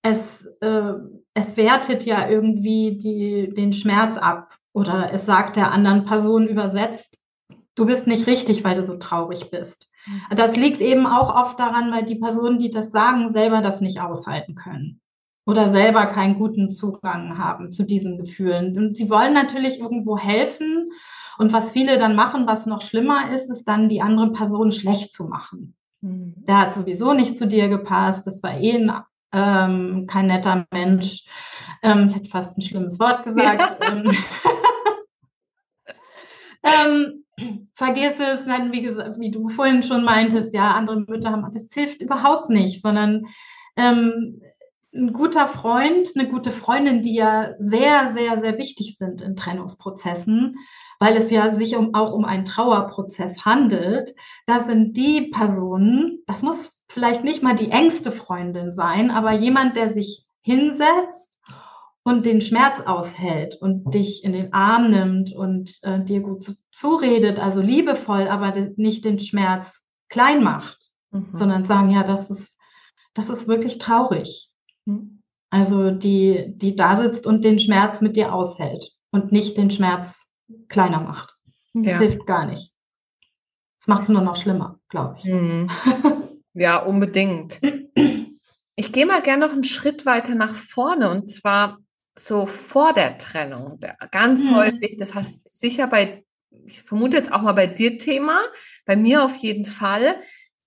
es, 0.03 0.47
äh, 0.61 0.93
es 1.35 1.57
wertet 1.57 2.05
ja 2.05 2.29
irgendwie 2.29 2.99
die, 2.99 3.55
den 3.55 3.73
Schmerz 3.73 4.17
ab 4.17 4.57
oder 4.73 5.13
es 5.13 5.25
sagt 5.25 5.55
der 5.55 5.71
anderen 5.71 6.05
Person 6.05 6.49
übersetzt, 6.49 7.19
du 7.77 7.87
bist 7.87 8.09
nicht 8.09 8.27
richtig, 8.27 8.65
weil 8.65 8.75
du 8.75 8.83
so 8.83 8.97
traurig 8.97 9.51
bist. 9.51 9.93
Mhm. 10.07 10.37
Das 10.37 10.57
liegt 10.57 10.81
eben 10.81 11.07
auch 11.07 11.33
oft 11.33 11.61
daran, 11.61 11.93
weil 11.93 12.07
die 12.07 12.17
Personen, 12.17 12.59
die 12.59 12.71
das 12.71 12.91
sagen, 12.91 13.33
selber 13.33 13.61
das 13.61 13.81
nicht 13.81 14.01
aushalten 14.01 14.57
können 14.57 15.01
oder 15.49 15.73
selber 15.73 16.05
keinen 16.05 16.39
guten 16.39 16.73
Zugang 16.73 17.39
haben 17.39 17.73
zu 17.73 17.83
diesen 17.83 18.19
Gefühlen. 18.19 18.77
Und 18.77 18.99
sie 18.99 19.09
wollen 19.09 19.33
natürlich 19.33 19.81
irgendwo 19.81 20.19
helfen. 20.19 20.91
Und 21.39 21.55
was 21.55 21.73
viele 21.73 21.99
dann 21.99 22.15
machen, 22.15 22.47
was 22.47 22.67
noch 22.67 22.83
schlimmer 22.83 23.33
ist, 23.33 23.49
ist 23.49 23.65
dann 23.65 23.89
die 23.89 24.03
andere 24.03 24.31
Person 24.33 24.73
schlecht 24.73 25.15
zu 25.15 25.25
machen. 25.25 25.75
Mhm. 26.03 26.35
Der 26.47 26.59
hat 26.59 26.75
sowieso 26.75 27.15
nicht 27.15 27.39
zu 27.39 27.47
dir 27.47 27.71
gepasst. 27.71 28.27
Das 28.27 28.43
war 28.43 28.61
eh 28.61 28.77
ein, 28.77 28.93
ähm, 29.33 30.07
kein 30.07 30.27
netter 30.27 30.67
Mensch. 30.71 31.25
Ähm, 31.83 32.09
ich 32.09 32.17
hätte 32.17 32.29
fast 32.29 32.59
ein 32.59 32.63
schlimmes 32.63 33.01
Wort 33.01 33.25
gesagt. 33.25 33.79
Ähm, 36.61 37.25
vergiss 37.75 38.19
es, 38.19 38.45
nein, 38.45 38.73
wie, 38.73 38.83
gesagt, 38.83 39.21
wie 39.21 39.31
du 39.31 39.49
vorhin 39.49 39.85
schon 39.85 40.03
meintest, 40.03 40.53
ja, 40.53 40.73
andere 40.73 41.01
Mütter 41.01 41.31
haben, 41.31 41.49
das 41.53 41.73
hilft 41.73 42.03
überhaupt 42.03 42.51
nicht, 42.51 42.83
sondern 42.83 43.27
ähm, 43.77 44.43
ein 44.95 45.13
guter 45.13 45.49
Freund, 45.49 46.11
eine 46.15 46.29
gute 46.29 46.51
Freundin, 46.51 47.03
die 47.03 47.15
ja 47.15 47.55
sehr, 47.59 48.15
sehr, 48.17 48.41
sehr 48.41 48.57
wichtig 48.59 48.97
sind 48.99 49.21
in 49.21 49.37
Trennungsprozessen, 49.37 50.57
weil 50.99 51.17
es 51.17 51.31
ja 51.31 51.55
sich 51.55 51.77
um, 51.77 51.95
auch 51.95 52.13
um 52.13 52.25
einen 52.25 52.45
Trauerprozess 52.45 53.45
handelt. 53.45 54.15
Das 54.47 54.67
sind 54.67 54.97
die 54.97 55.31
Personen, 55.31 56.21
das 56.27 56.43
muss 56.43 56.79
vielleicht 56.89 57.23
nicht 57.23 57.43
mal 57.43 57.55
die 57.55 57.71
engste 57.71 58.11
Freundin 58.11 58.75
sein, 58.75 59.11
aber 59.11 59.33
jemand, 59.33 59.77
der 59.77 59.93
sich 59.93 60.27
hinsetzt 60.41 61.39
und 62.03 62.25
den 62.25 62.41
Schmerz 62.41 62.81
aushält 62.87 63.57
und 63.61 63.93
dich 63.93 64.25
in 64.25 64.33
den 64.33 64.55
Arm 64.55 64.91
nimmt 64.91 65.35
und 65.35 65.79
äh, 65.83 66.03
dir 66.03 66.21
gut 66.21 66.43
zu, 66.43 66.55
zuredet, 66.73 67.39
also 67.39 67.61
liebevoll, 67.61 68.29
aber 68.29 68.53
nicht 68.77 69.05
den 69.05 69.21
Schmerz 69.21 69.79
klein 70.09 70.43
macht, 70.43 70.91
mhm. 71.11 71.29
sondern 71.33 71.67
sagen, 71.67 71.91
ja, 71.91 72.03
das 72.03 72.31
ist, 72.31 72.57
das 73.13 73.29
ist 73.29 73.47
wirklich 73.47 73.77
traurig. 73.77 74.48
Also 75.51 75.91
die, 75.91 76.53
die 76.57 76.77
da 76.77 76.97
sitzt 76.99 77.27
und 77.27 77.45
den 77.45 77.59
Schmerz 77.59 78.01
mit 78.01 78.17
dir 78.17 78.33
aushält 78.33 78.93
und 79.11 79.33
nicht 79.33 79.57
den 79.57 79.71
Schmerz 79.71 80.27
kleiner 80.69 81.01
macht. 81.01 81.37
Das 81.75 81.87
ja. 81.87 81.99
hilft 81.99 82.27
gar 82.27 82.47
nicht. 82.47 82.73
Das 83.79 83.87
macht 83.87 84.03
es 84.03 84.09
nur 84.09 84.23
noch 84.23 84.37
schlimmer, 84.37 84.79
glaube 84.89 85.17
ich. 85.19 85.25
Mhm. 85.25 85.71
Ja, 86.55 86.79
unbedingt. 86.79 87.61
Ich 88.75 88.93
gehe 88.93 89.07
mal 89.07 89.23
gerne 89.23 89.47
noch 89.47 89.53
einen 89.53 89.63
Schritt 89.63 90.07
weiter 90.07 90.35
nach 90.35 90.55
vorne 90.55 91.09
und 91.09 91.31
zwar 91.31 91.79
so 92.19 92.47
vor 92.47 92.93
der 92.93 93.19
Trennung. 93.19 93.79
Ganz 94.11 94.45
mhm. 94.45 94.57
häufig, 94.57 94.97
das 94.97 95.15
heißt 95.15 95.49
sicher 95.49 95.87
bei, 95.87 96.25
ich 96.51 96.83
vermute 96.83 97.17
jetzt 97.17 97.33
auch 97.33 97.43
mal 97.43 97.53
bei 97.53 97.69
dir 97.69 97.99
Thema, 97.99 98.41
bei 98.87 98.97
mir 98.97 99.25
auf 99.25 99.37
jeden 99.37 99.67
Fall, 99.67 100.21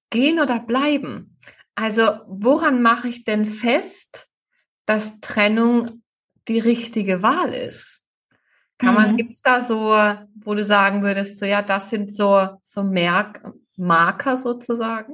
gehen 0.10 0.40
oder 0.40 0.60
bleiben. 0.60 1.38
Also 1.76 2.04
woran 2.28 2.82
mache 2.82 3.08
ich 3.08 3.24
denn 3.24 3.46
fest, 3.46 4.28
dass 4.86 5.20
Trennung 5.22 6.04
die 6.48 6.60
richtige 6.60 7.22
Wahl 7.22 7.54
ist? 7.54 8.02
Kann 8.78 8.96
man, 8.96 9.12
mhm. 9.12 9.18
gibt 9.18 9.34
es 9.34 9.42
da 9.42 9.62
so, 9.62 9.96
wo 10.44 10.56
du 10.56 10.64
sagen 10.64 11.04
würdest, 11.04 11.40
so 11.40 11.46
ja, 11.46 11.62
das 11.62 11.92
sind 11.92 12.12
so, 12.12 12.48
so 12.64 12.84
Merk 12.84 13.44
Marker 13.78 14.38
sozusagen? 14.38 15.14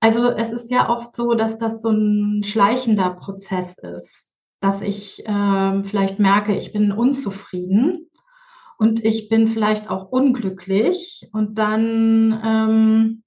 Also 0.00 0.28
es 0.28 0.52
ist 0.52 0.70
ja 0.70 0.88
oft 0.88 1.16
so, 1.16 1.34
dass 1.34 1.58
das 1.58 1.82
so 1.82 1.90
ein 1.90 2.42
schleichender 2.44 3.14
Prozess 3.14 3.76
ist, 3.78 4.30
dass 4.60 4.80
ich 4.82 5.26
äh, 5.26 5.82
vielleicht 5.84 6.18
merke, 6.18 6.56
ich 6.56 6.72
bin 6.72 6.92
unzufrieden 6.92 8.08
und 8.78 9.04
ich 9.04 9.28
bin 9.28 9.48
vielleicht 9.48 9.90
auch 9.90 10.10
unglücklich 10.10 11.28
und 11.32 11.58
dann 11.58 12.40
ähm, 12.44 13.22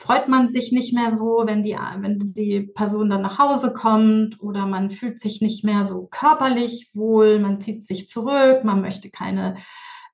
freut 0.00 0.28
man 0.28 0.48
sich 0.48 0.72
nicht 0.72 0.94
mehr 0.94 1.14
so, 1.14 1.42
wenn 1.44 1.62
die, 1.62 1.76
wenn 1.98 2.18
die 2.18 2.62
Person 2.74 3.10
dann 3.10 3.20
nach 3.20 3.38
Hause 3.38 3.70
kommt 3.74 4.40
oder 4.40 4.64
man 4.64 4.90
fühlt 4.90 5.20
sich 5.20 5.42
nicht 5.42 5.62
mehr 5.62 5.86
so 5.86 6.08
körperlich 6.10 6.90
wohl, 6.94 7.38
man 7.38 7.60
zieht 7.60 7.86
sich 7.86 8.08
zurück, 8.08 8.64
man 8.64 8.80
möchte 8.80 9.10
keine 9.10 9.56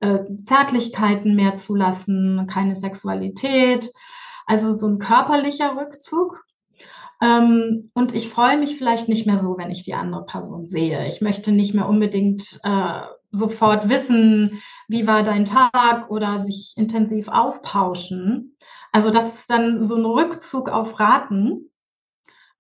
äh, 0.01 0.19
Zärtlichkeiten 0.45 1.37
mehr 1.37 1.57
zulassen, 1.57 2.49
keine 2.51 2.75
Sexualität. 2.75 3.93
Also 4.45 4.75
so 4.75 4.89
ein 4.89 4.99
körperlicher 4.99 5.77
Rückzug. 5.77 6.45
Ähm, 7.23 7.93
und 7.95 8.13
ich 8.13 8.29
freue 8.29 8.59
mich 8.59 8.77
vielleicht 8.77 9.09
nicht 9.09 9.25
mehr 9.25 9.39
so, 9.39 9.57
wenn 9.57 9.71
ich 9.71 9.85
die 9.85 9.95
andere 9.95 10.27
Person 10.27 10.67
sehe. 10.67 11.07
Ich 11.07 11.21
möchte 11.21 11.53
nicht 11.53 11.75
mehr 11.75 11.89
unbedingt 11.89 12.59
äh, 12.65 13.03
sofort 13.31 13.89
wissen, 13.89 14.61
wie 14.89 15.07
war 15.07 15.23
dein 15.23 15.45
Tag 15.45 16.11
oder 16.11 16.41
sich 16.41 16.75
intensiv 16.77 17.29
austauschen. 17.29 18.56
Also 18.93 19.11
das 19.11 19.35
ist 19.35 19.51
dann 19.51 19.85
so 19.85 19.97
ein 19.97 20.05
Rückzug 20.05 20.69
auf 20.69 20.99
Raten. 20.99 21.71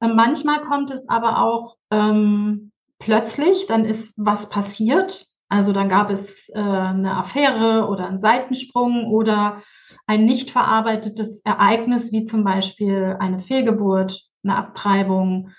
Äh, 0.01 0.09
manchmal 0.09 0.61
kommt 0.61 0.91
es 0.91 1.09
aber 1.09 1.43
auch 1.43 1.77
ähm, 1.91 2.73
plötzlich, 2.99 3.67
dann 3.67 3.85
ist 3.85 4.13
was 4.17 4.49
passiert. 4.49 5.27
Also 5.49 5.73
dann 5.73 5.89
gab 5.89 6.11
es 6.11 6.49
äh, 6.51 6.59
eine 6.59 7.17
Affäre 7.17 7.87
oder 7.89 8.07
einen 8.07 8.21
Seitensprung 8.21 9.07
oder 9.07 9.63
ein 10.07 10.25
nicht 10.25 10.51
verarbeitetes 10.51 11.41
Ereignis, 11.45 12.11
wie 12.11 12.25
zum 12.25 12.43
Beispiel 12.43 13.17
eine 13.21 13.39
Fehlgeburt, 13.39 14.27
eine 14.43 14.57
Abtreibung, 14.57 15.51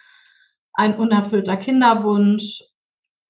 ein 0.73 0.97
unerfüllter 0.97 1.57
Kinderwunsch. 1.57 2.61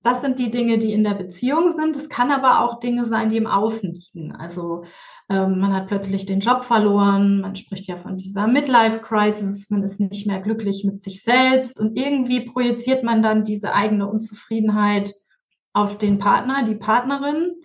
Das 0.08 0.22
sind 0.22 0.40
die 0.40 0.52
Dinge, 0.52 0.78
die 0.78 0.94
in 0.94 1.04
der 1.04 1.16
Beziehung 1.16 1.76
sind. 1.76 1.98
Es 1.98 2.08
kann 2.08 2.32
aber 2.32 2.62
auch 2.62 2.80
Dinge 2.80 3.08
sein, 3.08 3.30
die 3.30 3.36
im 3.36 3.46
Außen 3.46 3.92
liegen. 3.92 4.32
Also 4.32 4.86
ähm, 5.30 5.60
man 5.60 5.74
hat 5.74 5.88
plötzlich 5.88 6.26
den 6.26 6.40
Job 6.40 6.64
verloren, 6.64 7.42
man 7.42 7.58
spricht 7.58 7.88
ja 7.88 7.98
von 7.98 8.16
dieser 8.16 8.48
Midlife-Crisis, 8.48 9.70
man 9.70 9.84
ist 9.84 10.00
nicht 10.00 10.26
mehr 10.26 10.40
glücklich 10.40 10.86
mit 10.86 11.04
sich 11.04 11.24
selbst 11.24 11.78
und 11.78 11.98
irgendwie 11.98 12.46
projiziert 12.46 13.04
man 13.04 13.22
dann 13.22 13.44
diese 13.44 13.74
eigene 13.74 14.08
Unzufriedenheit 14.08 15.14
auf 15.74 15.98
den 15.98 16.20
Partner, 16.20 16.64
die 16.64 16.76
Partnerin 16.76 17.56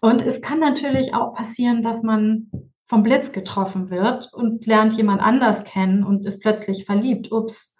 und 0.00 0.22
es 0.22 0.40
kann 0.40 0.60
natürlich 0.60 1.12
auch 1.12 1.34
passieren, 1.34 1.82
dass 1.82 2.02
man 2.02 2.50
vom 2.86 3.02
Blitz 3.02 3.32
getroffen 3.32 3.90
wird 3.90 4.32
und 4.32 4.64
lernt 4.64 4.94
jemand 4.94 5.20
anders 5.20 5.64
kennen 5.64 6.04
und 6.04 6.24
ist 6.24 6.40
plötzlich 6.40 6.86
verliebt. 6.86 7.30
Ups. 7.30 7.76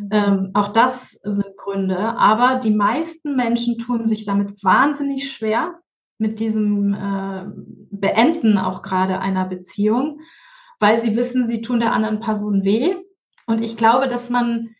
Mhm. 0.00 0.08
Ähm, 0.10 0.50
auch 0.54 0.68
das 0.68 1.18
sind 1.22 1.56
Gründe. 1.56 1.98
Aber 1.98 2.56
die 2.56 2.70
meisten 2.70 3.36
Menschen 3.36 3.78
tun 3.78 4.06
sich 4.06 4.24
damit 4.24 4.64
wahnsinnig 4.64 5.30
schwer, 5.30 5.78
mit 6.18 6.40
diesem 6.40 6.94
äh, 6.94 7.44
Beenden 7.90 8.58
auch 8.58 8.82
gerade 8.82 9.20
einer 9.20 9.46
Beziehung, 9.46 10.20
weil 10.78 11.00
sie 11.02 11.16
wissen, 11.16 11.48
sie 11.48 11.62
tun 11.62 11.80
der 11.80 11.92
anderen 11.92 12.20
Person 12.20 12.64
weh. 12.64 12.96
Und 13.46 13.62
ich 13.62 13.76
glaube, 13.76 14.08
dass 14.08 14.30
man 14.30 14.74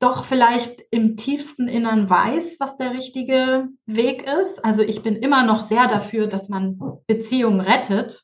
doch 0.00 0.24
vielleicht 0.24 0.82
im 0.90 1.16
tiefsten 1.16 1.66
Innern 1.66 2.08
weiß, 2.08 2.60
was 2.60 2.76
der 2.76 2.92
richtige 2.92 3.68
Weg 3.86 4.28
ist. 4.40 4.64
Also 4.64 4.82
ich 4.82 5.02
bin 5.02 5.16
immer 5.16 5.44
noch 5.44 5.64
sehr 5.64 5.88
dafür, 5.88 6.28
dass 6.28 6.48
man 6.48 6.78
Beziehungen 7.08 7.60
rettet, 7.60 8.22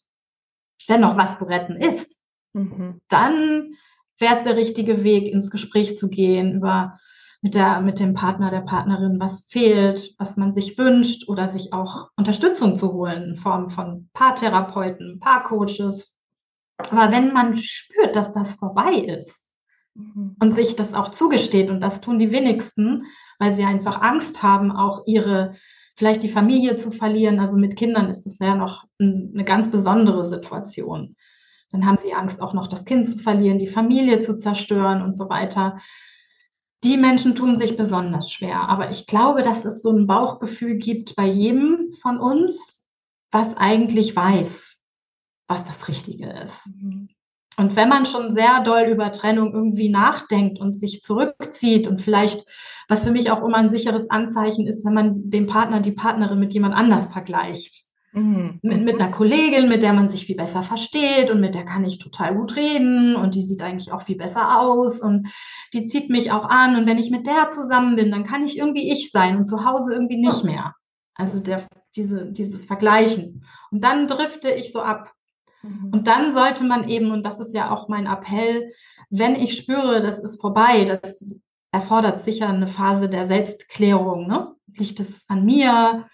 dennoch 0.88 1.16
was 1.16 1.38
zu 1.38 1.46
retten 1.46 1.76
ist. 1.76 2.20
Mhm. 2.52 3.00
Dann 3.09 3.74
wäre 4.18 4.37
es 4.37 4.42
der 4.42 4.57
richtige 4.57 5.05
Weg, 5.05 5.33
ins 5.33 5.50
Gespräch 5.50 5.98
zu 5.98 6.09
gehen 6.09 6.53
über 6.53 6.98
mit 7.42 7.55
der, 7.55 7.81
mit 7.83 8.00
dem 8.00 8.14
Partner, 8.14 8.50
der 8.50 8.62
Partnerin, 8.62 9.20
was 9.20 9.44
fehlt, 9.50 10.14
was 10.18 10.37
man 10.38 10.55
sich 10.55 10.79
wünscht 10.79 11.29
oder 11.29 11.50
sich 11.50 11.74
auch 11.74 12.09
Unterstützung 12.16 12.79
zu 12.79 12.92
holen 12.92 13.31
in 13.31 13.37
Form 13.37 13.68
von 13.68 14.09
Paartherapeuten, 14.14 15.20
Paarcoaches. 15.20 16.14
Aber 16.79 17.12
wenn 17.12 17.35
man 17.35 17.59
spürt, 17.59 18.16
dass 18.16 18.33
das 18.33 18.55
vorbei 18.55 18.94
ist, 18.94 19.44
Mhm. 19.94 20.37
und 20.40 20.55
sich 20.55 20.77
das 20.77 20.92
auch 20.92 21.11
zugesteht. 21.11 21.70
Und 21.70 21.81
das 21.81 22.00
tun 22.00 22.18
die 22.18 22.33
wenigsten, 22.33 23.07
weil 23.38 23.55
sie 23.55 23.64
einfach 23.64 24.00
Angst 24.03 24.42
haben, 24.42 24.72
auch 24.72 25.03
ihre, 25.07 25.55
vielleicht 25.96 26.22
die 26.22 26.29
Familie 26.29 26.77
zu 26.77 26.90
verlieren. 26.90 27.40
Also 27.40 27.57
mit 27.57 27.77
Kindern 27.77 28.09
ist 28.09 28.27
es 28.27 28.38
ja 28.38 28.55
noch 28.55 28.85
eine 28.98 29.44
ganz 29.44 29.70
besondere 29.70 30.24
Situation. 30.24 31.16
Dann 31.75 31.87
haben 31.87 31.99
sie 32.01 32.15
Angst, 32.15 32.41
auch 32.41 32.55
noch 32.55 32.69
das 32.69 32.85
Kind 32.85 33.11
zu 33.11 33.19
verlieren, 33.19 33.59
die 33.59 33.67
Familie 33.67 34.21
zu 34.21 34.39
zerstören 34.39 35.03
und 35.03 35.17
so 35.17 35.29
weiter. 35.29 35.81
Die 36.85 36.97
Menschen 36.97 37.35
tun 37.35 37.59
sich 37.59 37.77
besonders 37.77 38.31
schwer. 38.31 38.69
Aber 38.69 38.91
ich 38.91 39.09
glaube, 39.09 39.43
dass 39.43 39.65
es 39.65 39.83
so 39.83 39.91
ein 39.91 40.07
Bauchgefühl 40.07 40.77
gibt 40.77 41.17
bei 41.17 41.27
jedem 41.27 41.93
von 42.01 42.21
uns, 42.21 42.85
was 43.33 43.57
eigentlich 43.57 44.15
weiß, 44.15 44.79
was 45.49 45.65
das 45.65 45.89
Richtige 45.89 46.31
ist. 46.45 46.65
Mhm. 46.81 47.09
Und 47.57 47.75
wenn 47.75 47.89
man 47.89 48.07
schon 48.07 48.33
sehr 48.33 48.63
doll 48.63 48.83
über 48.83 49.11
Trennung 49.11 49.53
irgendwie 49.53 49.89
nachdenkt 49.89 50.61
und 50.61 50.79
sich 50.79 51.03
zurückzieht 51.03 51.89
und 51.89 52.01
vielleicht, 52.01 52.47
was 52.89 53.03
für 53.03 53.11
mich 53.11 53.33
auch 53.33 53.43
immer 53.43 53.57
ein 53.57 53.71
sicheres 53.71 54.09
Anzeichen 54.11 54.69
ist, 54.69 54.87
wenn 54.87 54.95
man 54.95 55.29
den 55.29 55.49
Partner, 55.49 55.81
die 55.81 55.91
Partnerin 55.91 56.39
mit 56.39 56.55
jemand 56.55 56.77
anders 56.77 57.07
vergleicht. 57.07 57.83
Mhm. 58.14 58.61
Mit, 58.62 58.85
mit 58.85 59.00
einer 59.00 59.11
Kollegin, 59.11 59.68
mit 59.68 59.83
der 59.83 59.92
man 59.92 60.09
sich 60.09 60.27
viel 60.27 60.37
besser 60.37 60.62
versteht 60.62 61.31
und 61.31 61.40
mit 61.40 61.55
der 61.55 61.64
kann 61.64 61.85
ich 61.85 61.98
total 61.98 62.35
gut 62.35 62.57
reden 62.57 63.16
und 63.16 63.35
die 63.35 63.42
sieht 63.42 63.61
eigentlich 63.61 63.92
auch 63.92 64.03
viel 64.03 64.16
besser 64.16 64.61
aus 64.61 65.00
und 65.00 65.29
die 65.72 65.87
zieht 65.87 66.11
mich 66.11 66.31
auch 66.31 66.48
an 66.48 66.77
und 66.77 66.87
wenn 66.87 66.98
ich 66.98 67.11
mit 67.11 67.27
der 67.27 67.50
zusammen 67.50 67.96
bin, 67.96 68.11
dann 68.11 68.24
kann 68.24 68.46
ich 68.46 68.57
irgendwie 68.57 68.90
ich 68.92 69.11
sein 69.11 69.37
und 69.37 69.46
zu 69.46 69.64
Hause 69.64 69.92
irgendwie 69.92 70.18
nicht 70.18 70.44
mehr. 70.44 70.74
Also 71.16 71.40
der, 71.40 71.66
diese, 71.96 72.27
dieses 72.31 72.66
Vergleichen. 72.66 73.44
Und 73.70 73.83
dann 73.83 74.07
drifte 74.07 74.50
ich 74.50 74.72
so 74.72 74.81
ab 74.81 75.12
Mhm. 75.64 75.90
Und 75.92 76.07
dann 76.07 76.35
sollte 76.35 76.64
man 76.64 76.88
eben, 76.88 77.11
und 77.11 77.24
das 77.24 77.40
ist 77.40 77.55
ja 77.55 77.70
auch 77.70 77.88
mein 77.88 78.07
Appell, 78.07 78.72
wenn 79.11 79.35
ich 79.35 79.57
spüre, 79.57 80.00
das 80.00 80.18
ist 80.18 80.40
vorbei, 80.40 80.85
das 80.85 81.24
erfordert 81.72 82.24
sicher 82.24 82.48
eine 82.48 82.68
Phase 82.68 83.09
der 83.09 83.27
Selbstklärung. 83.27 84.27
Ne? 84.27 84.55
Liegt 84.66 85.00
es 85.00 85.24
an 85.29 85.44
mir? 85.44 86.07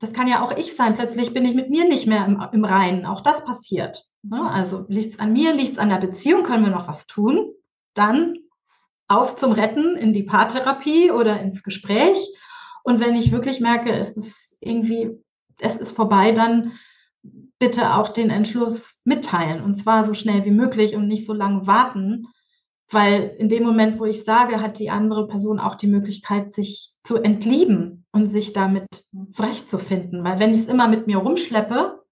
Das 0.00 0.14
kann 0.14 0.28
ja 0.28 0.42
auch 0.42 0.56
ich 0.56 0.74
sein. 0.74 0.96
Plötzlich 0.96 1.32
bin 1.32 1.44
ich 1.44 1.54
mit 1.54 1.70
mir 1.70 1.86
nicht 1.86 2.06
mehr 2.06 2.24
im, 2.24 2.42
im 2.52 2.64
Reinen. 2.64 3.04
Auch 3.04 3.20
das 3.20 3.44
passiert. 3.44 4.06
Ne? 4.22 4.50
Also 4.50 4.86
liegt 4.88 5.14
es 5.14 5.18
an 5.20 5.32
mir, 5.32 5.54
liegt 5.54 5.72
es 5.72 5.78
an 5.78 5.90
der 5.90 5.98
Beziehung, 5.98 6.42
können 6.42 6.64
wir 6.64 6.72
noch 6.72 6.88
was 6.88 7.06
tun? 7.06 7.52
Dann 7.94 8.38
auf 9.08 9.36
zum 9.36 9.52
Retten 9.52 9.96
in 9.96 10.12
die 10.12 10.22
Paartherapie 10.22 11.10
oder 11.10 11.40
ins 11.40 11.62
Gespräch. 11.62 12.18
Und 12.82 13.00
wenn 13.00 13.14
ich 13.14 13.30
wirklich 13.30 13.60
merke, 13.60 13.92
es 13.92 14.16
ist 14.16 14.56
irgendwie, 14.60 15.22
es 15.58 15.76
ist 15.76 15.94
vorbei, 15.94 16.32
dann 16.32 16.72
bitte 17.58 17.94
auch 17.94 18.08
den 18.08 18.30
Entschluss 18.30 19.02
mitteilen 19.04 19.62
und 19.62 19.74
zwar 19.74 20.06
so 20.06 20.14
schnell 20.14 20.46
wie 20.46 20.50
möglich 20.50 20.96
und 20.96 21.08
nicht 21.08 21.26
so 21.26 21.34
lange 21.34 21.66
warten, 21.66 22.28
weil 22.90 23.34
in 23.38 23.50
dem 23.50 23.64
Moment, 23.64 24.00
wo 24.00 24.06
ich 24.06 24.24
sage, 24.24 24.62
hat 24.62 24.78
die 24.78 24.88
andere 24.88 25.28
Person 25.28 25.60
auch 25.60 25.74
die 25.74 25.86
Möglichkeit, 25.86 26.54
sich 26.54 26.94
zu 27.04 27.16
entlieben 27.16 27.99
und 28.12 28.26
sich 28.26 28.52
damit 28.52 29.04
zurechtzufinden. 29.30 30.24
Weil 30.24 30.38
wenn 30.38 30.52
ich 30.52 30.60
es 30.60 30.68
immer 30.68 30.88
mit 30.88 31.06
mir 31.06 31.18
rumschleppe, 31.18 32.02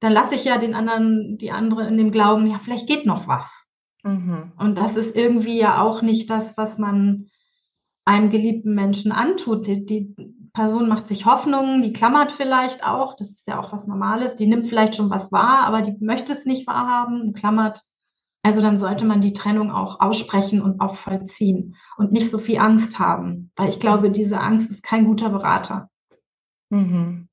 dann 0.00 0.12
lasse 0.12 0.34
ich 0.34 0.44
ja 0.44 0.58
den 0.58 0.74
anderen, 0.74 1.38
die 1.38 1.50
andere 1.50 1.86
in 1.86 1.96
dem 1.96 2.12
Glauben, 2.12 2.46
ja, 2.46 2.58
vielleicht 2.58 2.86
geht 2.86 3.06
noch 3.06 3.26
was. 3.26 3.50
Mhm. 4.02 4.52
Und 4.58 4.76
das 4.76 4.96
ist 4.96 5.16
irgendwie 5.16 5.58
ja 5.58 5.80
auch 5.80 6.02
nicht 6.02 6.28
das, 6.28 6.56
was 6.56 6.78
man 6.78 7.26
einem 8.04 8.30
geliebten 8.30 8.74
Menschen 8.74 9.12
antut. 9.12 9.66
Die, 9.66 9.84
die 9.84 10.14
Person 10.52 10.88
macht 10.88 11.08
sich 11.08 11.26
Hoffnungen, 11.26 11.82
die 11.82 11.92
klammert 11.92 12.32
vielleicht 12.32 12.84
auch, 12.86 13.16
das 13.16 13.30
ist 13.30 13.46
ja 13.46 13.58
auch 13.58 13.72
was 13.72 13.86
Normales, 13.86 14.36
die 14.36 14.46
nimmt 14.46 14.68
vielleicht 14.68 14.94
schon 14.94 15.10
was 15.10 15.32
wahr, 15.32 15.66
aber 15.66 15.82
die 15.82 15.96
möchte 16.04 16.32
es 16.32 16.44
nicht 16.44 16.66
wahrhaben 16.66 17.20
und 17.20 17.36
klammert. 17.36 17.82
Also 18.44 18.60
dann 18.60 18.78
sollte 18.78 19.06
man 19.06 19.22
die 19.22 19.32
Trennung 19.32 19.70
auch 19.70 20.00
aussprechen 20.00 20.60
und 20.60 20.78
auch 20.82 20.96
vollziehen 20.96 21.76
und 21.96 22.12
nicht 22.12 22.30
so 22.30 22.38
viel 22.38 22.58
Angst 22.58 22.98
haben, 22.98 23.50
weil 23.56 23.70
ich 23.70 23.80
glaube, 23.80 24.10
diese 24.10 24.38
Angst 24.38 24.70
ist 24.70 24.82
kein 24.82 25.06
guter 25.06 25.30
Berater. 25.30 25.88
Mhm. 26.68 27.28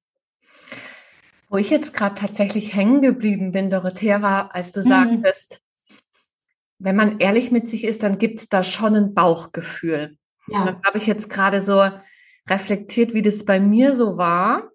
Wo 1.49 1.57
ich 1.57 1.69
jetzt 1.69 1.93
gerade 1.93 2.15
tatsächlich 2.15 2.73
hängen 2.73 3.01
geblieben 3.01 3.51
bin, 3.51 3.69
Dorothea, 3.69 4.21
war, 4.21 4.55
als 4.55 4.71
du 4.71 4.79
mhm. 4.79 4.85
sagtest, 4.85 5.61
wenn 6.79 6.95
man 6.95 7.19
ehrlich 7.19 7.51
mit 7.51 7.67
sich 7.67 7.83
ist, 7.83 8.03
dann 8.03 8.17
gibt 8.17 8.39
es 8.39 8.47
da 8.47 8.63
schon 8.63 8.95
ein 8.95 9.13
Bauchgefühl. 9.13 10.17
Ja. 10.47 10.63
dann 10.63 10.81
habe 10.83 10.97
ich 10.97 11.07
jetzt 11.07 11.29
gerade 11.29 11.59
so 11.59 11.89
reflektiert, 12.49 13.13
wie 13.13 13.21
das 13.21 13.43
bei 13.43 13.59
mir 13.59 13.93
so 13.93 14.15
war. 14.15 14.71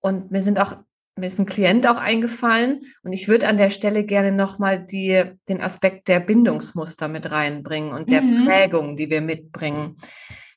Und 0.00 0.30
mir 0.30 0.40
sind 0.40 0.58
auch 0.58 0.78
mir 1.16 1.26
ist 1.26 1.38
ein 1.38 1.46
Klient 1.46 1.86
auch 1.86 1.98
eingefallen 1.98 2.80
und 3.02 3.12
ich 3.12 3.28
würde 3.28 3.46
an 3.46 3.58
der 3.58 3.70
Stelle 3.70 4.04
gerne 4.04 4.32
nochmal 4.32 4.86
den 4.86 5.60
Aspekt 5.60 6.08
der 6.08 6.20
Bindungsmuster 6.20 7.08
mit 7.08 7.30
reinbringen 7.30 7.92
und 7.92 8.10
der 8.10 8.22
mhm. 8.22 8.46
Prägung, 8.46 8.96
die 8.96 9.10
wir 9.10 9.20
mitbringen. 9.20 9.96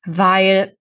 Weil 0.05 0.75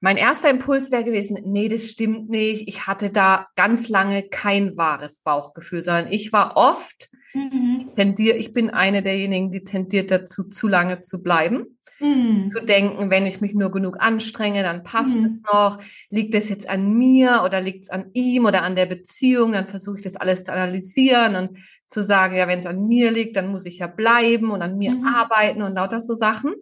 mein 0.00 0.16
erster 0.16 0.50
Impuls 0.50 0.90
wäre 0.90 1.04
gewesen, 1.04 1.38
nee, 1.44 1.68
das 1.68 1.86
stimmt 1.86 2.30
nicht. 2.30 2.66
Ich 2.66 2.86
hatte 2.86 3.10
da 3.10 3.46
ganz 3.54 3.88
lange 3.88 4.28
kein 4.28 4.76
wahres 4.76 5.20
Bauchgefühl, 5.20 5.82
sondern 5.82 6.10
ich 6.10 6.32
war 6.32 6.56
oft, 6.56 7.10
mhm. 7.34 7.78
ich 7.80 7.96
tendiere, 7.96 8.36
ich 8.36 8.52
bin 8.52 8.70
eine 8.70 9.02
derjenigen, 9.02 9.50
die 9.50 9.64
tendiert 9.64 10.10
dazu, 10.10 10.44
zu 10.44 10.68
lange 10.68 11.00
zu 11.00 11.22
bleiben 11.22 11.78
mhm. 12.00 12.48
zu 12.50 12.60
denken, 12.60 13.10
wenn 13.10 13.26
ich 13.26 13.40
mich 13.40 13.54
nur 13.54 13.70
genug 13.70 14.00
anstrenge, 14.00 14.62
dann 14.62 14.82
passt 14.82 15.16
mhm. 15.16 15.24
es 15.24 15.42
noch. 15.42 15.78
Liegt 16.08 16.34
es 16.34 16.48
jetzt 16.48 16.68
an 16.68 16.94
mir 16.94 17.42
oder 17.44 17.60
liegt 17.60 17.84
es 17.84 17.90
an 17.90 18.10
ihm 18.12 18.46
oder 18.46 18.62
an 18.62 18.74
der 18.74 18.86
Beziehung? 18.86 19.52
Dann 19.52 19.66
versuche 19.66 19.96
ich 19.96 20.02
das 20.02 20.16
alles 20.16 20.44
zu 20.44 20.52
analysieren 20.52 21.36
und 21.36 21.58
zu 21.86 22.02
sagen, 22.02 22.36
ja, 22.36 22.48
wenn 22.48 22.58
es 22.58 22.66
an 22.66 22.86
mir 22.86 23.10
liegt, 23.10 23.36
dann 23.36 23.48
muss 23.48 23.66
ich 23.66 23.78
ja 23.78 23.86
bleiben 23.86 24.50
und 24.50 24.62
an 24.62 24.76
mir 24.76 24.92
mhm. 24.92 25.06
arbeiten 25.06 25.62
und 25.62 25.74
lauter 25.74 26.00
so 26.00 26.14
Sachen. 26.14 26.54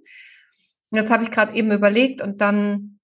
Jetzt 0.91 1.11
habe 1.11 1.23
ich 1.23 1.31
gerade 1.31 1.55
eben 1.55 1.71
überlegt 1.71 2.23
und 2.23 2.41
dann 2.41 2.99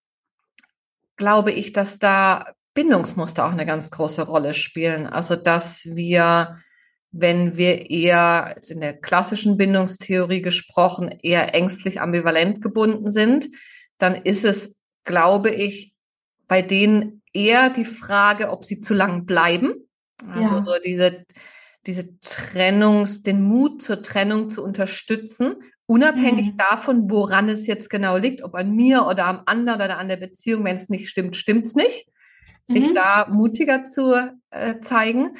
glaube 1.16 1.52
ich, 1.52 1.72
dass 1.72 1.98
da 1.98 2.54
Bindungsmuster 2.72 3.46
auch 3.46 3.52
eine 3.52 3.66
ganz 3.66 3.90
große 3.90 4.22
Rolle 4.22 4.52
spielen. 4.52 5.06
Also, 5.06 5.36
dass 5.36 5.84
wir 5.84 6.56
wenn 7.16 7.56
wir 7.56 7.90
eher 7.90 8.56
in 8.68 8.80
der 8.80 8.92
klassischen 8.92 9.56
Bindungstheorie 9.56 10.42
gesprochen 10.42 11.16
eher 11.22 11.54
ängstlich 11.54 12.00
ambivalent 12.00 12.60
gebunden 12.60 13.08
sind, 13.08 13.48
dann 13.98 14.16
ist 14.16 14.44
es, 14.44 14.74
glaube 15.04 15.50
ich, 15.50 15.94
bei 16.48 16.60
denen 16.60 17.22
eher 17.32 17.70
die 17.70 17.84
Frage, 17.84 18.50
ob 18.50 18.64
sie 18.64 18.80
zu 18.80 18.94
lang 18.94 19.26
bleiben. 19.26 19.74
Also 20.28 20.56
ja. 20.56 20.64
so 20.64 20.72
diese, 20.84 21.24
diese 21.86 22.18
Trennungs, 22.18 23.22
den 23.22 23.42
Mut 23.42 23.80
zur 23.80 24.02
Trennung 24.02 24.50
zu 24.50 24.64
unterstützen, 24.64 25.54
unabhängig 25.86 26.52
mhm. 26.52 26.56
davon, 26.56 27.10
woran 27.10 27.48
es 27.48 27.68
jetzt 27.68 27.90
genau 27.90 28.16
liegt, 28.16 28.42
ob 28.42 28.56
an 28.56 28.72
mir 28.74 29.06
oder 29.06 29.26
am 29.26 29.42
anderen 29.46 29.82
oder 29.82 29.98
an 29.98 30.08
der 30.08 30.16
Beziehung. 30.16 30.64
Wenn 30.64 30.74
es 30.74 30.88
nicht 30.88 31.08
stimmt, 31.08 31.36
stimmt's 31.36 31.76
nicht. 31.76 32.08
Sich 32.66 32.88
mhm. 32.88 32.94
da 32.94 33.28
mutiger 33.30 33.84
zu 33.84 34.14
äh, 34.50 34.80
zeigen. 34.80 35.36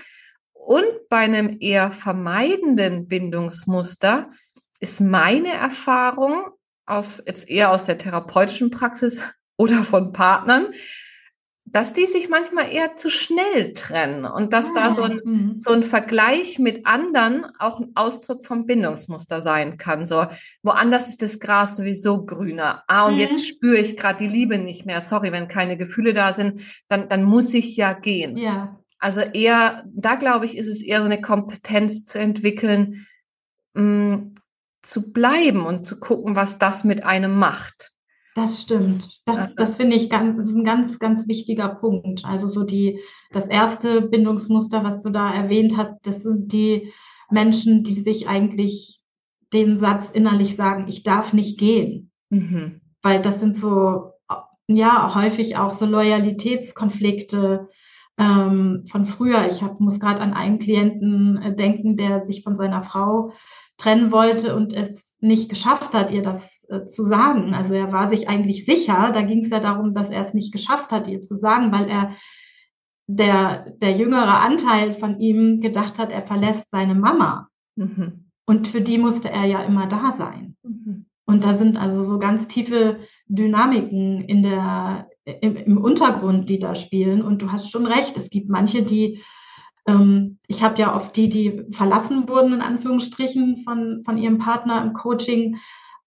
Und 0.64 1.08
bei 1.10 1.18
einem 1.18 1.58
eher 1.60 1.90
vermeidenden 1.90 3.06
Bindungsmuster 3.06 4.30
ist 4.80 5.00
meine 5.00 5.52
Erfahrung 5.52 6.42
aus, 6.86 7.22
jetzt 7.26 7.50
eher 7.50 7.70
aus 7.70 7.84
der 7.84 7.98
therapeutischen 7.98 8.70
Praxis 8.70 9.18
oder 9.56 9.84
von 9.84 10.12
Partnern, 10.12 10.68
dass 11.66 11.92
die 11.92 12.06
sich 12.06 12.28
manchmal 12.28 12.72
eher 12.72 12.96
zu 12.96 13.10
schnell 13.10 13.72
trennen 13.74 14.24
und 14.24 14.52
dass 14.52 14.68
ah, 14.70 14.72
da 14.74 14.94
so 14.94 15.02
ein, 15.02 15.20
mhm. 15.24 15.54
so 15.58 15.72
ein 15.72 15.82
Vergleich 15.82 16.58
mit 16.58 16.86
anderen 16.86 17.46
auch 17.58 17.80
ein 17.80 17.92
Ausdruck 17.94 18.46
vom 18.46 18.66
Bindungsmuster 18.66 19.42
sein 19.42 19.76
kann. 19.76 20.04
So, 20.04 20.26
woanders 20.62 21.08
ist 21.08 21.20
das 21.20 21.40
Gras 21.40 21.76
sowieso 21.76 22.24
grüner. 22.24 22.84
Ah, 22.86 23.06
und 23.06 23.14
mhm. 23.14 23.20
jetzt 23.20 23.46
spüre 23.46 23.78
ich 23.78 23.96
gerade 23.96 24.18
die 24.18 24.32
Liebe 24.32 24.58
nicht 24.58 24.86
mehr. 24.86 25.00
Sorry, 25.00 25.32
wenn 25.32 25.48
keine 25.48 25.76
Gefühle 25.76 26.12
da 26.12 26.32
sind, 26.32 26.62
dann, 26.88 27.08
dann 27.08 27.22
muss 27.22 27.52
ich 27.52 27.76
ja 27.76 27.92
gehen. 27.92 28.36
Ja. 28.36 28.78
Also 29.04 29.20
eher, 29.20 29.84
da 29.94 30.14
glaube 30.14 30.46
ich, 30.46 30.56
ist 30.56 30.66
es 30.66 30.82
eher 30.82 31.00
so 31.00 31.04
eine 31.04 31.20
Kompetenz 31.20 32.06
zu 32.06 32.18
entwickeln, 32.18 33.06
mh, 33.74 33.82
mm, 34.16 34.34
zu 34.80 35.12
bleiben 35.12 35.66
und 35.66 35.86
zu 35.86 36.00
gucken, 36.00 36.36
was 36.36 36.56
das 36.56 36.84
mit 36.84 37.04
einem 37.04 37.38
macht. 37.38 37.92
Das 38.34 38.62
stimmt. 38.62 39.20
Das, 39.26 39.36
also. 39.36 39.54
das 39.56 39.76
finde 39.76 39.96
ich 39.96 40.08
ganz, 40.08 40.38
das 40.38 40.48
ist 40.48 40.54
ein 40.54 40.64
ganz, 40.64 40.98
ganz 40.98 41.28
wichtiger 41.28 41.68
Punkt. 41.68 42.24
Also 42.24 42.46
so 42.46 42.62
die, 42.62 42.98
das 43.30 43.46
erste 43.46 44.00
Bindungsmuster, 44.00 44.84
was 44.84 45.02
du 45.02 45.10
da 45.10 45.34
erwähnt 45.34 45.76
hast, 45.76 45.98
das 46.04 46.22
sind 46.22 46.54
die 46.54 46.90
Menschen, 47.28 47.82
die 47.82 48.00
sich 48.00 48.26
eigentlich 48.26 49.02
den 49.52 49.76
Satz 49.76 50.08
innerlich 50.10 50.56
sagen, 50.56 50.88
ich 50.88 51.02
darf 51.02 51.34
nicht 51.34 51.58
gehen. 51.58 52.10
Mhm. 52.30 52.80
Weil 53.02 53.20
das 53.20 53.38
sind 53.38 53.58
so, 53.58 54.12
ja, 54.66 55.14
häufig 55.14 55.58
auch 55.58 55.72
so 55.72 55.84
Loyalitätskonflikte, 55.84 57.68
ähm, 58.18 58.84
von 58.90 59.06
früher. 59.06 59.46
Ich 59.46 59.62
hab, 59.62 59.80
muss 59.80 60.00
gerade 60.00 60.22
an 60.22 60.34
einen 60.34 60.58
Klienten 60.58 61.40
äh, 61.42 61.54
denken, 61.54 61.96
der 61.96 62.26
sich 62.26 62.42
von 62.42 62.56
seiner 62.56 62.82
Frau 62.82 63.32
trennen 63.76 64.12
wollte 64.12 64.54
und 64.54 64.72
es 64.72 65.16
nicht 65.20 65.48
geschafft 65.48 65.94
hat, 65.94 66.10
ihr 66.10 66.22
das 66.22 66.64
äh, 66.68 66.86
zu 66.86 67.04
sagen. 67.04 67.54
Also 67.54 67.74
er 67.74 67.92
war 67.92 68.08
sich 68.08 68.28
eigentlich 68.28 68.64
sicher. 68.64 69.10
Da 69.12 69.22
ging 69.22 69.40
es 69.40 69.50
ja 69.50 69.60
darum, 69.60 69.94
dass 69.94 70.10
er 70.10 70.24
es 70.24 70.34
nicht 70.34 70.52
geschafft 70.52 70.92
hat, 70.92 71.08
ihr 71.08 71.22
zu 71.22 71.36
sagen, 71.36 71.72
weil 71.72 71.88
er 71.88 72.14
der, 73.06 73.70
der 73.80 73.92
jüngere 73.92 74.40
Anteil 74.40 74.94
von 74.94 75.20
ihm 75.20 75.60
gedacht 75.60 75.98
hat, 75.98 76.12
er 76.12 76.22
verlässt 76.22 76.70
seine 76.70 76.94
Mama. 76.94 77.48
Mhm. 77.76 78.30
Und 78.46 78.68
für 78.68 78.80
die 78.80 78.98
musste 78.98 79.30
er 79.30 79.44
ja 79.44 79.62
immer 79.62 79.86
da 79.86 80.12
sein. 80.12 80.56
Mhm. 80.62 81.06
Und 81.26 81.44
da 81.44 81.54
sind 81.54 81.76
also 81.76 82.02
so 82.02 82.18
ganz 82.18 82.48
tiefe 82.48 82.98
Dynamiken 83.26 84.22
in 84.22 84.42
der, 84.42 85.08
im, 85.24 85.56
im 85.56 85.78
Untergrund, 85.78 86.48
die 86.48 86.58
da 86.58 86.74
spielen. 86.74 87.22
Und 87.22 87.42
du 87.42 87.52
hast 87.52 87.70
schon 87.70 87.86
recht, 87.86 88.16
es 88.16 88.30
gibt 88.30 88.48
manche, 88.48 88.82
die, 88.82 89.22
ähm, 89.86 90.38
ich 90.46 90.62
habe 90.62 90.80
ja 90.80 90.94
oft 90.94 91.16
die, 91.16 91.28
die 91.28 91.64
verlassen 91.72 92.28
wurden, 92.28 92.52
in 92.52 92.60
Anführungsstrichen, 92.60 93.58
von, 93.58 94.02
von 94.04 94.18
ihrem 94.18 94.38
Partner 94.38 94.82
im 94.82 94.92
Coaching. 94.92 95.56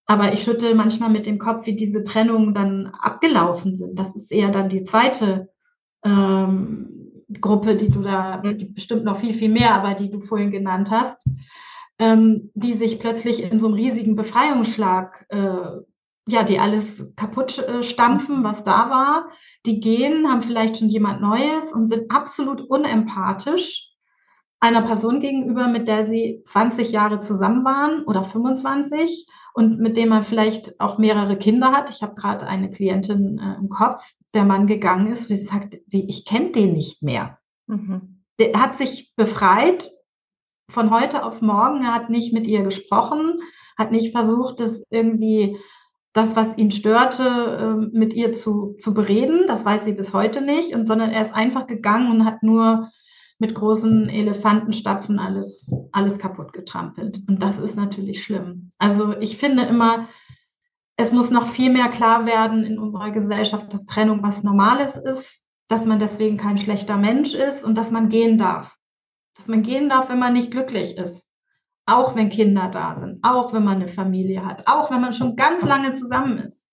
Aber 0.05 0.31
ich 0.31 0.43
schüttel 0.43 0.73
manchmal 0.73 1.09
mit 1.09 1.25
dem 1.25 1.37
Kopf, 1.37 1.65
wie 1.65 1.75
diese 1.75 2.03
Trennungen 2.03 2.53
dann 2.53 2.87
abgelaufen 2.87 3.77
sind. 3.77 3.99
Das 3.99 4.15
ist 4.15 4.31
eher 4.31 4.49
dann 4.49 4.69
die 4.69 4.83
zweite 4.83 5.49
ähm, 6.03 6.97
Gruppe, 7.41 7.75
die 7.75 7.89
du 7.89 8.01
da, 8.01 8.41
mhm. 8.43 8.73
bestimmt 8.73 9.03
noch 9.03 9.19
viel, 9.19 9.33
viel 9.33 9.49
mehr, 9.49 9.73
aber 9.73 9.95
die 9.95 10.09
du 10.09 10.21
vorhin 10.21 10.51
genannt 10.51 10.91
hast, 10.91 11.27
ähm, 11.99 12.51
die 12.53 12.73
sich 12.73 12.99
plötzlich 12.99 13.43
in 13.43 13.59
so 13.59 13.67
einem 13.67 13.75
riesigen 13.75 14.15
Befreiungsschlag 14.15 15.25
äh, 15.29 15.81
ja, 16.27 16.43
die 16.43 16.59
alles 16.59 17.13
kaputt 17.15 17.57
äh, 17.57 17.83
stampfen, 17.83 18.43
was 18.43 18.63
da 18.63 18.89
war. 18.89 19.29
Die 19.65 19.79
gehen, 19.79 20.29
haben 20.29 20.43
vielleicht 20.43 20.77
schon 20.77 20.89
jemand 20.89 21.21
Neues 21.21 21.71
und 21.73 21.87
sind 21.87 22.11
absolut 22.11 22.61
unempathisch 22.61 23.93
einer 24.59 24.81
Person 24.81 25.19
gegenüber, 25.19 25.67
mit 25.67 25.87
der 25.87 26.05
sie 26.05 26.41
20 26.45 26.91
Jahre 26.91 27.21
zusammen 27.21 27.63
waren 27.63 28.03
oder 28.03 28.23
25 28.23 29.27
und 29.53 29.79
mit 29.79 29.97
dem 29.97 30.09
man 30.09 30.23
vielleicht 30.23 30.79
auch 30.79 30.97
mehrere 30.97 31.37
Kinder 31.37 31.71
hat. 31.71 31.89
Ich 31.89 32.01
habe 32.01 32.15
gerade 32.15 32.45
eine 32.45 32.71
Klientin 32.71 33.39
äh, 33.39 33.55
im 33.59 33.69
Kopf, 33.69 34.03
der 34.33 34.43
Mann 34.43 34.67
gegangen 34.67 35.11
ist, 35.11 35.29
wie 35.29 35.35
sie 35.35 35.45
sagt, 35.45 35.77
sie, 35.87 36.07
ich 36.09 36.25
kenne 36.25 36.51
den 36.51 36.73
nicht 36.73 37.01
mehr. 37.01 37.39
Mhm. 37.67 38.23
Der 38.39 38.53
hat 38.59 38.77
sich 38.77 39.13
befreit 39.15 39.91
von 40.69 40.91
heute 40.91 41.23
auf 41.23 41.41
morgen, 41.41 41.83
er 41.83 41.93
hat 41.93 42.09
nicht 42.09 42.33
mit 42.33 42.45
ihr 42.45 42.63
gesprochen, 42.63 43.39
hat 43.77 43.91
nicht 43.91 44.11
versucht, 44.11 44.59
das 44.59 44.83
irgendwie 44.89 45.57
das, 46.17 46.35
was 46.35 46.57
ihn 46.57 46.71
störte, 46.71 47.59
ähm, 47.61 47.91
mit 47.93 48.13
ihr 48.13 48.33
zu, 48.33 48.75
zu 48.79 48.93
bereden. 48.93 49.45
Das 49.47 49.63
weiß 49.63 49.85
sie 49.85 49.93
bis 49.93 50.13
heute 50.13 50.41
nicht. 50.41 50.73
Und 50.73 50.87
sondern 50.87 51.11
er 51.11 51.23
ist 51.23 51.33
einfach 51.33 51.67
gegangen 51.67 52.11
und 52.11 52.25
hat 52.25 52.43
nur 52.43 52.89
mit 53.39 53.53
großen 53.53 54.09
Elefantenstapfen 54.09 55.19
alles, 55.19 55.71
alles 55.91 56.17
kaputt 56.17 56.53
getrampelt. 56.53 57.19
Und 57.27 57.43
das 57.43 57.59
ist 57.59 57.75
natürlich 57.75 58.23
schlimm. 58.23 58.71
Also 58.79 59.15
ich 59.19 59.37
finde 59.37 59.63
immer, 59.63 60.07
es 60.97 61.11
muss 61.11 61.29
noch 61.29 61.47
viel 61.49 61.71
mehr 61.71 61.89
klar 61.89 62.25
werden 62.25 62.63
in 62.63 62.79
unserer 62.79 63.11
Gesellschaft, 63.11 63.71
dass 63.71 63.85
Trennung 63.85 64.23
was 64.23 64.43
Normales 64.43 64.97
ist, 64.97 65.45
dass 65.67 65.85
man 65.85 65.99
deswegen 65.99 66.37
kein 66.37 66.57
schlechter 66.57 66.97
Mensch 66.97 67.35
ist 67.35 67.63
und 67.63 67.77
dass 67.77 67.91
man 67.91 68.09
gehen 68.09 68.39
darf. 68.39 68.75
Dass 69.35 69.47
man 69.47 69.61
gehen 69.61 69.87
darf, 69.87 70.09
wenn 70.09 70.17
man 70.17 70.33
nicht 70.33 70.49
glücklich 70.49 70.97
ist 70.97 71.26
auch 71.87 72.15
wenn 72.15 72.29
Kinder 72.29 72.69
da 72.69 72.99
sind, 72.99 73.23
auch 73.23 73.53
wenn 73.53 73.63
man 73.63 73.77
eine 73.77 73.87
Familie 73.87 74.45
hat, 74.45 74.67
auch 74.67 74.91
wenn 74.91 75.01
man 75.01 75.13
schon 75.13 75.35
ganz 75.35 75.63
lange 75.63 75.93
zusammen 75.93 76.37
ist, 76.39 76.65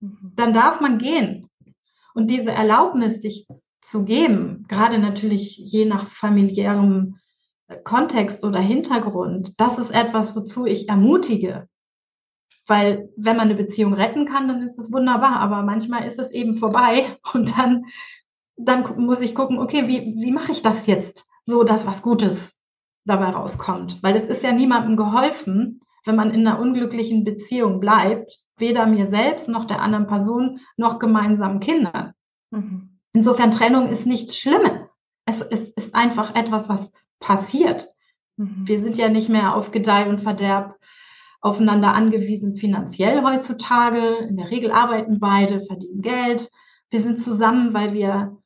mhm. 0.00 0.32
dann 0.36 0.52
darf 0.52 0.80
man 0.80 0.98
gehen. 0.98 1.48
Und 2.14 2.30
diese 2.30 2.52
Erlaubnis, 2.52 3.22
sich 3.22 3.46
zu 3.80 4.04
geben, 4.04 4.66
gerade 4.68 4.98
natürlich 4.98 5.56
je 5.56 5.86
nach 5.86 6.10
familiärem 6.10 7.18
äh, 7.68 7.78
Kontext 7.82 8.44
oder 8.44 8.60
Hintergrund, 8.60 9.58
das 9.58 9.78
ist 9.78 9.90
etwas, 9.90 10.36
wozu 10.36 10.66
ich 10.66 10.88
ermutige. 10.88 11.66
Weil 12.66 13.08
wenn 13.16 13.36
man 13.36 13.48
eine 13.48 13.56
Beziehung 13.56 13.94
retten 13.94 14.26
kann, 14.26 14.46
dann 14.46 14.62
ist 14.62 14.78
es 14.78 14.92
wunderbar. 14.92 15.40
Aber 15.40 15.62
manchmal 15.62 16.06
ist 16.06 16.18
es 16.18 16.30
eben 16.30 16.58
vorbei 16.58 17.18
und 17.32 17.56
dann, 17.56 17.86
dann 18.56 19.02
muss 19.02 19.22
ich 19.22 19.34
gucken, 19.34 19.58
okay, 19.58 19.88
wie, 19.88 20.22
wie 20.22 20.32
mache 20.32 20.52
ich 20.52 20.60
das 20.60 20.86
jetzt? 20.86 21.26
So, 21.46 21.64
dass 21.64 21.86
was 21.86 22.02
Gutes 22.02 22.54
dabei 23.04 23.30
rauskommt. 23.30 24.02
Weil 24.02 24.16
es 24.16 24.24
ist 24.24 24.42
ja 24.42 24.52
niemandem 24.52 24.96
geholfen, 24.96 25.80
wenn 26.04 26.16
man 26.16 26.30
in 26.30 26.46
einer 26.46 26.60
unglücklichen 26.60 27.24
Beziehung 27.24 27.80
bleibt, 27.80 28.38
weder 28.56 28.86
mir 28.86 29.08
selbst 29.08 29.48
noch 29.48 29.64
der 29.64 29.82
anderen 29.82 30.06
Person 30.06 30.60
noch 30.76 30.98
gemeinsamen 30.98 31.60
Kindern. 31.60 32.12
Mhm. 32.50 32.98
Insofern 33.12 33.50
Trennung 33.50 33.88
ist 33.88 34.06
nichts 34.06 34.38
Schlimmes. 34.38 34.96
Es, 35.24 35.40
es 35.40 35.70
ist 35.70 35.94
einfach 35.94 36.34
etwas, 36.34 36.68
was 36.68 36.92
passiert. 37.18 37.88
Mhm. 38.36 38.66
Wir 38.66 38.80
sind 38.80 38.96
ja 38.96 39.08
nicht 39.08 39.28
mehr 39.28 39.54
auf 39.54 39.70
Gedeih 39.70 40.08
und 40.08 40.20
Verderb 40.20 40.76
aufeinander 41.40 41.94
angewiesen 41.94 42.54
finanziell 42.56 43.22
heutzutage. 43.22 44.26
In 44.28 44.36
der 44.36 44.50
Regel 44.50 44.70
arbeiten 44.70 45.20
beide, 45.20 45.64
verdienen 45.64 46.02
Geld. 46.02 46.48
Wir 46.90 47.02
sind 47.02 47.24
zusammen, 47.24 47.72
weil 47.72 47.94
wir 47.94 48.36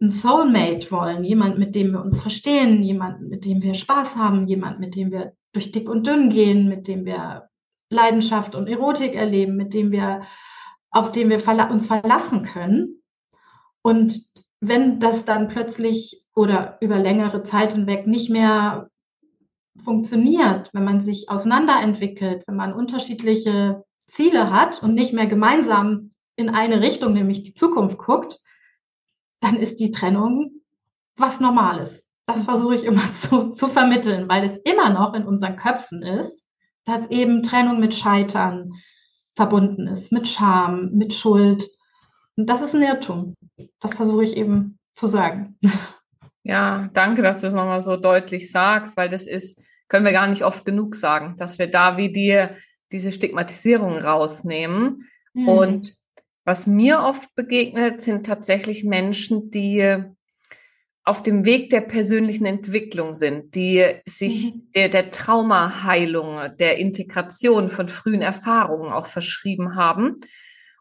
ein 0.00 0.10
Soulmate 0.10 0.90
wollen, 0.90 1.24
jemand, 1.24 1.58
mit 1.58 1.74
dem 1.74 1.92
wir 1.92 2.02
uns 2.02 2.20
verstehen, 2.20 2.82
jemand, 2.82 3.22
mit 3.22 3.44
dem 3.44 3.62
wir 3.62 3.74
Spaß 3.74 4.16
haben, 4.16 4.46
jemand, 4.46 4.78
mit 4.78 4.94
dem 4.94 5.10
wir 5.10 5.32
durch 5.52 5.72
dick 5.72 5.88
und 5.88 6.06
dünn 6.06 6.28
gehen, 6.28 6.68
mit 6.68 6.86
dem 6.86 7.06
wir 7.06 7.48
Leidenschaft 7.90 8.54
und 8.54 8.68
Erotik 8.68 9.14
erleben, 9.14 9.56
mit 9.56 9.72
dem 9.72 9.92
wir, 9.92 10.22
auf 10.90 11.12
dem 11.12 11.30
wir 11.30 11.70
uns 11.70 11.86
verlassen 11.86 12.42
können. 12.42 13.02
Und 13.82 14.22
wenn 14.60 15.00
das 15.00 15.24
dann 15.24 15.48
plötzlich 15.48 16.24
oder 16.34 16.76
über 16.80 16.98
längere 16.98 17.42
Zeit 17.42 17.72
hinweg 17.72 18.06
nicht 18.06 18.28
mehr 18.28 18.90
funktioniert, 19.84 20.70
wenn 20.72 20.84
man 20.84 21.00
sich 21.00 21.30
auseinanderentwickelt, 21.30 22.44
wenn 22.46 22.56
man 22.56 22.74
unterschiedliche 22.74 23.84
Ziele 24.06 24.50
hat 24.50 24.82
und 24.82 24.94
nicht 24.94 25.12
mehr 25.12 25.26
gemeinsam 25.26 26.12
in 26.36 26.50
eine 26.50 26.80
Richtung, 26.80 27.12
nämlich 27.12 27.42
die 27.42 27.54
Zukunft 27.54 27.98
guckt, 27.98 28.40
dann 29.40 29.56
ist 29.56 29.80
die 29.80 29.90
Trennung 29.90 30.50
was 31.16 31.40
Normales. 31.40 32.04
Das 32.26 32.44
versuche 32.44 32.74
ich 32.74 32.84
immer 32.84 33.12
zu, 33.20 33.50
zu 33.50 33.68
vermitteln, 33.68 34.28
weil 34.28 34.44
es 34.44 34.56
immer 34.70 34.90
noch 34.90 35.14
in 35.14 35.24
unseren 35.24 35.56
Köpfen 35.56 36.02
ist, 36.02 36.44
dass 36.84 37.08
eben 37.10 37.42
Trennung 37.42 37.80
mit 37.80 37.94
Scheitern 37.94 38.72
verbunden 39.34 39.86
ist, 39.86 40.12
mit 40.12 40.28
Scham, 40.28 40.92
mit 40.92 41.12
Schuld. 41.12 41.68
Und 42.36 42.48
das 42.48 42.62
ist 42.62 42.74
ein 42.74 42.82
Irrtum. 42.82 43.34
Das 43.80 43.94
versuche 43.94 44.24
ich 44.24 44.36
eben 44.36 44.78
zu 44.94 45.06
sagen. 45.06 45.58
Ja, 46.48 46.88
danke, 46.92 47.22
dass 47.22 47.40
du 47.40 47.48
es 47.48 47.54
nochmal 47.54 47.80
so 47.80 47.96
deutlich 47.96 48.52
sagst, 48.52 48.96
weil 48.96 49.08
das 49.08 49.26
ist, 49.26 49.64
können 49.88 50.04
wir 50.04 50.12
gar 50.12 50.28
nicht 50.28 50.44
oft 50.44 50.64
genug 50.64 50.94
sagen, 50.94 51.34
dass 51.36 51.58
wir 51.58 51.68
da 51.68 51.96
wie 51.96 52.12
dir 52.12 52.54
diese 52.92 53.10
Stigmatisierung 53.10 53.98
rausnehmen. 53.98 54.98
Mhm. 55.34 55.48
Und 55.48 55.96
was 56.46 56.66
mir 56.66 57.00
oft 57.00 57.34
begegnet, 57.34 58.00
sind 58.00 58.24
tatsächlich 58.24 58.84
Menschen, 58.84 59.50
die 59.50 59.96
auf 61.02 61.22
dem 61.22 61.44
Weg 61.44 61.70
der 61.70 61.82
persönlichen 61.82 62.46
Entwicklung 62.46 63.14
sind, 63.14 63.54
die 63.56 63.84
sich 64.06 64.54
mhm. 64.54 64.70
der, 64.74 64.88
der 64.88 65.10
Traumaheilung, 65.10 66.38
der 66.58 66.78
Integration 66.78 67.68
von 67.68 67.88
frühen 67.88 68.22
Erfahrungen 68.22 68.92
auch 68.92 69.06
verschrieben 69.08 69.74
haben 69.74 70.16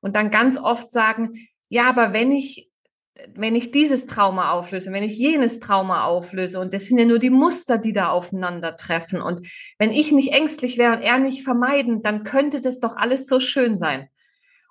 und 0.01 0.15
dann 0.15 0.29
ganz 0.29 0.57
oft 0.57 0.91
sagen, 0.91 1.47
ja, 1.67 1.89
aber 1.89 2.13
wenn 2.13 2.31
ich 2.31 2.69
wenn 3.33 3.55
ich 3.55 3.71
dieses 3.71 4.07
Trauma 4.07 4.51
auflöse, 4.51 4.91
wenn 4.91 5.03
ich 5.03 5.17
jenes 5.17 5.59
Trauma 5.59 6.03
auflöse, 6.03 6.59
und 6.59 6.73
das 6.73 6.83
sind 6.83 6.97
ja 6.97 7.05
nur 7.05 7.17
die 7.17 7.29
Muster, 7.29 7.77
die 7.77 7.93
da 7.93 8.09
aufeinandertreffen. 8.09 9.21
Und 9.21 9.47
wenn 9.79 9.91
ich 9.91 10.11
nicht 10.11 10.33
ängstlich 10.33 10.77
wäre 10.77 10.97
und 10.97 11.01
er 11.01 11.17
nicht 11.17 11.43
vermeiden, 11.43 12.01
dann 12.01 12.23
könnte 12.23 12.59
das 12.59 12.81
doch 12.81 12.97
alles 12.97 13.25
so 13.25 13.39
schön 13.39 13.77
sein. 13.77 14.09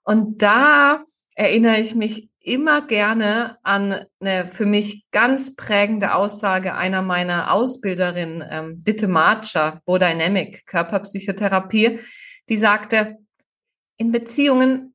Und 0.04 0.42
da 0.42 1.04
erinnere 1.34 1.80
ich 1.80 1.94
mich 1.94 2.28
immer 2.40 2.86
gerne 2.86 3.56
an 3.62 4.04
eine 4.20 4.46
für 4.46 4.66
mich 4.66 5.06
ganz 5.10 5.56
prägende 5.56 6.14
Aussage 6.14 6.74
einer 6.74 7.00
meiner 7.00 7.50
Ausbilderinnen, 7.50 8.44
ähm, 8.48 8.80
Ditte 8.80 9.08
Marcher, 9.08 9.80
Bodynamic, 9.86 10.66
Körperpsychotherapie, 10.66 12.00
die 12.48 12.56
sagte, 12.56 13.16
in 13.96 14.12
Beziehungen, 14.12 14.94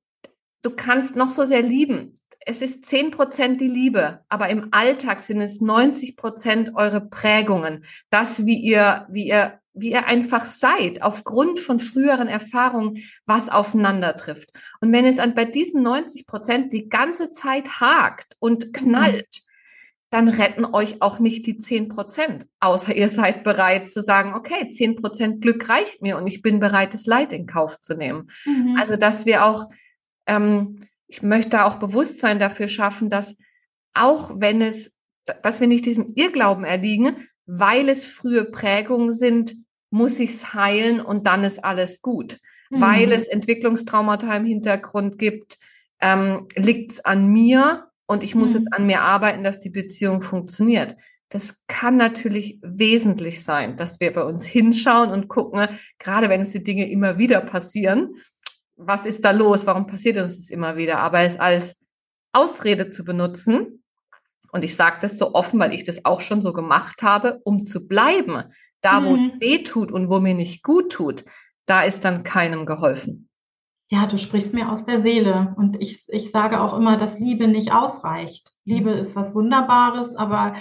du 0.62 0.70
kannst 0.70 1.16
noch 1.16 1.30
so 1.30 1.44
sehr 1.44 1.64
lieben, 1.64 2.14
es 2.46 2.62
ist 2.62 2.86
zehn 2.86 3.12
Prozent 3.12 3.62
die 3.62 3.68
Liebe, 3.68 4.22
aber 4.30 4.50
im 4.50 4.70
Alltag 4.72 5.20
sind 5.20 5.42
es 5.42 5.62
90 5.62 6.16
Prozent 6.16 6.72
eure 6.74 7.02
Prägungen. 7.02 7.84
Das, 8.10 8.46
wie 8.46 8.58
ihr, 8.58 9.06
wie 9.10 9.28
ihr, 9.28 9.59
wie 9.82 9.92
ihr 9.92 10.08
einfach 10.08 10.46
seid, 10.46 11.02
aufgrund 11.02 11.60
von 11.60 11.80
früheren 11.80 12.28
Erfahrungen, 12.28 13.04
was 13.26 13.50
aufeinander 13.50 14.16
trifft. 14.16 14.50
Und 14.82 14.92
wenn 14.92 15.06
es 15.06 15.20
an, 15.20 15.36
bei 15.36 15.46
diesen 15.46 15.84
90 15.84 16.28
Prozent 16.28 16.74
die 16.74 16.90
ganze 16.90 17.32
Zeit 17.32 17.80
hakt 17.80 18.36
und 18.40 18.68
mhm. 18.68 18.72
knallt, 18.72 19.42
dann 20.12 20.28
retten 20.28 20.66
euch 20.66 21.02
auch 21.02 21.20
nicht 21.20 21.46
die 21.46 21.58
zehn 21.58 21.88
Prozent. 21.88 22.48
Außer 22.60 22.96
ihr 22.96 23.10
seid 23.10 23.44
bereit 23.44 23.92
zu 23.92 24.02
sagen, 24.02 24.34
okay, 24.34 24.70
zehn 24.72 24.96
Prozent 24.96 25.42
Glück 25.42 25.70
reicht 25.70 26.02
mir 26.02 26.18
und 26.18 26.26
ich 26.26 26.42
bin 26.42 26.60
bereit, 26.60 26.94
das 26.94 27.06
Leid 27.06 27.32
in 27.32 27.46
Kauf 27.46 27.80
zu 27.80 27.96
nehmen. 27.96 28.30
Mhm. 28.46 28.76
Also, 28.80 28.96
dass 28.96 29.26
wir 29.26 29.46
auch, 29.46 29.70
ähm, 30.26 30.80
ich 31.08 31.22
möchte 31.22 31.64
auch 31.64 31.76
Bewusstsein 31.76 32.40
dafür 32.40 32.68
schaffen, 32.68 33.10
dass 33.10 33.36
auch 33.94 34.32
wenn 34.36 34.62
es, 34.62 34.92
dass 35.44 35.60
wir 35.60 35.68
nicht 35.68 35.86
diesem 35.86 36.08
Irrglauben 36.16 36.64
erliegen, 36.64 37.28
weil 37.46 37.90
es 37.90 38.08
frühe 38.08 38.46
Prägungen 38.46 39.14
sind, 39.14 39.56
muss 39.90 40.20
ich 40.20 40.32
es 40.32 40.54
heilen 40.54 41.02
und 41.02 41.28
dann 41.28 41.44
ist 41.44 41.64
alles 41.64 42.02
gut. 42.02 42.40
Mhm. 42.70 42.82
Weil 42.82 43.12
es 43.12 43.28
Entwicklungstraumata 43.28 44.36
im 44.36 44.46
Hintergrund 44.46 45.18
gibt, 45.18 45.58
ähm, 46.00 46.48
liegt 46.56 46.94
es 46.94 47.06
an 47.06 47.28
mir 47.28 47.88
und 48.06 48.24
ich 48.24 48.36
muss 48.36 48.52
mhm. 48.52 48.58
jetzt 48.58 48.74
an 48.74 48.86
mir 48.86 49.02
arbeiten, 49.02 49.44
dass 49.44 49.60
die 49.60 49.70
Beziehung 49.70 50.22
funktioniert. 50.22 50.96
Das 51.30 51.58
kann 51.68 51.96
natürlich 51.98 52.60
wesentlich 52.64 53.44
sein, 53.44 53.78
dass 53.78 54.00
wir 54.00 54.12
bei 54.12 54.24
uns 54.24 54.46
hinschauen 54.46 55.12
und 55.12 55.28
gucken, 55.28 55.68
gerade 56.00 56.30
wenn 56.30 56.42
es 56.42 56.52
die 56.52 56.64
Dinge 56.64 56.90
immer 56.90 57.18
wieder 57.18 57.42
passieren, 57.42 58.16
was 58.76 59.06
ist 59.06 59.26
da 59.26 59.32
los? 59.32 59.66
Warum 59.68 59.86
passiert 59.86 60.18
uns 60.18 60.38
das 60.38 60.50
immer 60.50 60.78
wieder? 60.78 61.00
Aber 61.00 61.20
es 61.20 61.40
als 61.40 61.76
Ausrede 62.32 62.92
zu 62.92 63.04
benutzen, 63.04 63.84
und 64.52 64.64
ich 64.64 64.76
sage 64.76 64.98
das 65.02 65.20
so 65.20 65.36
offen, 65.36 65.60
weil 65.60 65.74
ich 65.74 65.84
das 65.84 66.06
auch 66.06 66.22
schon 66.22 66.42
so 66.42 66.54
gemacht 66.54 67.04
habe, 67.04 67.40
um 67.44 67.68
zu 67.68 67.88
bleiben, 67.88 68.46
da 68.82 69.04
wo 69.04 69.12
mhm. 69.12 69.16
es 69.16 69.42
weh 69.42 69.64
tut 69.64 69.92
und 69.92 70.10
wo 70.10 70.20
mir 70.20 70.34
nicht 70.34 70.64
gut 70.64 70.92
tut, 70.92 71.26
da 71.66 71.82
ist 71.82 72.06
dann 72.06 72.24
keinem 72.24 72.66
geholfen. 72.66 73.30
Ja, 73.92 74.06
du 74.06 74.18
sprichst 74.18 74.54
mir 74.54 74.72
aus 74.72 74.86
der 74.86 75.02
Seele. 75.02 75.56
Und 75.58 75.82
ich, 75.82 76.04
ich 76.10 76.32
sage 76.32 76.62
auch 76.62 76.78
immer, 76.78 76.98
dass 76.98 77.18
Liebe 77.18 77.48
nicht 77.48 77.74
ausreicht. 77.74 78.52
Liebe 78.64 78.92
ist 78.92 79.16
was 79.16 79.34
Wunderbares, 79.34 80.16
aber 80.16 80.56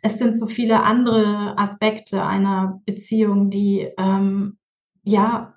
es 0.00 0.18
sind 0.18 0.38
so 0.38 0.46
viele 0.46 0.82
andere 0.82 1.58
Aspekte 1.58 2.24
einer 2.24 2.80
Beziehung, 2.86 3.50
die 3.50 3.90
ähm, 3.98 4.58
ja 5.02 5.52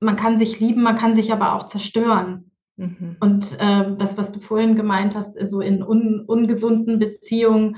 man 0.00 0.16
kann 0.16 0.38
sich 0.38 0.60
lieben, 0.60 0.82
man 0.82 0.96
kann 0.96 1.14
sich 1.14 1.32
aber 1.32 1.54
auch 1.54 1.68
zerstören. 1.68 2.50
Mhm. 2.76 3.16
Und 3.20 3.56
äh, 3.58 3.96
das, 3.96 4.16
was 4.16 4.32
du 4.32 4.40
vorhin 4.40 4.76
gemeint 4.76 5.16
hast, 5.16 5.36
so 5.48 5.60
in 5.60 5.82
un, 5.82 6.20
ungesunden 6.20 6.98
Beziehungen 6.98 7.76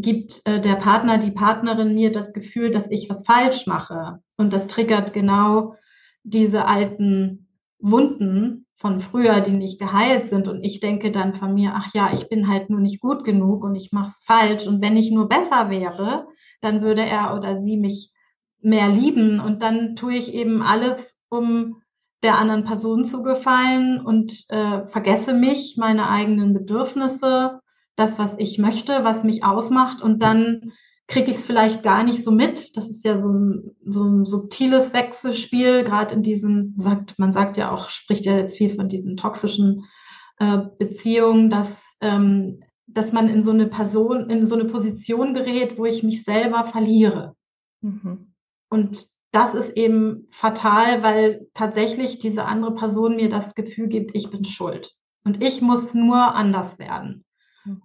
gibt 0.00 0.42
äh, 0.44 0.60
der 0.60 0.76
Partner, 0.76 1.18
die 1.18 1.30
Partnerin 1.30 1.94
mir 1.94 2.12
das 2.12 2.32
Gefühl, 2.32 2.70
dass 2.70 2.90
ich 2.90 3.08
was 3.10 3.26
falsch 3.26 3.66
mache. 3.66 4.20
Und 4.36 4.52
das 4.52 4.66
triggert 4.66 5.12
genau 5.12 5.74
diese 6.22 6.66
alten 6.66 7.48
Wunden 7.78 8.66
von 8.76 9.00
früher, 9.00 9.40
die 9.40 9.52
nicht 9.52 9.78
geheilt 9.78 10.28
sind. 10.28 10.48
Und 10.48 10.64
ich 10.64 10.80
denke 10.80 11.10
dann 11.10 11.34
von 11.34 11.54
mir, 11.54 11.72
ach 11.74 11.92
ja, 11.92 12.12
ich 12.12 12.28
bin 12.28 12.48
halt 12.48 12.70
nur 12.70 12.80
nicht 12.80 13.00
gut 13.00 13.24
genug 13.24 13.64
und 13.64 13.74
ich 13.74 13.92
mache 13.92 14.12
es 14.16 14.24
falsch. 14.24 14.66
Und 14.66 14.82
wenn 14.82 14.96
ich 14.96 15.10
nur 15.10 15.28
besser 15.28 15.70
wäre, 15.70 16.26
dann 16.60 16.82
würde 16.82 17.02
er 17.02 17.36
oder 17.36 17.58
sie 17.58 17.76
mich 17.76 18.12
mehr 18.60 18.88
lieben. 18.88 19.40
Und 19.40 19.62
dann 19.62 19.96
tue 19.96 20.14
ich 20.14 20.34
eben 20.34 20.62
alles, 20.62 21.16
um 21.28 21.82
der 22.22 22.38
anderen 22.38 22.64
Person 22.64 23.04
zu 23.04 23.22
gefallen 23.22 24.00
und 24.00 24.44
äh, 24.48 24.86
vergesse 24.86 25.32
mich, 25.32 25.76
meine 25.78 26.08
eigenen 26.08 26.52
Bedürfnisse, 26.52 27.59
das, 28.00 28.18
was 28.18 28.34
ich 28.38 28.58
möchte, 28.58 29.04
was 29.04 29.24
mich 29.24 29.44
ausmacht 29.44 30.02
und 30.02 30.22
dann 30.22 30.72
kriege 31.10 31.30
ich 31.30 31.38
es 31.38 31.46
vielleicht 31.46 31.82
gar 31.82 32.04
nicht 32.04 32.22
so 32.22 32.30
mit. 32.30 32.76
Das 32.76 32.88
ist 32.88 33.04
ja 33.04 33.18
so 33.18 33.32
ein, 33.32 33.76
so 33.84 34.04
ein 34.04 34.24
subtiles 34.24 34.92
Wechselspiel, 34.92 35.82
gerade 35.82 36.14
in 36.14 36.22
diesen, 36.22 36.74
sagt, 36.78 37.18
man 37.18 37.32
sagt 37.32 37.56
ja 37.56 37.72
auch, 37.72 37.90
spricht 37.90 38.24
ja 38.24 38.36
jetzt 38.36 38.56
viel 38.56 38.70
von 38.70 38.88
diesen 38.88 39.16
toxischen 39.16 39.86
äh, 40.38 40.58
Beziehungen, 40.78 41.50
dass, 41.50 41.96
ähm, 42.00 42.62
dass 42.86 43.12
man 43.12 43.28
in 43.28 43.42
so 43.42 43.50
eine 43.50 43.66
Person, 43.66 44.30
in 44.30 44.46
so 44.46 44.54
eine 44.54 44.66
Position 44.66 45.34
gerät, 45.34 45.78
wo 45.78 45.84
ich 45.84 46.04
mich 46.04 46.24
selber 46.24 46.64
verliere. 46.64 47.34
Mhm. 47.82 48.32
Und 48.68 49.06
das 49.32 49.54
ist 49.54 49.76
eben 49.76 50.28
fatal, 50.30 51.02
weil 51.02 51.48
tatsächlich 51.54 52.18
diese 52.18 52.44
andere 52.44 52.74
Person 52.74 53.16
mir 53.16 53.28
das 53.28 53.54
Gefühl 53.54 53.88
gibt, 53.88 54.14
ich 54.14 54.30
bin 54.30 54.44
schuld. 54.44 54.94
Und 55.24 55.42
ich 55.42 55.60
muss 55.60 55.92
nur 55.92 56.34
anders 56.34 56.78
werden. 56.78 57.24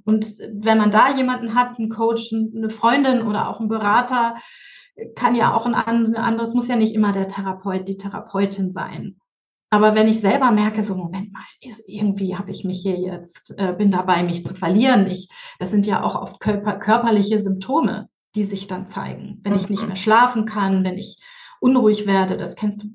Und 0.04 0.38
wenn 0.40 0.78
man 0.78 0.92
da 0.92 1.16
jemanden 1.16 1.54
hat, 1.56 1.78
einen 1.78 1.90
Coach, 1.90 2.32
eine 2.34 2.70
Freundin 2.70 3.24
oder 3.24 3.50
auch 3.50 3.60
einen 3.60 3.70
Berater, 3.70 4.36
kann 5.16 5.36
ja 5.36 5.54
auch 5.54 5.66
ein 5.66 5.76
anderes, 5.76 6.54
muss 6.54 6.68
ja 6.68 6.76
nicht 6.76 6.96
immer 6.96 7.12
der 7.12 7.28
Therapeut, 7.28 7.88
die 7.88 7.98
Therapeutin 7.98 8.72
sein. 8.72 9.18
Aber 9.70 9.94
wenn 9.94 10.08
ich 10.08 10.20
selber 10.20 10.52
merke, 10.52 10.84
so 10.84 10.96
Moment 10.96 11.34
mal, 11.34 11.44
irgendwie 11.86 12.38
habe 12.38 12.52
ich 12.52 12.64
mich 12.64 12.82
hier 12.82 12.98
jetzt, 12.98 13.54
äh, 13.58 13.74
bin 13.74 13.92
dabei, 13.92 14.24
mich 14.24 14.46
zu 14.46 14.54
verlieren. 14.54 15.08
Ich, 15.08 15.28
das 15.60 15.72
sind 15.72 15.86
ja 15.86 16.02
auch 16.02 16.16
oft 16.16 16.40
körper, 16.40 16.76
körperliche 16.78 17.44
Symptome, 17.44 18.08
die 18.36 18.46
sich 18.46 18.68
dann 18.68 18.88
zeigen. 18.88 19.42
Wenn 19.44 19.56
ich 19.56 19.70
nicht 19.70 19.82
mhm. 19.82 19.90
mehr 19.90 19.98
schlafen 19.98 20.46
kann, 20.46 20.84
wenn 20.86 20.98
ich 20.98 21.20
unruhig 21.60 22.08
werde, 22.08 22.38
das 22.38 22.56
kennst 22.56 22.84
du 22.84 22.88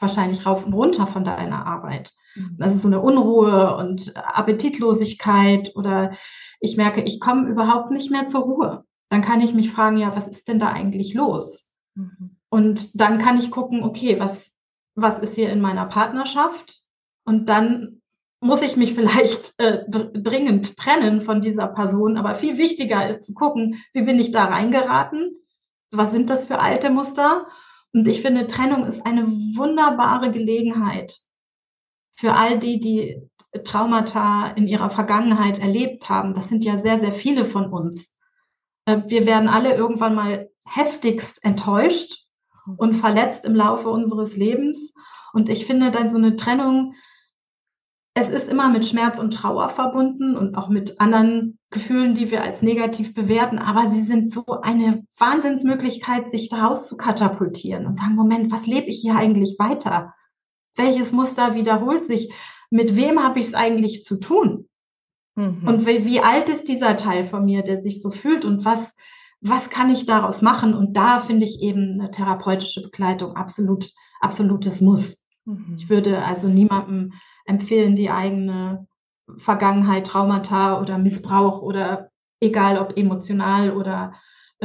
wahrscheinlich 0.00 0.46
rauf 0.46 0.64
und 0.64 0.72
runter 0.72 1.06
von 1.06 1.24
deiner 1.24 1.66
Arbeit. 1.66 2.12
Das 2.58 2.74
ist 2.74 2.82
so 2.82 2.88
eine 2.88 3.00
Unruhe 3.00 3.76
und 3.76 4.12
Appetitlosigkeit 4.16 5.74
oder 5.76 6.12
ich 6.60 6.76
merke, 6.76 7.02
ich 7.02 7.20
komme 7.20 7.48
überhaupt 7.48 7.90
nicht 7.90 8.10
mehr 8.10 8.26
zur 8.26 8.42
Ruhe. 8.42 8.84
Dann 9.10 9.22
kann 9.22 9.40
ich 9.40 9.54
mich 9.54 9.70
fragen, 9.70 9.96
ja, 9.98 10.14
was 10.14 10.28
ist 10.28 10.48
denn 10.48 10.58
da 10.58 10.68
eigentlich 10.68 11.14
los? 11.14 11.72
Mhm. 11.94 12.36
Und 12.50 13.00
dann 13.00 13.18
kann 13.18 13.38
ich 13.38 13.50
gucken, 13.50 13.82
okay, 13.82 14.18
was, 14.18 14.54
was 14.94 15.18
ist 15.20 15.34
hier 15.34 15.50
in 15.50 15.60
meiner 15.60 15.86
Partnerschaft? 15.86 16.80
Und 17.24 17.48
dann 17.48 18.02
muss 18.40 18.62
ich 18.62 18.76
mich 18.76 18.94
vielleicht 18.96 19.54
äh, 19.58 19.84
dringend 19.88 20.76
trennen 20.76 21.20
von 21.20 21.40
dieser 21.40 21.68
Person. 21.68 22.16
Aber 22.16 22.34
viel 22.34 22.58
wichtiger 22.58 23.08
ist 23.08 23.24
zu 23.24 23.34
gucken, 23.34 23.76
wie 23.92 24.02
bin 24.02 24.18
ich 24.18 24.30
da 24.30 24.44
reingeraten? 24.44 25.36
Was 25.90 26.12
sind 26.12 26.28
das 26.28 26.46
für 26.46 26.58
alte 26.58 26.90
Muster? 26.90 27.46
Und 27.94 28.06
ich 28.06 28.20
finde, 28.20 28.46
Trennung 28.46 28.84
ist 28.84 29.06
eine 29.06 29.26
wunderbare 29.26 30.30
Gelegenheit 30.30 31.18
für 32.18 32.34
all 32.34 32.58
die, 32.58 32.80
die 32.80 33.22
Traumata 33.62 34.48
in 34.48 34.66
ihrer 34.66 34.90
Vergangenheit 34.90 35.60
erlebt 35.60 36.08
haben. 36.08 36.34
Das 36.34 36.48
sind 36.48 36.64
ja 36.64 36.82
sehr, 36.82 36.98
sehr 36.98 37.12
viele 37.12 37.44
von 37.44 37.72
uns. 37.72 38.12
Äh, 38.86 39.02
wir 39.06 39.24
werden 39.24 39.48
alle 39.48 39.76
irgendwann 39.76 40.16
mal 40.16 40.50
heftigst 40.64 41.42
enttäuscht 41.44 42.24
und 42.76 42.94
verletzt 42.94 43.44
im 43.44 43.54
Laufe 43.54 43.88
unseres 43.88 44.36
Lebens. 44.36 44.92
Und 45.32 45.48
ich 45.48 45.64
finde 45.64 45.92
dann 45.92 46.10
so 46.10 46.18
eine 46.18 46.34
Trennung, 46.34 46.94
es 48.14 48.28
ist 48.28 48.48
immer 48.48 48.68
mit 48.68 48.84
Schmerz 48.84 49.20
und 49.20 49.30
Trauer 49.32 49.68
verbunden 49.68 50.36
und 50.36 50.56
auch 50.56 50.68
mit 50.68 51.00
anderen 51.00 51.60
Gefühlen, 51.70 52.16
die 52.16 52.32
wir 52.32 52.42
als 52.42 52.62
negativ 52.62 53.14
bewerten. 53.14 53.60
Aber 53.60 53.90
sie 53.90 54.02
sind 54.02 54.32
so 54.32 54.44
eine 54.62 55.06
Wahnsinnsmöglichkeit, 55.18 56.32
sich 56.32 56.48
daraus 56.48 56.88
zu 56.88 56.96
katapultieren 56.96 57.86
und 57.86 57.96
sagen, 57.96 58.16
Moment, 58.16 58.50
was 58.50 58.66
lebe 58.66 58.88
ich 58.88 58.98
hier 59.02 59.14
eigentlich 59.14 59.54
weiter? 59.60 60.14
Welches 60.78 61.12
Muster 61.12 61.54
wiederholt 61.54 62.06
sich? 62.06 62.32
Mit 62.70 62.96
wem 62.96 63.22
habe 63.22 63.40
ich 63.40 63.48
es 63.48 63.54
eigentlich 63.54 64.04
zu 64.04 64.18
tun? 64.18 64.68
Mhm. 65.34 65.66
Und 65.66 65.86
wie, 65.86 66.06
wie 66.06 66.20
alt 66.20 66.48
ist 66.48 66.68
dieser 66.68 66.96
Teil 66.96 67.24
von 67.24 67.44
mir, 67.44 67.62
der 67.62 67.82
sich 67.82 68.00
so 68.00 68.10
fühlt 68.10 68.46
und 68.46 68.64
was 68.64 68.94
was 69.40 69.70
kann 69.70 69.90
ich 69.90 70.06
daraus 70.06 70.42
machen? 70.42 70.74
Und 70.74 70.96
da 70.96 71.18
finde 71.18 71.44
ich 71.44 71.62
eben 71.62 72.00
eine 72.00 72.10
therapeutische 72.10 72.82
Begleitung 72.82 73.36
absolut, 73.36 73.90
absolutes 74.20 74.80
Muss. 74.80 75.22
Mhm. 75.44 75.76
Ich 75.78 75.88
würde 75.88 76.24
also 76.24 76.48
niemandem 76.48 77.12
empfehlen, 77.44 77.96
die 77.96 78.10
eigene 78.10 78.86
Vergangenheit, 79.36 80.06
Traumata 80.06 80.80
oder 80.80 80.98
Missbrauch 80.98 81.62
oder 81.62 82.10
egal 82.40 82.78
ob 82.78 82.96
emotional 82.96 83.76
oder 83.76 84.14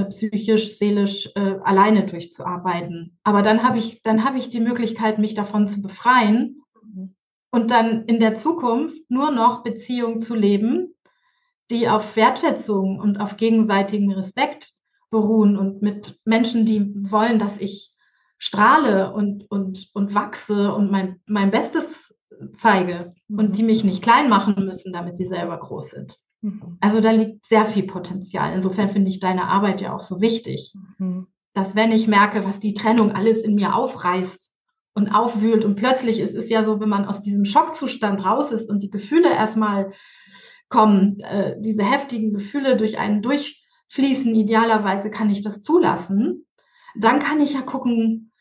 psychisch, 0.01 0.77
seelisch 0.77 1.29
äh, 1.35 1.57
alleine 1.63 2.05
durchzuarbeiten. 2.05 3.17
Aber 3.23 3.41
dann 3.41 3.63
habe 3.63 3.77
ich, 3.77 4.01
dann 4.01 4.23
ich 4.37 4.49
die 4.49 4.59
Möglichkeit, 4.59 5.19
mich 5.19 5.33
davon 5.33 5.67
zu 5.67 5.81
befreien 5.81 6.61
und 7.51 7.71
dann 7.71 8.05
in 8.05 8.19
der 8.19 8.35
Zukunft 8.35 8.97
nur 9.09 9.31
noch 9.31 9.63
Beziehungen 9.63 10.19
zu 10.19 10.35
leben, 10.35 10.95
die 11.69 11.87
auf 11.87 12.15
Wertschätzung 12.15 12.99
und 12.99 13.19
auf 13.19 13.37
gegenseitigen 13.37 14.11
Respekt 14.11 14.73
beruhen 15.11 15.57
und 15.57 15.81
mit 15.81 16.19
Menschen, 16.25 16.65
die 16.65 16.91
wollen, 17.11 17.37
dass 17.37 17.59
ich 17.59 17.93
strahle 18.39 19.13
und, 19.13 19.49
und, 19.49 19.89
und 19.93 20.15
wachse 20.15 20.73
und 20.73 20.91
mein, 20.91 21.21
mein 21.25 21.51
Bestes 21.51 22.15
zeige 22.57 23.13
und 23.29 23.57
die 23.57 23.63
mich 23.63 23.83
nicht 23.83 24.01
klein 24.01 24.27
machen 24.27 24.65
müssen, 24.65 24.91
damit 24.91 25.17
sie 25.17 25.27
selber 25.27 25.57
groß 25.57 25.91
sind. 25.91 26.19
Mhm. 26.43 26.77
Also 26.81 26.99
da 26.99 27.11
liegt 27.11 27.45
sehr 27.47 27.65
viel 27.65 27.83
Potenzial. 27.83 28.53
Insofern 28.53 28.91
finde 28.91 29.09
ich 29.09 29.19
deine 29.19 29.45
Arbeit 29.47 29.81
ja 29.81 29.95
auch 29.95 30.01
so 30.01 30.21
wichtig, 30.21 30.73
mhm. 30.97 31.27
dass 31.53 31.75
wenn 31.75 31.91
ich 31.91 32.07
merke, 32.07 32.43
was 32.43 32.59
die 32.59 32.73
Trennung 32.73 33.13
alles 33.13 33.37
in 33.37 33.55
mir 33.55 33.75
aufreißt 33.75 34.51
und 34.93 35.09
aufwühlt 35.09 35.65
und 35.65 35.75
plötzlich 35.75 36.19
ist 36.19 36.35
es 36.35 36.49
ja 36.49 36.63
so, 36.63 36.79
wenn 36.79 36.89
man 36.89 37.05
aus 37.05 37.21
diesem 37.21 37.45
Schockzustand 37.45 38.23
raus 38.23 38.51
ist 38.51 38.69
und 38.69 38.83
die 38.83 38.91
Gefühle 38.91 39.31
erstmal 39.31 39.93
kommen, 40.67 41.19
äh, 41.21 41.55
diese 41.59 41.83
heftigen 41.83 42.33
Gefühle 42.33 42.75
durch 42.75 42.99
einen 42.99 43.21
durchfließen, 43.21 44.35
idealerweise 44.35 45.09
kann 45.09 45.29
ich 45.29 45.41
das 45.41 45.61
zulassen, 45.61 46.45
dann 46.95 47.19
kann 47.19 47.41
ich 47.41 47.53
ja 47.53 47.61
gucken, 47.61 48.31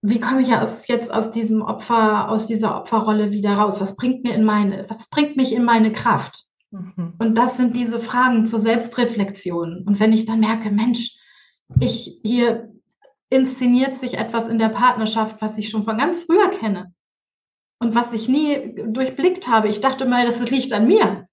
wie 0.00 0.20
komme 0.20 0.42
ich 0.42 0.52
aus, 0.54 0.86
jetzt 0.86 1.12
aus 1.12 1.32
diesem 1.32 1.62
Opfer, 1.62 2.30
aus 2.30 2.46
dieser 2.46 2.76
Opferrolle 2.76 3.32
wieder 3.32 3.54
raus? 3.54 3.80
Was 3.80 3.96
bringt 3.96 4.22
mir 4.22 4.34
in 4.34 4.44
meine, 4.44 4.86
was 4.88 5.08
bringt 5.08 5.36
mich 5.36 5.52
in 5.52 5.64
meine 5.64 5.92
Kraft? 5.92 6.45
Mhm. 6.70 7.14
Und 7.18 7.34
das 7.36 7.56
sind 7.56 7.76
diese 7.76 8.00
Fragen 8.00 8.46
zur 8.46 8.60
Selbstreflexion. 8.60 9.84
Und 9.86 10.00
wenn 10.00 10.12
ich 10.12 10.24
dann 10.24 10.40
merke, 10.40 10.70
Mensch, 10.70 11.16
ich 11.80 12.20
hier 12.22 12.72
inszeniert 13.28 13.96
sich 13.96 14.18
etwas 14.18 14.48
in 14.48 14.58
der 14.58 14.68
Partnerschaft, 14.68 15.40
was 15.40 15.58
ich 15.58 15.68
schon 15.68 15.84
von 15.84 15.98
ganz 15.98 16.20
früher 16.20 16.48
kenne 16.50 16.92
und 17.80 17.94
was 17.94 18.12
ich 18.12 18.28
nie 18.28 18.74
durchblickt 18.86 19.48
habe. 19.48 19.68
Ich 19.68 19.80
dachte 19.80 20.06
mal, 20.06 20.26
das 20.26 20.48
liegt 20.50 20.72
an 20.72 20.86
mir. 20.86 21.26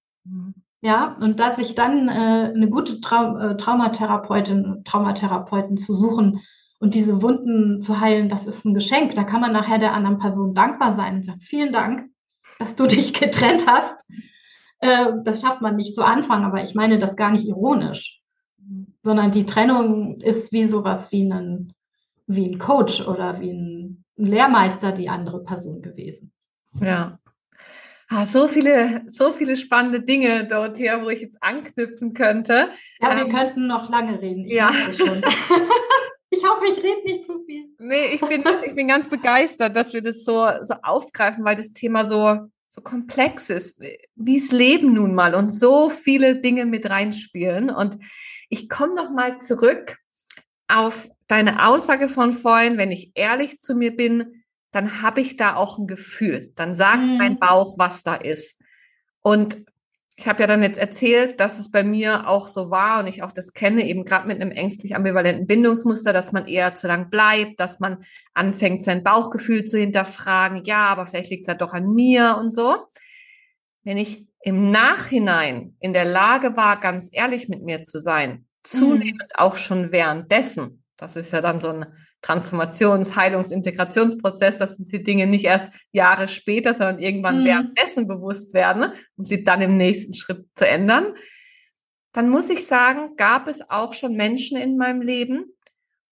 Ja, 0.84 1.16
und 1.18 1.40
dass 1.40 1.56
ich 1.58 1.74
dann 1.74 2.08
äh, 2.08 2.52
eine 2.54 2.68
gute 2.68 3.00
Trau 3.00 3.38
äh, 3.38 3.56
Traumatherapeutin, 3.56 4.82
Traumatherapeuten 4.84 5.78
zu 5.78 5.94
suchen 5.94 6.42
und 6.78 6.94
diese 6.94 7.22
Wunden 7.22 7.80
zu 7.80 8.00
heilen, 8.00 8.28
das 8.28 8.46
ist 8.46 8.66
ein 8.66 8.74
Geschenk. 8.74 9.14
Da 9.14 9.24
kann 9.24 9.40
man 9.40 9.52
nachher 9.52 9.78
der 9.78 9.94
anderen 9.94 10.18
Person 10.18 10.52
dankbar 10.52 10.94
sein 10.94 11.16
und 11.16 11.24
sagen, 11.24 11.40
vielen 11.40 11.72
Dank, 11.72 12.10
dass 12.58 12.76
du 12.76 12.86
dich 12.86 13.14
getrennt 13.14 13.66
hast. 13.66 14.04
Äh, 14.84 15.12
das 15.24 15.40
schafft 15.40 15.62
man 15.62 15.76
nicht 15.76 15.94
zu 15.94 16.02
Anfang, 16.02 16.44
aber 16.44 16.62
ich 16.62 16.74
meine 16.74 16.98
das 16.98 17.16
gar 17.16 17.30
nicht 17.30 17.48
ironisch, 17.48 18.20
sondern 19.02 19.30
die 19.30 19.46
Trennung 19.46 20.20
ist 20.20 20.52
wie 20.52 20.66
sowas 20.66 21.10
wie 21.10 21.24
ein, 21.24 21.72
wie 22.26 22.44
ein 22.44 22.58
Coach 22.58 23.00
oder 23.00 23.40
wie 23.40 23.50
ein 23.50 24.04
Lehrmeister 24.16 24.92
die 24.92 25.08
andere 25.08 25.42
Person 25.42 25.80
gewesen. 25.80 26.32
Ja, 26.80 27.18
Ah, 28.10 28.26
so 28.26 28.46
viele, 28.46 29.02
so 29.08 29.32
viele 29.32 29.56
spannende 29.56 30.02
Dinge, 30.02 30.46
Dorothea, 30.46 31.02
wo 31.02 31.08
ich 31.08 31.22
jetzt 31.22 31.42
anknüpfen 31.42 32.12
könnte. 32.12 32.68
Ja, 33.00 33.16
wir 33.16 33.24
ähm, 33.24 33.32
könnten 33.32 33.66
noch 33.66 33.88
lange 33.88 34.20
reden. 34.20 34.44
Ich 34.44 34.52
ja. 34.52 34.70
ich 36.30 36.44
hoffe, 36.46 36.66
ich 36.70 36.76
rede 36.82 37.02
nicht 37.04 37.26
zu 37.26 37.42
viel. 37.46 37.74
Nee, 37.78 38.08
ich 38.12 38.20
bin, 38.20 38.44
ich 38.66 38.74
bin 38.74 38.88
ganz 38.88 39.08
begeistert, 39.08 39.74
dass 39.74 39.94
wir 39.94 40.02
das 40.02 40.22
so, 40.22 40.46
so 40.60 40.74
aufgreifen, 40.82 41.46
weil 41.46 41.56
das 41.56 41.72
Thema 41.72 42.04
so, 42.04 42.50
so 42.74 42.80
komplex 42.80 43.50
ist, 43.50 43.80
wie 44.16 44.36
es 44.36 44.50
Leben 44.50 44.94
nun 44.94 45.14
mal 45.14 45.34
und 45.34 45.50
so 45.50 45.88
viele 45.88 46.40
Dinge 46.40 46.66
mit 46.66 46.90
reinspielen. 46.90 47.70
Und 47.70 47.98
ich 48.48 48.68
komme 48.68 48.94
noch 48.94 49.12
mal 49.12 49.38
zurück 49.40 49.98
auf 50.66 51.08
deine 51.28 51.68
Aussage 51.68 52.08
von 52.08 52.32
vorhin, 52.32 52.76
wenn 52.76 52.90
ich 52.90 53.12
ehrlich 53.14 53.58
zu 53.58 53.76
mir 53.76 53.94
bin, 53.94 54.42
dann 54.72 55.02
habe 55.02 55.20
ich 55.20 55.36
da 55.36 55.54
auch 55.54 55.78
ein 55.78 55.86
Gefühl. 55.86 56.52
Dann 56.56 56.74
sagt 56.74 57.02
mhm. 57.02 57.16
mein 57.16 57.38
Bauch, 57.38 57.78
was 57.78 58.02
da 58.02 58.16
ist. 58.16 58.60
Und 59.20 59.64
ich 60.16 60.28
habe 60.28 60.42
ja 60.42 60.46
dann 60.46 60.62
jetzt 60.62 60.78
erzählt, 60.78 61.40
dass 61.40 61.58
es 61.58 61.70
bei 61.70 61.82
mir 61.82 62.28
auch 62.28 62.46
so 62.46 62.70
war 62.70 63.00
und 63.00 63.08
ich 63.08 63.24
auch 63.24 63.32
das 63.32 63.52
kenne, 63.52 63.84
eben 63.84 64.04
gerade 64.04 64.28
mit 64.28 64.40
einem 64.40 64.52
ängstlich 64.52 64.94
ambivalenten 64.94 65.48
Bindungsmuster, 65.48 66.12
dass 66.12 66.30
man 66.30 66.46
eher 66.46 66.76
zu 66.76 66.86
lang 66.86 67.10
bleibt, 67.10 67.58
dass 67.58 67.80
man 67.80 68.04
anfängt, 68.32 68.84
sein 68.84 69.02
Bauchgefühl 69.02 69.64
zu 69.64 69.76
hinterfragen. 69.78 70.62
Ja, 70.64 70.86
aber 70.86 71.06
vielleicht 71.06 71.30
liegt 71.30 71.42
es 71.42 71.48
ja 71.48 71.54
doch 71.54 71.72
an 71.72 71.92
mir 71.92 72.36
und 72.38 72.50
so. 72.50 72.86
Wenn 73.82 73.96
ich 73.96 74.24
im 74.40 74.70
Nachhinein 74.70 75.76
in 75.80 75.92
der 75.92 76.04
Lage 76.04 76.56
war, 76.56 76.78
ganz 76.78 77.08
ehrlich 77.10 77.48
mit 77.48 77.62
mir 77.62 77.82
zu 77.82 77.98
sein, 77.98 78.30
mhm. 78.30 78.44
zunehmend 78.62 79.32
mhm. 79.34 79.36
auch 79.36 79.56
schon 79.56 79.90
währenddessen, 79.90 80.84
das 80.96 81.16
ist 81.16 81.32
ja 81.32 81.40
dann 81.40 81.58
so 81.58 81.70
ein 81.70 81.86
Transformations-, 82.24 83.16
Heilungs-, 83.16 83.52
Integrationsprozess, 83.52 84.58
dass 84.58 84.78
uns 84.78 84.88
die 84.88 85.02
Dinge 85.02 85.26
nicht 85.26 85.44
erst 85.44 85.70
Jahre 85.92 86.26
später, 86.26 86.72
sondern 86.72 86.98
irgendwann 86.98 87.40
mhm. 87.40 87.44
währenddessen 87.44 88.08
bewusst 88.08 88.54
werden, 88.54 88.92
um 89.16 89.24
sie 89.24 89.44
dann 89.44 89.60
im 89.60 89.76
nächsten 89.76 90.14
Schritt 90.14 90.46
zu 90.54 90.66
ändern. 90.66 91.14
Dann 92.12 92.30
muss 92.30 92.48
ich 92.48 92.66
sagen, 92.66 93.16
gab 93.16 93.48
es 93.48 93.68
auch 93.68 93.92
schon 93.92 94.14
Menschen 94.14 94.56
in 94.56 94.76
meinem 94.76 95.02
Leben, 95.02 95.46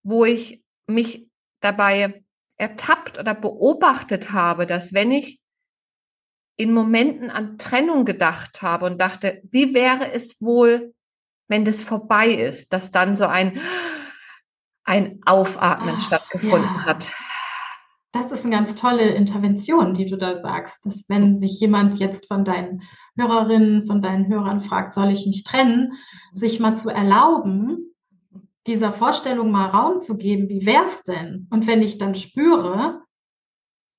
wo 0.02 0.24
ich 0.24 0.62
mich 0.86 1.28
dabei 1.60 2.24
ertappt 2.56 3.18
oder 3.18 3.34
beobachtet 3.34 4.32
habe, 4.32 4.66
dass 4.66 4.92
wenn 4.92 5.12
ich 5.12 5.40
in 6.56 6.74
Momenten 6.74 7.30
an 7.30 7.56
Trennung 7.56 8.04
gedacht 8.04 8.62
habe 8.62 8.86
und 8.86 9.00
dachte, 9.00 9.40
wie 9.50 9.74
wäre 9.74 10.12
es 10.12 10.40
wohl, 10.40 10.94
wenn 11.48 11.64
das 11.64 11.82
vorbei 11.82 12.28
ist, 12.28 12.72
dass 12.72 12.90
dann 12.90 13.16
so 13.16 13.26
ein 13.26 13.60
ein 14.84 15.20
Aufatmen 15.26 15.96
oh, 15.96 16.00
stattgefunden 16.00 16.74
ja. 16.76 16.86
hat. 16.86 17.12
Das 18.12 18.30
ist 18.30 18.44
eine 18.44 18.54
ganz 18.54 18.74
tolle 18.74 19.08
Intervention, 19.10 19.94
die 19.94 20.04
du 20.04 20.18
da 20.18 20.40
sagst, 20.40 20.84
dass 20.84 21.04
wenn 21.08 21.38
sich 21.38 21.58
jemand 21.60 21.98
jetzt 21.98 22.28
von 22.28 22.44
deinen 22.44 22.82
Hörerinnen, 23.16 23.86
von 23.86 24.02
deinen 24.02 24.28
Hörern 24.28 24.60
fragt, 24.60 24.92
soll 24.92 25.10
ich 25.10 25.26
mich 25.26 25.44
trennen, 25.44 25.94
sich 26.32 26.60
mal 26.60 26.76
zu 26.76 26.90
erlauben, 26.90 27.94
dieser 28.66 28.92
Vorstellung 28.92 29.50
mal 29.50 29.66
Raum 29.66 30.00
zu 30.00 30.18
geben, 30.18 30.48
wie 30.48 30.66
wäre 30.66 30.84
es 30.84 31.02
denn? 31.04 31.48
Und 31.50 31.66
wenn 31.66 31.80
ich 31.80 31.96
dann 31.98 32.14
spüre, 32.14 33.02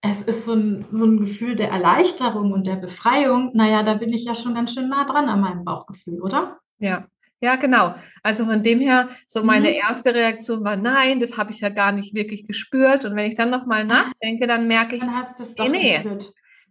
es 0.02 0.22
ist 0.22 0.46
so 0.46 0.54
ein, 0.54 0.86
so 0.92 1.06
ein 1.06 1.18
Gefühl 1.18 1.56
der 1.56 1.72
Erleichterung 1.72 2.52
und 2.52 2.68
der 2.68 2.76
Befreiung. 2.76 3.52
Naja, 3.54 3.84
da 3.84 3.94
bin 3.94 4.12
ich 4.12 4.26
ja 4.26 4.36
schon 4.36 4.54
ganz 4.54 4.74
schön 4.74 4.90
nah 4.90 5.06
dran 5.06 5.30
an 5.30 5.42
meinem 5.42 5.64
Bauchgefühl, 5.64 6.22
oder? 6.22 6.60
Ja, 6.78 7.08
ja, 7.44 7.58
genau. 7.58 7.94
Also 8.24 8.46
von 8.46 8.64
dem 8.64 8.80
her, 8.80 9.10
so 9.28 9.44
meine 9.44 9.68
mhm. 9.68 9.76
erste 9.76 10.16
Reaktion 10.16 10.64
war, 10.64 10.78
nein, 10.78 11.20
das 11.20 11.38
habe 11.38 11.52
ich 11.52 11.60
ja 11.60 11.68
gar 11.68 11.92
nicht 11.92 12.16
wirklich 12.16 12.48
gespürt. 12.48 13.04
Und 13.04 13.18
wenn 13.18 13.28
ich 13.28 13.36
dann 13.36 13.50
nochmal 13.50 13.84
nachdenke, 13.84 14.48
dann 14.48 14.66
merke 14.68 14.96
ich, 14.96 15.02
dann 15.02 15.72
nee, 15.72 16.00
nee. 16.02 16.18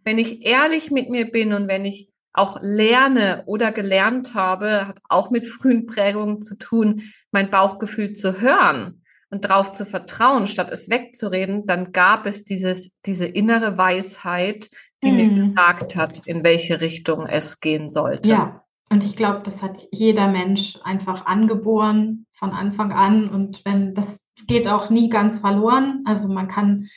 wenn 0.03 0.17
ich 0.17 0.43
ehrlich 0.43 0.89
mit 0.89 1.11
mir 1.11 1.29
bin 1.29 1.53
und 1.53 1.67
wenn 1.67 1.85
ich 1.85 2.09
auch 2.33 2.57
lerne 2.61 3.43
oder 3.45 3.71
gelernt 3.71 4.33
habe, 4.33 4.87
hat 4.87 4.99
auch 5.07 5.29
mit 5.29 5.47
frühen 5.47 5.85
Prägungen 5.85 6.41
zu 6.41 6.57
tun, 6.57 7.03
mein 7.31 7.51
Bauchgefühl 7.51 8.13
zu 8.13 8.41
hören 8.41 9.03
und 9.29 9.45
darauf 9.45 9.73
zu 9.73 9.85
vertrauen, 9.85 10.47
statt 10.47 10.71
es 10.71 10.89
wegzureden, 10.89 11.67
dann 11.67 11.91
gab 11.91 12.25
es 12.25 12.43
dieses, 12.43 12.89
diese 13.05 13.27
innere 13.27 13.77
Weisheit, 13.77 14.71
die 15.03 15.11
mhm. 15.11 15.17
mir 15.17 15.43
gesagt 15.43 15.95
hat, 15.95 16.25
in 16.25 16.43
welche 16.43 16.81
Richtung 16.81 17.27
es 17.27 17.59
gehen 17.59 17.89
sollte. 17.89 18.29
Ja, 18.31 18.62
und 18.93 19.03
ich 19.03 19.15
glaube, 19.15 19.41
das 19.43 19.63
hat 19.63 19.87
jeder 19.91 20.27
Mensch 20.27 20.77
einfach 20.83 21.25
angeboren 21.25 22.27
von 22.33 22.51
Anfang 22.51 22.91
an. 22.91 23.27
Und 23.27 23.65
wenn 23.65 23.95
das 23.95 24.05
geht 24.45 24.67
auch 24.67 24.91
nie 24.91 25.09
ganz 25.09 25.39
verloren. 25.39 26.03
Also 26.05 26.27
man 26.31 26.47
kann, 26.47 26.89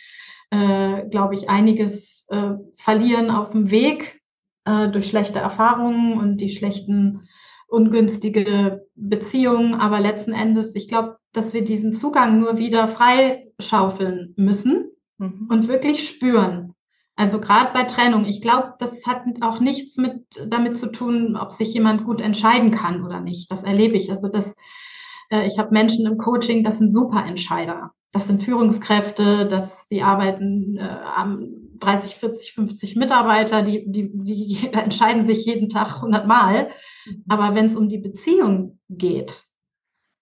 äh, 0.50 1.08
glaube 1.08 1.32
ich, 1.32 1.48
einiges 1.48 2.26
äh, 2.28 2.50
verlieren 2.76 3.30
auf 3.30 3.52
dem 3.52 3.70
Weg 3.70 4.20
äh, 4.66 4.90
durch 4.90 5.08
schlechte 5.08 5.38
Erfahrungen 5.38 6.18
und 6.18 6.36
die 6.42 6.50
schlechten, 6.50 7.28
ungünstige 7.66 8.86
Beziehungen. 8.94 9.72
Aber 9.72 9.98
letzten 9.98 10.34
Endes, 10.34 10.74
ich 10.74 10.88
glaube, 10.88 11.16
dass 11.32 11.54
wir 11.54 11.64
diesen 11.64 11.94
Zugang 11.94 12.40
nur 12.40 12.58
wieder 12.58 12.88
freischaufeln 12.88 14.34
müssen 14.36 14.90
mhm. 15.16 15.48
und 15.50 15.66
wirklich 15.66 16.06
spüren. 16.06 16.74
Also 17.16 17.40
gerade 17.40 17.72
bei 17.72 17.84
Trennung, 17.84 18.26
ich 18.26 18.42
glaube, 18.42 18.74
das 18.78 19.06
hat 19.06 19.22
auch 19.40 19.58
nichts 19.58 19.96
mit 19.96 20.22
damit 20.48 20.76
zu 20.76 20.92
tun, 20.92 21.36
ob 21.36 21.50
sich 21.50 21.72
jemand 21.72 22.04
gut 22.04 22.20
entscheiden 22.20 22.70
kann 22.70 23.04
oder 23.04 23.20
nicht. 23.20 23.50
Das 23.50 23.62
erlebe 23.62 23.96
ich. 23.96 24.10
Also 24.10 24.28
das, 24.28 24.54
äh, 25.30 25.46
ich 25.46 25.58
habe 25.58 25.72
Menschen 25.72 26.06
im 26.06 26.18
Coaching, 26.18 26.62
das 26.62 26.76
sind 26.76 26.92
Superentscheider. 26.92 27.92
Das 28.12 28.26
sind 28.26 28.42
Führungskräfte, 28.42 29.46
das, 29.46 29.88
die 29.88 30.02
arbeiten 30.02 30.76
äh, 30.76 30.82
am 30.82 31.48
30, 31.80 32.16
40, 32.16 32.52
50 32.52 32.96
Mitarbeiter, 32.96 33.62
die, 33.62 33.90
die, 33.90 34.10
die 34.12 34.68
entscheiden 34.72 35.26
sich 35.26 35.46
jeden 35.46 35.70
Tag 35.70 35.96
100 35.96 36.26
Mal. 36.26 36.68
Mhm. 37.06 37.24
Aber 37.28 37.54
wenn 37.54 37.66
es 37.66 37.76
um 37.76 37.88
die 37.88 37.98
Beziehung 37.98 38.78
geht, 38.90 39.42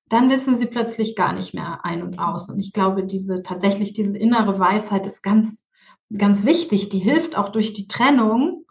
dann 0.08 0.30
wissen 0.30 0.56
sie 0.56 0.66
plötzlich 0.66 1.16
gar 1.16 1.32
nicht 1.32 1.54
mehr 1.54 1.80
ein 1.84 2.02
und 2.02 2.20
aus. 2.20 2.48
Und 2.48 2.60
ich 2.60 2.72
glaube, 2.72 3.04
diese 3.04 3.42
tatsächlich 3.42 3.94
diese 3.94 4.16
innere 4.16 4.60
Weisheit 4.60 5.06
ist 5.06 5.22
ganz 5.22 5.63
ganz 6.16 6.44
wichtig. 6.44 6.88
Die 6.88 6.98
hilft 6.98 7.36
auch 7.36 7.50
durch 7.50 7.72
die 7.72 7.86
Trennung, 7.86 8.64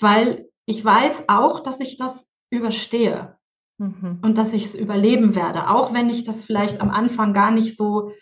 weil 0.00 0.48
ich 0.66 0.84
weiß 0.84 1.24
auch, 1.28 1.62
dass 1.62 1.80
ich 1.80 1.96
das 1.96 2.26
überstehe 2.50 3.36
mhm. 3.78 4.20
und 4.22 4.38
dass 4.38 4.52
ich 4.52 4.66
es 4.66 4.74
überleben 4.74 5.34
werde, 5.34 5.70
auch 5.70 5.92
wenn 5.92 6.10
ich 6.10 6.24
das 6.24 6.44
vielleicht 6.44 6.80
am 6.80 6.90
Anfang 6.90 7.32
gar 7.32 7.50
nicht 7.50 7.76
so 7.76 8.12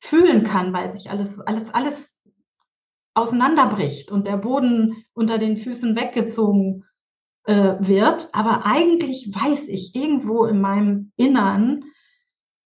fühlen 0.00 0.44
kann, 0.44 0.72
weil 0.72 0.92
sich 0.92 1.10
alles, 1.10 1.40
alles, 1.40 1.72
alles 1.72 2.20
auseinanderbricht 3.14 4.10
und 4.10 4.26
der 4.26 4.36
Boden 4.36 5.04
unter 5.14 5.38
den 5.38 5.56
Füßen 5.56 5.96
weggezogen 5.96 6.84
äh, 7.44 7.76
wird. 7.80 8.28
Aber 8.32 8.66
eigentlich 8.66 9.30
weiß 9.32 9.68
ich 9.68 9.94
irgendwo 9.94 10.44
in 10.44 10.60
meinem 10.60 11.12
Innern, 11.16 11.84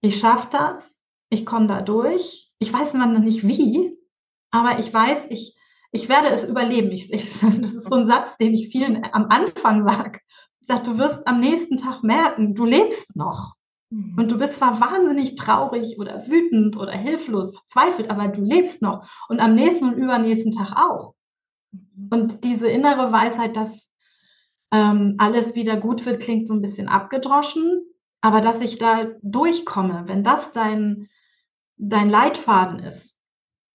ich 0.01 0.19
schaffe 0.19 0.49
das, 0.51 0.99
ich 1.29 1.47
komme 1.47 1.67
da 1.67 1.83
durch. 1.83 2.51
Ich 2.59 2.73
weiß 2.73 2.95
noch 2.95 3.07
nicht 3.07 3.47
wie, 3.47 3.97
aber 4.51 4.79
ich 4.79 4.93
weiß, 4.93 5.27
ich, 5.31 5.57
ich 5.93 6.09
werde 6.09 6.29
es 6.29 6.45
überleben. 6.45 6.91
Ich, 6.91 7.13
ich, 7.13 7.41
das 7.41 7.73
ist 7.73 7.89
so 7.89 7.97
ein 7.97 8.07
Satz, 8.07 8.37
den 8.39 8.55
ich 8.55 8.69
vielen 8.69 9.05
am 9.13 9.27
Anfang 9.29 9.85
sage. 9.85 10.21
Ich 10.61 10.67
sage, 10.67 10.83
du 10.85 10.99
wirst 10.99 11.27
am 11.27 11.41
nächsten 11.41 11.77
Tag 11.77 12.03
merken, 12.03 12.55
du 12.55 12.65
lebst 12.65 13.17
noch. 13.17 13.55
Mhm. 13.91 14.15
Und 14.19 14.31
du 14.31 14.39
bist 14.39 14.57
zwar 14.57 14.81
wahnsinnig 14.81 15.35
traurig 15.35 15.99
oder 15.99 16.27
wütend 16.29 16.77
oder 16.77 16.93
hilflos, 16.93 17.53
verzweifelt, 17.53 18.11
aber 18.11 18.29
du 18.29 18.43
lebst 18.43 18.83
noch. 18.83 19.09
Und 19.29 19.41
am 19.41 19.55
nächsten 19.55 19.87
und 19.87 19.95
übernächsten 19.95 20.53
Tag 20.53 20.77
auch. 20.77 21.15
Mhm. 21.73 22.09
Und 22.11 22.45
diese 22.45 22.69
innere 22.69 23.13
Weisheit, 23.13 23.57
dass 23.57 23.91
ähm, 24.73 25.17
alles 25.19 25.57
wieder 25.57 25.77
gut 25.77 26.07
wird, 26.07 26.21
klingt 26.21 26.47
so 26.47 26.55
ein 26.55 26.63
bisschen 26.63 26.89
abgedroschen. 26.89 27.85
Aber 28.21 28.41
dass 28.41 28.61
ich 28.61 28.79
da 28.79 29.07
durchkomme, 29.23 30.05
wenn 30.07 30.23
das 30.23 30.53
dein, 30.53 31.09
dein 31.79 32.11
Leitfaden 32.11 32.81
ist, 32.81 33.10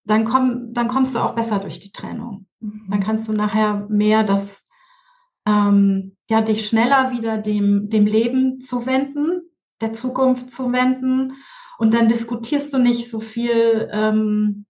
dann, 0.06 0.24
komm, 0.24 0.74
dann 0.74 0.88
kommst 0.88 1.16
du 1.16 1.20
auch 1.20 1.36
besser 1.36 1.60
durch 1.60 1.80
die 1.80 1.92
Trennung. 1.92 2.46
Mhm. 2.60 2.86
Dann 2.90 3.00
kannst 3.00 3.28
du 3.28 3.34
nachher 3.34 3.88
mehr 3.90 4.24
das, 4.24 4.64
ähm, 5.46 6.16
ja, 6.30 6.42
dich 6.42 6.68
schneller 6.68 7.12
wieder 7.12 7.38
dem, 7.38 7.90
dem 7.90 8.06
Leben 8.06 8.62
zuwenden, 8.62 9.42
der 9.82 9.94
Zukunft 9.94 10.52
zuwenden. 10.52 11.34
Und 11.78 11.94
dann 11.94 12.08
diskutierst 12.08 12.72
du 12.74 12.78
nicht 12.78 13.10
so 13.10 13.20
viel, 13.20 13.90
ähm, 13.92 14.66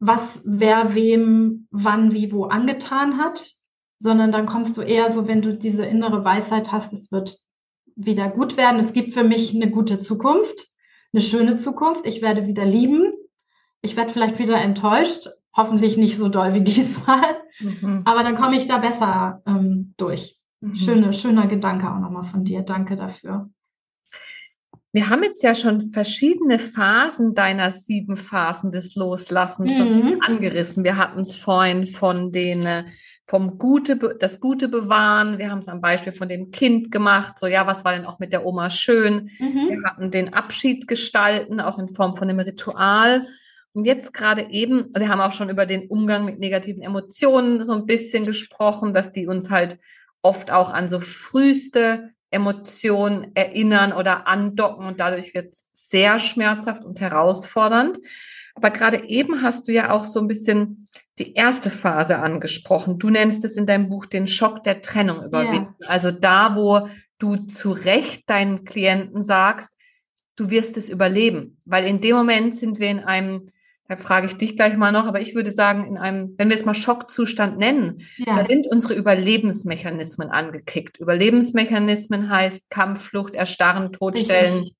was 0.00 0.40
wer 0.44 0.94
wem 0.94 1.66
wann 1.70 2.12
wie 2.12 2.32
wo 2.32 2.44
angetan 2.44 3.18
hat, 3.18 3.50
sondern 3.98 4.30
dann 4.30 4.46
kommst 4.46 4.76
du 4.76 4.80
eher 4.80 5.12
so, 5.12 5.26
wenn 5.26 5.42
du 5.42 5.56
diese 5.56 5.84
innere 5.84 6.24
Weisheit 6.24 6.70
hast, 6.70 6.92
es 6.92 7.10
wird 7.10 7.36
wieder 7.96 8.30
gut 8.30 8.56
werden. 8.56 8.78
Es 8.78 8.92
gibt 8.92 9.12
für 9.12 9.24
mich 9.24 9.54
eine 9.54 9.70
gute 9.70 9.98
Zukunft, 9.98 10.68
eine 11.12 11.20
schöne 11.20 11.56
Zukunft. 11.56 12.06
Ich 12.06 12.22
werde 12.22 12.46
wieder 12.46 12.64
lieben 12.64 13.12
ich 13.82 13.96
werde 13.96 14.12
vielleicht 14.12 14.38
wieder 14.38 14.60
enttäuscht, 14.60 15.28
hoffentlich 15.56 15.96
nicht 15.96 16.18
so 16.18 16.28
doll 16.28 16.54
wie 16.54 16.60
diesmal, 16.64 17.36
mhm. 17.60 18.02
aber 18.04 18.22
dann 18.22 18.36
komme 18.36 18.56
ich 18.56 18.66
da 18.66 18.78
besser 18.78 19.42
ähm, 19.46 19.94
durch. 19.96 20.38
Mhm. 20.60 20.74
Schöne, 20.74 21.12
schöner 21.12 21.46
Gedanke 21.46 21.90
auch 21.90 21.98
nochmal 21.98 22.24
von 22.24 22.44
dir. 22.44 22.62
Danke 22.62 22.96
dafür. 22.96 23.48
Wir 24.90 25.10
haben 25.10 25.22
jetzt 25.22 25.42
ja 25.42 25.54
schon 25.54 25.92
verschiedene 25.92 26.58
Phasen 26.58 27.34
deiner 27.34 27.70
sieben 27.70 28.16
Phasen 28.16 28.72
des 28.72 28.94
Loslassens 28.96 29.70
mhm. 29.70 30.20
angerissen. 30.22 30.82
Wir 30.82 30.96
hatten 30.96 31.20
es 31.20 31.36
vorhin 31.36 31.86
von 31.86 32.32
den 32.32 32.64
äh, 32.64 32.84
vom 33.28 33.58
Gute, 33.58 33.96
das 34.18 34.40
Gute 34.40 34.68
bewahren. 34.68 35.36
Wir 35.36 35.50
haben 35.50 35.58
es 35.58 35.68
am 35.68 35.82
Beispiel 35.82 36.14
von 36.14 36.30
dem 36.30 36.50
Kind 36.50 36.90
gemacht. 36.90 37.38
So, 37.38 37.46
ja, 37.46 37.66
was 37.66 37.84
war 37.84 37.92
denn 37.92 38.06
auch 38.06 38.18
mit 38.18 38.32
der 38.32 38.46
Oma 38.46 38.70
schön? 38.70 39.30
Mhm. 39.38 39.68
Wir 39.68 39.82
hatten 39.84 40.10
den 40.10 40.32
Abschied 40.32 40.88
gestalten, 40.88 41.60
auch 41.60 41.78
in 41.78 41.90
Form 41.90 42.14
von 42.16 42.30
einem 42.30 42.40
Ritual. 42.40 43.26
Und 43.78 43.84
jetzt 43.84 44.12
gerade 44.12 44.50
eben, 44.50 44.92
wir 44.92 45.08
haben 45.08 45.20
auch 45.20 45.30
schon 45.30 45.50
über 45.50 45.64
den 45.64 45.86
Umgang 45.86 46.24
mit 46.24 46.40
negativen 46.40 46.82
Emotionen 46.82 47.62
so 47.62 47.74
ein 47.74 47.86
bisschen 47.86 48.24
gesprochen, 48.24 48.92
dass 48.92 49.12
die 49.12 49.28
uns 49.28 49.50
halt 49.50 49.78
oft 50.20 50.50
auch 50.50 50.72
an 50.72 50.88
so 50.88 50.98
früheste 50.98 52.10
Emotionen 52.32 53.30
erinnern 53.36 53.92
oder 53.92 54.26
andocken 54.26 54.84
und 54.84 54.98
dadurch 54.98 55.32
wird 55.32 55.52
es 55.52 55.64
sehr 55.74 56.18
schmerzhaft 56.18 56.84
und 56.84 57.00
herausfordernd. 57.00 57.98
Aber 58.56 58.70
gerade 58.70 59.08
eben 59.08 59.42
hast 59.42 59.68
du 59.68 59.72
ja 59.72 59.92
auch 59.92 60.04
so 60.04 60.18
ein 60.18 60.26
bisschen 60.26 60.88
die 61.20 61.34
erste 61.34 61.70
Phase 61.70 62.18
angesprochen. 62.18 62.98
Du 62.98 63.10
nennst 63.10 63.44
es 63.44 63.56
in 63.56 63.66
deinem 63.66 63.88
Buch 63.88 64.06
den 64.06 64.26
Schock 64.26 64.64
der 64.64 64.80
Trennung 64.80 65.22
überwinden. 65.22 65.76
Ja. 65.78 65.86
Also 65.86 66.10
da, 66.10 66.56
wo 66.56 66.88
du 67.20 67.36
zu 67.46 67.70
Recht 67.70 68.28
deinen 68.28 68.64
Klienten 68.64 69.22
sagst, 69.22 69.70
du 70.34 70.50
wirst 70.50 70.76
es 70.76 70.88
überleben. 70.88 71.60
Weil 71.64 71.86
in 71.86 72.00
dem 72.00 72.16
Moment 72.16 72.56
sind 72.56 72.80
wir 72.80 72.90
in 72.90 73.04
einem 73.04 73.46
da 73.88 73.96
frage 73.96 74.26
ich 74.26 74.36
dich 74.36 74.54
gleich 74.54 74.76
mal 74.76 74.92
noch, 74.92 75.06
aber 75.06 75.20
ich 75.20 75.34
würde 75.34 75.50
sagen, 75.50 75.84
in 75.84 75.96
einem, 75.96 76.34
wenn 76.36 76.50
wir 76.50 76.56
es 76.56 76.66
mal 76.66 76.74
Schockzustand 76.74 77.56
nennen, 77.56 78.02
ja. 78.18 78.36
da 78.36 78.44
sind 78.44 78.66
unsere 78.66 78.92
Überlebensmechanismen 78.92 80.28
angekickt. 80.28 80.98
Überlebensmechanismen 80.98 82.28
heißt 82.28 82.68
Kampf, 82.68 83.02
Flucht, 83.02 83.34
Erstarren, 83.34 83.90
Todstellen. 83.92 84.58
Richtig. 84.58 84.76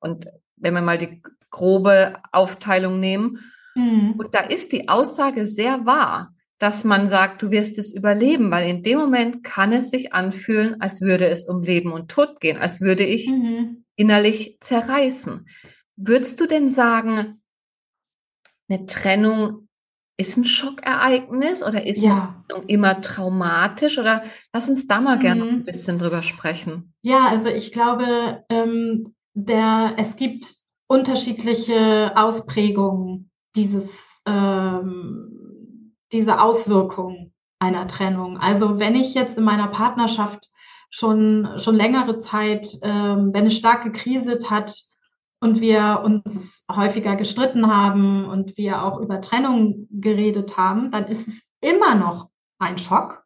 Und 0.00 0.26
wenn 0.56 0.74
wir 0.74 0.80
mal 0.80 0.98
die 0.98 1.22
grobe 1.50 2.16
Aufteilung 2.32 2.98
nehmen, 2.98 3.38
mhm. 3.76 4.14
und 4.18 4.34
da 4.34 4.40
ist 4.40 4.72
die 4.72 4.88
Aussage 4.88 5.46
sehr 5.46 5.86
wahr, 5.86 6.34
dass 6.58 6.82
man 6.82 7.06
sagt, 7.06 7.42
du 7.42 7.52
wirst 7.52 7.78
es 7.78 7.94
überleben, 7.94 8.50
weil 8.50 8.68
in 8.68 8.82
dem 8.82 8.98
Moment 8.98 9.44
kann 9.44 9.70
es 9.70 9.90
sich 9.90 10.12
anfühlen, 10.12 10.80
als 10.80 11.00
würde 11.00 11.28
es 11.28 11.48
um 11.48 11.62
Leben 11.62 11.92
und 11.92 12.10
Tod 12.10 12.40
gehen, 12.40 12.58
als 12.58 12.80
würde 12.80 13.04
ich 13.04 13.30
mhm. 13.30 13.84
innerlich 13.94 14.58
zerreißen. 14.60 15.46
Würdest 15.94 16.40
du 16.40 16.46
denn 16.46 16.68
sagen, 16.68 17.37
eine 18.68 18.86
Trennung 18.86 19.68
ist 20.18 20.36
ein 20.36 20.44
Schockereignis 20.44 21.62
oder 21.62 21.86
ist 21.86 22.02
ja. 22.02 22.44
immer 22.66 23.00
traumatisch? 23.00 23.98
Oder 23.98 24.22
lass 24.52 24.68
uns 24.68 24.86
da 24.86 25.00
mal 25.00 25.16
mhm. 25.16 25.20
gerne 25.20 25.44
ein 25.44 25.64
bisschen 25.64 25.98
drüber 25.98 26.22
sprechen. 26.22 26.92
Ja, 27.02 27.28
also 27.28 27.48
ich 27.48 27.70
glaube, 27.72 28.44
ähm, 28.48 29.14
der, 29.34 29.94
es 29.96 30.16
gibt 30.16 30.56
unterschiedliche 30.88 32.12
Ausprägungen 32.16 33.30
dieses, 33.54 34.20
ähm, 34.26 35.94
dieser 36.12 36.42
Auswirkung 36.42 37.32
einer 37.60 37.86
Trennung. 37.86 38.38
Also 38.38 38.80
wenn 38.80 38.96
ich 38.96 39.14
jetzt 39.14 39.38
in 39.38 39.44
meiner 39.44 39.68
Partnerschaft 39.68 40.50
schon, 40.90 41.48
schon 41.58 41.76
längere 41.76 42.18
Zeit, 42.18 42.68
ähm, 42.82 43.30
wenn 43.32 43.46
es 43.46 43.56
stark 43.56 43.84
gekriselt 43.84 44.50
hat, 44.50 44.74
und 45.40 45.60
wir 45.60 46.02
uns 46.04 46.64
häufiger 46.70 47.16
gestritten 47.16 47.72
haben 47.72 48.24
und 48.24 48.56
wir 48.56 48.82
auch 48.82 49.00
über 49.00 49.20
Trennung 49.20 49.86
geredet 49.90 50.56
haben, 50.56 50.90
dann 50.90 51.06
ist 51.06 51.28
es 51.28 51.42
immer 51.60 51.94
noch 51.94 52.30
ein 52.58 52.78
Schock. 52.78 53.24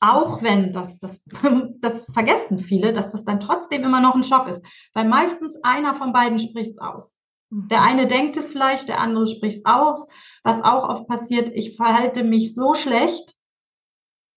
Auch 0.00 0.42
wenn 0.42 0.72
das, 0.72 0.98
das, 0.98 1.22
das 1.80 2.04
vergessen 2.12 2.58
viele, 2.58 2.92
dass 2.92 3.12
das 3.12 3.24
dann 3.24 3.40
trotzdem 3.40 3.84
immer 3.84 4.00
noch 4.00 4.16
ein 4.16 4.24
Schock 4.24 4.48
ist. 4.48 4.62
Weil 4.94 5.06
meistens 5.06 5.56
einer 5.62 5.94
von 5.94 6.12
beiden 6.12 6.40
spricht 6.40 6.72
es 6.72 6.78
aus. 6.78 7.16
Der 7.50 7.80
mhm. 7.80 7.86
eine 7.86 8.06
denkt 8.08 8.36
es 8.36 8.50
vielleicht, 8.50 8.88
der 8.88 9.00
andere 9.00 9.26
spricht 9.28 9.58
es 9.58 9.64
aus. 9.64 10.06
Was 10.42 10.62
auch 10.64 10.88
oft 10.88 11.06
passiert, 11.06 11.52
ich 11.54 11.76
verhalte 11.76 12.24
mich 12.24 12.54
so 12.54 12.74
schlecht, 12.74 13.36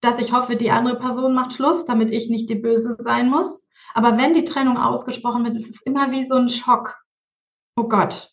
dass 0.02 0.20
ich 0.20 0.34
hoffe, 0.34 0.56
die 0.56 0.70
andere 0.70 1.00
Person 1.00 1.34
macht 1.34 1.54
Schluss, 1.54 1.86
damit 1.86 2.12
ich 2.12 2.30
nicht 2.30 2.48
die 2.50 2.56
Böse 2.56 2.96
sein 3.00 3.30
muss. 3.30 3.66
Aber 3.96 4.18
wenn 4.18 4.36
die 4.36 4.46
Trennung 4.46 4.78
ausgesprochen 4.78 5.46
wird, 5.46 5.56
ist 5.56 5.70
es 5.70 5.82
immer 5.82 6.12
wie 6.12 6.28
so 6.28 6.36
ein 6.36 6.50
Schock. 6.50 6.96
Oh 7.76 7.88
Gott, 7.88 8.32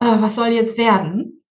äh, 0.00 0.20
was 0.20 0.34
soll 0.34 0.48
jetzt 0.48 0.78
werden? 0.78 1.42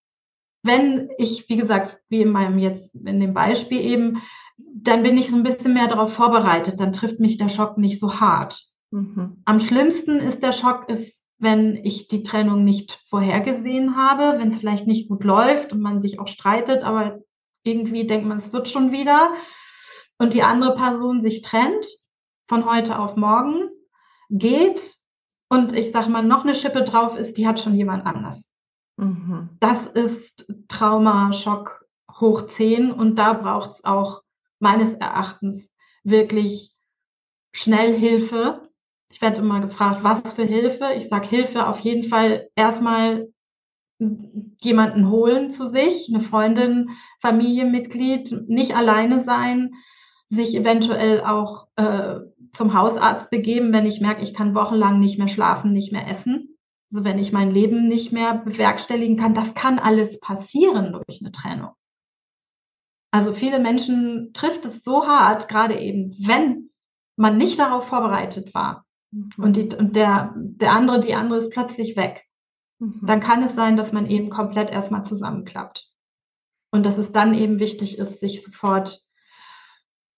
Wenn 0.63 1.09
ich, 1.17 1.49
wie 1.49 1.57
gesagt, 1.57 1.99
wie 2.09 2.21
in 2.21 2.31
meinem 2.31 2.59
jetzt, 2.59 2.95
in 2.95 3.19
dem 3.19 3.33
Beispiel 3.33 3.81
eben, 3.81 4.21
dann 4.57 5.03
bin 5.03 5.17
ich 5.17 5.29
so 5.29 5.35
ein 5.35 5.43
bisschen 5.43 5.73
mehr 5.73 5.87
darauf 5.87 6.13
vorbereitet, 6.13 6.79
dann 6.79 6.93
trifft 6.93 7.19
mich 7.19 7.37
der 7.37 7.49
Schock 7.49 7.77
nicht 7.77 7.99
so 7.99 8.19
hart. 8.19 8.59
Mhm. 8.91 9.41
Am 9.45 9.59
schlimmsten 9.59 10.17
ist 10.17 10.41
der 10.41 10.53
Schock, 10.53 10.89
ist, 10.89 11.25
wenn 11.39 11.75
ich 11.83 12.07
die 12.07 12.23
Trennung 12.23 12.63
nicht 12.63 12.99
vorhergesehen 13.09 13.95
habe, 13.95 14.39
wenn 14.39 14.51
es 14.51 14.59
vielleicht 14.59 14.87
nicht 14.87 15.09
gut 15.09 15.23
läuft 15.23 15.73
und 15.73 15.81
man 15.81 16.01
sich 16.01 16.19
auch 16.19 16.27
streitet, 16.27 16.83
aber 16.83 17.19
irgendwie 17.63 18.07
denkt 18.07 18.27
man, 18.27 18.39
es 18.39 18.53
wird 18.53 18.69
schon 18.69 18.91
wieder 18.91 19.33
und 20.17 20.33
die 20.33 20.43
andere 20.43 20.75
Person 20.75 21.21
sich 21.21 21.41
trennt 21.41 21.85
von 22.47 22.65
heute 22.65 22.97
auf 22.97 23.15
morgen, 23.15 23.69
geht 24.29 24.96
und 25.49 25.73
ich 25.73 25.91
sage 25.91 26.09
mal, 26.09 26.23
noch 26.23 26.43
eine 26.43 26.55
Schippe 26.55 26.83
drauf 26.83 27.17
ist, 27.17 27.37
die 27.37 27.47
hat 27.47 27.59
schon 27.59 27.75
jemand 27.75 28.05
anders. 28.05 28.49
Mhm. 28.97 29.49
Das 29.59 29.87
ist 29.87 30.51
Trauma, 30.67 31.31
Schock 31.33 31.85
hoch 32.19 32.47
10 32.47 32.91
und 32.91 33.15
da 33.15 33.33
braucht 33.33 33.71
es 33.71 33.83
auch 33.83 34.23
meines 34.59 34.93
Erachtens 34.93 35.71
wirklich 36.03 36.73
schnell 37.53 37.97
Hilfe. 37.97 38.69
Ich 39.11 39.21
werde 39.21 39.37
immer 39.37 39.61
gefragt, 39.61 40.03
was 40.03 40.33
für 40.33 40.43
Hilfe. 40.43 40.93
Ich 40.97 41.07
sage 41.07 41.27
Hilfe 41.27 41.67
auf 41.67 41.79
jeden 41.79 42.03
Fall 42.03 42.49
erstmal 42.55 43.27
jemanden 43.99 45.09
holen 45.09 45.49
zu 45.49 45.65
sich, 45.67 46.09
eine 46.09 46.21
Freundin, 46.23 46.91
Familienmitglied, 47.19 48.47
nicht 48.47 48.75
alleine 48.75 49.21
sein, 49.21 49.73
sich 50.27 50.55
eventuell 50.55 51.21
auch 51.21 51.67
äh, 51.77 52.19
zum 52.53 52.73
Hausarzt 52.73 53.29
begeben, 53.29 53.73
wenn 53.73 53.85
ich 53.85 54.01
merke, 54.01 54.21
ich 54.21 54.33
kann 54.33 54.55
wochenlang 54.55 54.99
nicht 54.99 55.17
mehr 55.17 55.27
schlafen, 55.27 55.73
nicht 55.73 55.91
mehr 55.91 56.07
essen. 56.07 56.57
Also 56.91 57.03
wenn 57.03 57.19
ich 57.19 57.31
mein 57.31 57.51
Leben 57.51 57.87
nicht 57.87 58.11
mehr 58.11 58.35
bewerkstelligen 58.35 59.17
kann, 59.17 59.33
das 59.33 59.53
kann 59.53 59.79
alles 59.79 60.19
passieren 60.19 60.93
durch 60.93 61.19
eine 61.21 61.31
Trennung. 61.31 61.71
Also 63.11 63.33
viele 63.33 63.59
Menschen 63.59 64.31
trifft 64.33 64.65
es 64.65 64.83
so 64.83 65.07
hart, 65.07 65.47
gerade 65.49 65.79
eben, 65.79 66.15
wenn 66.19 66.69
man 67.15 67.37
nicht 67.37 67.57
darauf 67.59 67.87
vorbereitet 67.87 68.53
war 68.53 68.85
mhm. 69.11 69.31
und, 69.37 69.57
die, 69.57 69.75
und 69.75 69.95
der, 69.95 70.33
der 70.35 70.71
andere, 70.71 70.99
die 70.99 71.15
andere 71.15 71.39
ist 71.39 71.51
plötzlich 71.51 71.95
weg 71.95 72.27
Mhm. 72.79 73.01
dann 73.03 73.19
kann 73.19 73.43
es 73.43 73.55
sein, 73.55 73.75
dass 73.75 73.91
man 73.91 74.09
eben 74.09 74.29
komplett 74.29 74.69
erstmal 74.69 75.03
zusammenklappt. 75.03 75.89
Und 76.71 76.85
dass 76.85 76.97
es 76.97 77.11
dann 77.11 77.33
eben 77.33 77.59
wichtig 77.59 77.97
ist, 77.97 78.19
sich 78.19 78.43
sofort, 78.43 79.01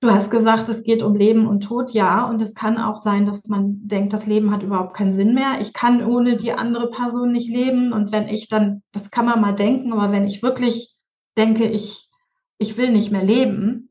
du 0.02 0.10
hast 0.10 0.32
gesagt, 0.32 0.70
es 0.70 0.84
geht 0.84 1.04
um 1.04 1.16
Leben 1.16 1.48
und 1.48 1.62
Tod, 1.62 1.92
ja. 1.92 2.28
Und 2.30 2.42
es 2.42 2.54
kann 2.54 2.78
auch 2.78 2.96
sein, 2.96 3.26
dass 3.26 3.48
man 3.48 3.88
denkt, 3.88 4.14
das 4.14 4.26
Leben 4.26 4.52
hat 4.52 4.64
überhaupt 4.64 4.96
keinen 4.96 5.14
Sinn 5.14 5.34
mehr. 5.34 5.60
Ich 5.62 5.74
kann 5.74 6.06
ohne 6.06 6.38
die 6.38 6.54
andere 6.54 6.90
Person 6.90 7.32
nicht 7.32 7.50
leben. 7.50 7.94
Und 7.94 8.12
wenn 8.12 8.28
ich 8.28 8.48
dann, 8.48 8.82
das 8.92 9.12
kann 9.12 9.26
man 9.26 9.42
mal 9.42 9.54
denken, 9.54 9.94
aber 9.94 10.12
wenn 10.12 10.28
ich 10.28 10.42
wirklich 10.42 10.96
denke, 11.38 11.68
ich, 11.68 12.10
ich 12.58 12.78
will 12.78 12.92
nicht 12.92 13.12
mehr 13.12 13.24
leben, 13.24 13.90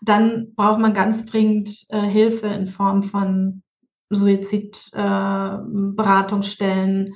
dann 0.00 0.54
braucht 0.54 0.78
man 0.78 0.94
ganz 0.94 1.24
dringend 1.24 1.84
äh, 1.88 2.00
Hilfe 2.00 2.46
in 2.46 2.68
Form 2.68 3.02
von 3.02 3.64
Suizidberatungsstellen, 4.10 7.06
äh, 7.06 7.10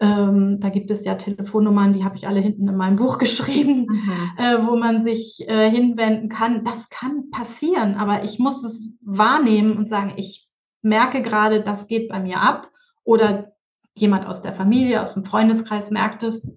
ähm, 0.00 0.60
da 0.60 0.68
gibt 0.68 0.90
es 0.90 1.04
ja 1.04 1.16
Telefonnummern, 1.16 1.92
die 1.92 2.04
habe 2.04 2.16
ich 2.16 2.28
alle 2.28 2.40
hinten 2.40 2.68
in 2.68 2.76
meinem 2.76 2.96
Buch 2.96 3.18
geschrieben, 3.18 3.86
mhm. 3.88 4.12
äh, 4.38 4.66
wo 4.66 4.76
man 4.76 5.02
sich 5.02 5.44
äh, 5.48 5.70
hinwenden 5.70 6.28
kann. 6.28 6.64
Das 6.64 6.88
kann 6.90 7.30
passieren, 7.30 7.94
aber 7.94 8.24
ich 8.24 8.38
muss 8.38 8.62
es 8.64 8.92
wahrnehmen 9.02 9.76
und 9.76 9.88
sagen, 9.88 10.14
ich 10.16 10.48
merke 10.82 11.22
gerade, 11.22 11.62
das 11.62 11.86
geht 11.86 12.08
bei 12.08 12.20
mir 12.20 12.40
ab. 12.40 12.70
Oder 13.04 13.52
jemand 13.96 14.26
aus 14.26 14.42
der 14.42 14.52
Familie, 14.52 15.02
aus 15.02 15.14
dem 15.14 15.24
Freundeskreis 15.24 15.90
merkt 15.90 16.22
es. 16.22 16.48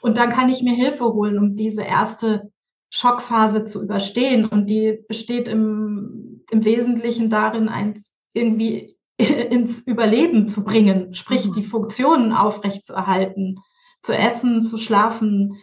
Und 0.00 0.18
dann 0.18 0.30
kann 0.30 0.48
ich 0.48 0.62
mir 0.62 0.74
Hilfe 0.74 1.04
holen, 1.04 1.38
um 1.38 1.54
diese 1.54 1.82
erste 1.82 2.50
Schockphase 2.90 3.64
zu 3.64 3.82
überstehen. 3.82 4.46
Und 4.46 4.68
die 4.68 5.04
besteht 5.06 5.48
im, 5.48 6.44
im 6.50 6.64
Wesentlichen 6.64 7.30
darin, 7.30 7.68
eins 7.68 8.10
irgendwie 8.32 8.91
ins 9.50 9.80
Überleben 9.80 10.48
zu 10.48 10.64
bringen, 10.64 11.14
sprich 11.14 11.46
mhm. 11.46 11.52
die 11.52 11.62
Funktionen 11.62 12.32
aufrechtzuerhalten, 12.32 13.60
zu 14.02 14.12
essen, 14.12 14.62
zu 14.62 14.78
schlafen. 14.78 15.56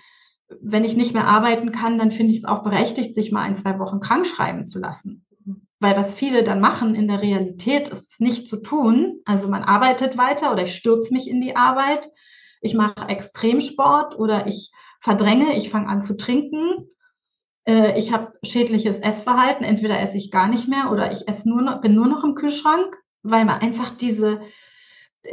Wenn 0.62 0.84
ich 0.84 0.96
nicht 0.96 1.14
mehr 1.14 1.28
arbeiten 1.28 1.72
kann, 1.72 1.98
dann 1.98 2.12
finde 2.12 2.34
ich 2.34 2.40
es 2.40 2.46
auch 2.46 2.64
berechtigt, 2.64 3.16
sich 3.16 3.32
mal 3.32 3.42
ein, 3.42 3.56
zwei 3.56 3.78
Wochen 3.80 4.00
krank 4.00 4.26
schreiben 4.26 4.68
zu 4.68 4.80
lassen. 4.80 5.26
Weil 5.80 5.96
was 5.96 6.16
viele 6.16 6.44
dann 6.44 6.60
machen 6.60 6.96
in 6.96 7.08
der 7.08 7.22
Realität, 7.22 7.88
ist 7.88 8.12
es 8.12 8.20
nicht 8.20 8.48
zu 8.48 8.58
tun. 8.58 9.22
Also 9.26 9.48
man 9.48 9.64
arbeitet 9.64 10.18
weiter 10.18 10.52
oder 10.52 10.64
ich 10.64 10.76
stürze 10.76 11.14
mich 11.14 11.30
in 11.30 11.40
die 11.40 11.56
Arbeit, 11.56 12.10
ich 12.62 12.74
mache 12.74 13.08
Extremsport 13.08 14.18
oder 14.18 14.48
ich 14.48 14.72
verdränge, 15.00 15.56
ich 15.56 15.70
fange 15.70 15.88
an 15.88 16.02
zu 16.02 16.18
trinken, 16.18 16.90
äh, 17.66 17.98
ich 17.98 18.12
habe 18.12 18.34
schädliches 18.44 19.00
Essverhalten, 19.00 19.64
entweder 19.64 20.00
esse 20.00 20.18
ich 20.18 20.32
gar 20.32 20.48
nicht 20.48 20.68
mehr 20.68 20.92
oder 20.92 21.12
ich 21.12 21.28
esse 21.28 21.48
nur 21.48 21.62
noch, 21.62 21.82
bin 21.82 21.96
nur 21.96 22.08
noch 22.08 22.24
im 22.24 22.36
Kühlschrank 22.36 22.98
weil 23.24 23.46
man 23.46 23.62
einfach 23.62 23.92
diese, 23.92 24.42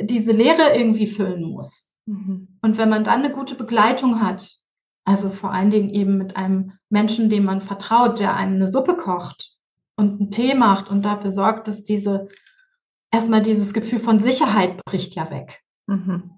diese 0.01 0.33
Leere 0.33 0.77
irgendwie 0.77 1.07
füllen 1.07 1.43
muss. 1.43 1.89
Mhm. 2.07 2.59
Und 2.63 2.79
wenn 2.79 2.89
man 2.89 3.05
dann 3.05 3.25
eine 3.25 3.33
gute 3.33 3.55
Begleitung 3.55 4.21
hat, 4.21 4.57
also 5.05 5.31
vor 5.31 5.53
allen 5.53 5.71
Dingen 5.71 5.91
eben 5.91 6.19
mit 6.19 6.37
einem 6.37 6.73
Menschen, 6.89 7.29
dem 7.29 7.45
man 7.45 7.61
vertraut, 7.61 8.19
der 8.19 8.35
einem 8.35 8.57
eine 8.57 8.71
Suppe 8.71 8.97
kocht 8.97 9.53
und 9.97 10.21
einen 10.21 10.31
Tee 10.31 10.55
macht 10.55 10.91
und 10.91 11.03
dafür 11.03 11.31
sorgt, 11.31 11.69
dass 11.69 11.85
diese 11.85 12.29
erstmal 13.13 13.43
dieses 13.43 13.73
Gefühl 13.73 14.01
von 14.01 14.21
Sicherheit 14.21 14.85
bricht 14.85 15.15
ja 15.15 15.31
weg. 15.31 15.63
Mhm. 15.87 16.33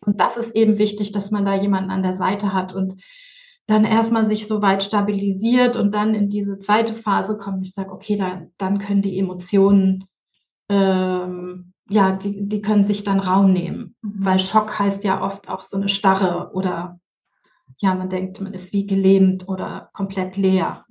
Und 0.00 0.20
das 0.20 0.36
ist 0.36 0.54
eben 0.54 0.78
wichtig, 0.78 1.12
dass 1.12 1.30
man 1.30 1.44
da 1.44 1.54
jemanden 1.54 1.90
an 1.90 2.02
der 2.02 2.14
Seite 2.14 2.52
hat 2.52 2.74
und 2.74 3.02
dann 3.66 3.84
erstmal 3.84 4.26
sich 4.26 4.46
so 4.46 4.60
weit 4.60 4.82
stabilisiert 4.82 5.76
und 5.76 5.92
dann 5.92 6.14
in 6.14 6.28
diese 6.28 6.58
zweite 6.58 6.94
Phase 6.94 7.38
kommt. 7.38 7.66
Ich 7.66 7.72
sage, 7.72 7.92
okay, 7.92 8.16
da, 8.16 8.42
dann 8.58 8.78
können 8.78 9.00
die 9.00 9.18
Emotionen 9.18 10.04
ähm, 10.68 11.72
ja, 11.88 12.12
die, 12.12 12.48
die 12.48 12.62
können 12.62 12.84
sich 12.84 13.04
dann 13.04 13.20
Raum 13.20 13.52
nehmen. 13.52 13.94
Mhm. 14.02 14.24
Weil 14.24 14.40
Schock 14.40 14.78
heißt 14.78 15.04
ja 15.04 15.22
oft 15.22 15.48
auch 15.48 15.62
so 15.62 15.76
eine 15.76 15.88
Starre 15.88 16.50
oder 16.54 16.98
ja, 17.78 17.94
man 17.94 18.08
denkt, 18.08 18.40
man 18.40 18.54
ist 18.54 18.72
wie 18.72 18.86
gelähmt 18.86 19.48
oder 19.48 19.90
komplett 19.92 20.36
leer. 20.36 20.84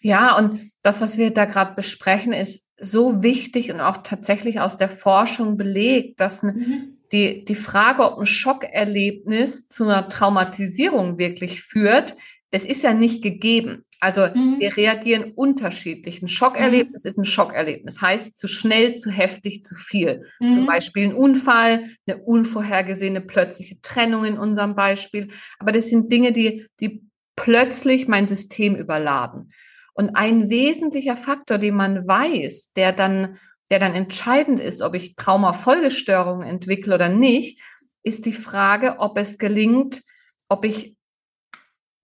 Ja, 0.00 0.36
und 0.36 0.60
das, 0.82 1.00
was 1.00 1.18
wir 1.18 1.32
da 1.32 1.44
gerade 1.44 1.74
besprechen, 1.74 2.32
ist 2.32 2.66
so 2.78 3.22
wichtig 3.22 3.72
und 3.72 3.80
auch 3.80 3.98
tatsächlich 3.98 4.60
aus 4.60 4.76
der 4.76 4.88
Forschung 4.88 5.56
belegt, 5.56 6.20
dass 6.20 6.42
mhm. 6.42 6.98
die, 7.12 7.44
die 7.44 7.54
Frage, 7.54 8.02
ob 8.02 8.18
ein 8.18 8.26
Schockerlebnis 8.26 9.68
zu 9.68 9.84
einer 9.84 10.08
Traumatisierung 10.08 11.18
wirklich 11.18 11.62
führt, 11.62 12.16
das 12.50 12.64
ist 12.64 12.82
ja 12.82 12.94
nicht 12.94 13.22
gegeben. 13.22 13.82
Also 14.00 14.26
mhm. 14.26 14.56
wir 14.58 14.76
reagieren 14.76 15.32
unterschiedlich. 15.34 16.22
Ein 16.22 16.28
Schockerlebnis 16.28 17.04
mhm. 17.04 17.08
ist 17.08 17.18
ein 17.18 17.24
Schockerlebnis, 17.24 18.00
heißt 18.00 18.36
zu 18.36 18.48
schnell, 18.48 18.96
zu 18.96 19.10
heftig, 19.10 19.62
zu 19.62 19.74
viel. 19.74 20.22
Mhm. 20.40 20.52
Zum 20.52 20.66
Beispiel 20.66 21.04
ein 21.04 21.14
Unfall, 21.14 21.84
eine 22.06 22.22
unvorhergesehene 22.22 23.20
plötzliche 23.20 23.80
Trennung 23.80 24.24
in 24.24 24.38
unserem 24.38 24.74
Beispiel. 24.74 25.28
Aber 25.58 25.72
das 25.72 25.88
sind 25.88 26.12
Dinge, 26.12 26.32
die, 26.32 26.66
die 26.80 27.02
plötzlich 27.36 28.08
mein 28.08 28.26
System 28.26 28.76
überladen. 28.76 29.52
Und 29.94 30.10
ein 30.14 30.50
wesentlicher 30.50 31.16
Faktor, 31.16 31.58
den 31.58 31.74
man 31.74 32.06
weiß, 32.06 32.72
der 32.76 32.92
dann, 32.92 33.38
der 33.70 33.78
dann 33.78 33.94
entscheidend 33.94 34.60
ist, 34.60 34.82
ob 34.82 34.94
ich 34.94 35.16
Traumafolgestörungen 35.16 36.46
entwickle 36.46 36.94
oder 36.94 37.08
nicht, 37.08 37.62
ist 38.02 38.26
die 38.26 38.32
Frage, 38.32 38.96
ob 38.98 39.16
es 39.18 39.38
gelingt, 39.38 40.02
ob 40.48 40.64
ich 40.64 40.95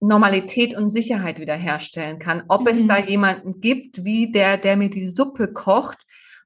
Normalität 0.03 0.76
und 0.76 0.90
Sicherheit 0.90 1.38
wiederherstellen 1.38 2.18
kann. 2.18 2.42
Ob 2.48 2.62
mhm. 2.62 2.68
es 2.68 2.86
da 2.86 2.98
jemanden 2.98 3.61
gibt, 3.61 4.05
wie 4.05 4.30
der, 4.30 4.59
der 4.59 4.76
mir 4.76 4.90
die 4.90 5.07
Suppe 5.07 5.53
kocht, 5.53 5.98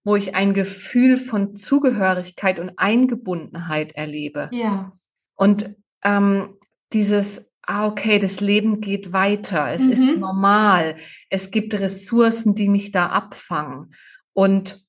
wo 0.05 0.15
ich 0.15 0.35
ein 0.35 0.55
Gefühl 0.55 1.17
von 1.17 1.57
Zugehörigkeit 1.57 2.61
und 2.61 2.73
Eingebundenheit 2.77 3.93
erlebe. 3.93 4.51
Ja. 4.53 4.93
Und 5.35 5.75
ähm, 6.05 6.57
dieses, 6.93 7.51
ah, 7.63 7.89
okay, 7.89 8.19
das 8.19 8.41
Leben 8.41 8.81
geht 8.81 9.13
weiter, 9.13 9.73
es 9.73 9.83
mhm. 9.83 9.93
ist 9.93 10.17
normal, 10.17 10.97
es 11.31 11.51
gibt 11.51 11.75
Ressourcen, 11.75 12.55
die 12.55 12.69
mich 12.69 12.93
da 12.93 13.07
abfangen. 13.07 13.93
Und 14.33 14.87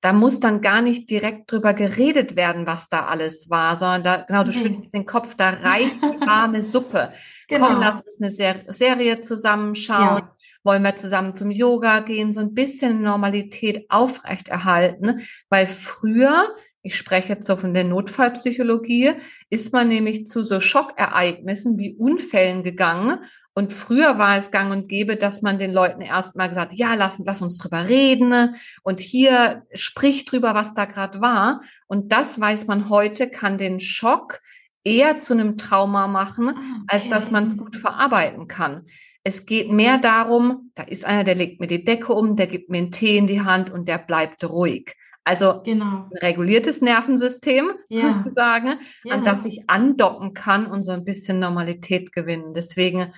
da 0.00 0.12
muss 0.12 0.40
dann 0.40 0.60
gar 0.60 0.80
nicht 0.82 1.10
direkt 1.10 1.52
drüber 1.52 1.74
geredet 1.74 2.36
werden, 2.36 2.66
was 2.66 2.88
da 2.88 3.06
alles 3.06 3.50
war, 3.50 3.76
sondern 3.76 4.02
da, 4.02 4.16
genau, 4.16 4.44
du 4.44 4.50
okay. 4.50 4.60
schüttelst 4.60 4.94
den 4.94 5.06
Kopf, 5.06 5.34
da 5.34 5.50
reicht 5.62 5.96
die 5.96 6.20
warme 6.26 6.62
Suppe. 6.62 7.12
Genau. 7.50 7.66
Komm, 7.66 7.80
lass 7.80 8.00
uns 8.00 8.20
eine 8.20 8.30
Ser 8.30 8.64
Serie 8.68 9.20
zusammenschauen. 9.20 10.18
Ja. 10.18 10.34
Wollen 10.62 10.82
wir 10.82 10.96
zusammen 10.96 11.34
zum 11.34 11.50
Yoga 11.50 12.00
gehen, 12.00 12.32
so 12.32 12.40
ein 12.40 12.54
bisschen 12.54 13.02
Normalität 13.02 13.86
aufrechterhalten, 13.90 15.20
weil 15.48 15.66
früher 15.66 16.54
ich 16.82 16.96
spreche 16.96 17.34
jetzt 17.34 17.46
so 17.46 17.56
von 17.56 17.74
der 17.74 17.84
Notfallpsychologie, 17.84 19.12
ist 19.50 19.72
man 19.72 19.88
nämlich 19.88 20.26
zu 20.26 20.42
so 20.42 20.60
Schockereignissen 20.60 21.78
wie 21.78 21.94
Unfällen 21.94 22.62
gegangen. 22.62 23.18
Und 23.52 23.74
früher 23.74 24.16
war 24.16 24.38
es 24.38 24.50
gang 24.50 24.72
und 24.72 24.88
gäbe, 24.88 25.16
dass 25.16 25.42
man 25.42 25.58
den 25.58 25.72
Leuten 25.72 26.00
erstmal 26.00 26.48
gesagt, 26.48 26.72
ja, 26.72 26.94
lass, 26.94 27.20
lass 27.22 27.42
uns 27.42 27.58
drüber 27.58 27.88
reden 27.88 28.54
und 28.82 29.00
hier 29.00 29.66
sprich 29.74 30.24
drüber, 30.24 30.54
was 30.54 30.72
da 30.72 30.86
gerade 30.86 31.20
war. 31.20 31.60
Und 31.86 32.12
das 32.12 32.40
weiß 32.40 32.66
man 32.66 32.88
heute, 32.88 33.28
kann 33.28 33.58
den 33.58 33.80
Schock 33.80 34.40
eher 34.84 35.18
zu 35.18 35.34
einem 35.34 35.58
Trauma 35.58 36.06
machen, 36.06 36.48
okay. 36.48 36.58
Ah, 36.58 36.82
als 36.88 37.08
dass 37.08 37.30
man 37.30 37.44
es 37.44 37.56
gut 37.56 37.76
verarbeiten 37.76 38.48
kann. 38.48 38.84
Es 39.22 39.44
geht 39.44 39.70
mehr 39.70 39.98
darum, 39.98 40.70
da 40.74 40.82
ist 40.84 41.04
einer, 41.04 41.24
der 41.24 41.34
legt 41.34 41.60
mir 41.60 41.66
die 41.66 41.84
Decke 41.84 42.14
um, 42.14 42.36
der 42.36 42.46
gibt 42.46 42.70
mir 42.70 42.78
einen 42.78 42.90
Tee 42.90 43.18
in 43.18 43.26
die 43.26 43.42
Hand 43.42 43.70
und 43.70 43.86
der 43.86 43.98
bleibt 43.98 44.42
ruhig. 44.44 44.94
Also 45.24 45.60
genau. 45.62 46.08
ein 46.10 46.18
reguliertes 46.22 46.80
Nervensystem 46.80 47.72
ja. 47.88 48.16
sozusagen, 48.16 48.80
ja. 49.04 49.14
an 49.14 49.24
das 49.24 49.44
ich 49.44 49.68
andocken 49.68 50.32
kann 50.32 50.66
und 50.66 50.82
so 50.82 50.92
ein 50.92 51.04
bisschen 51.04 51.38
Normalität 51.38 52.12
gewinnen. 52.12 52.54
Deswegen 52.54 53.12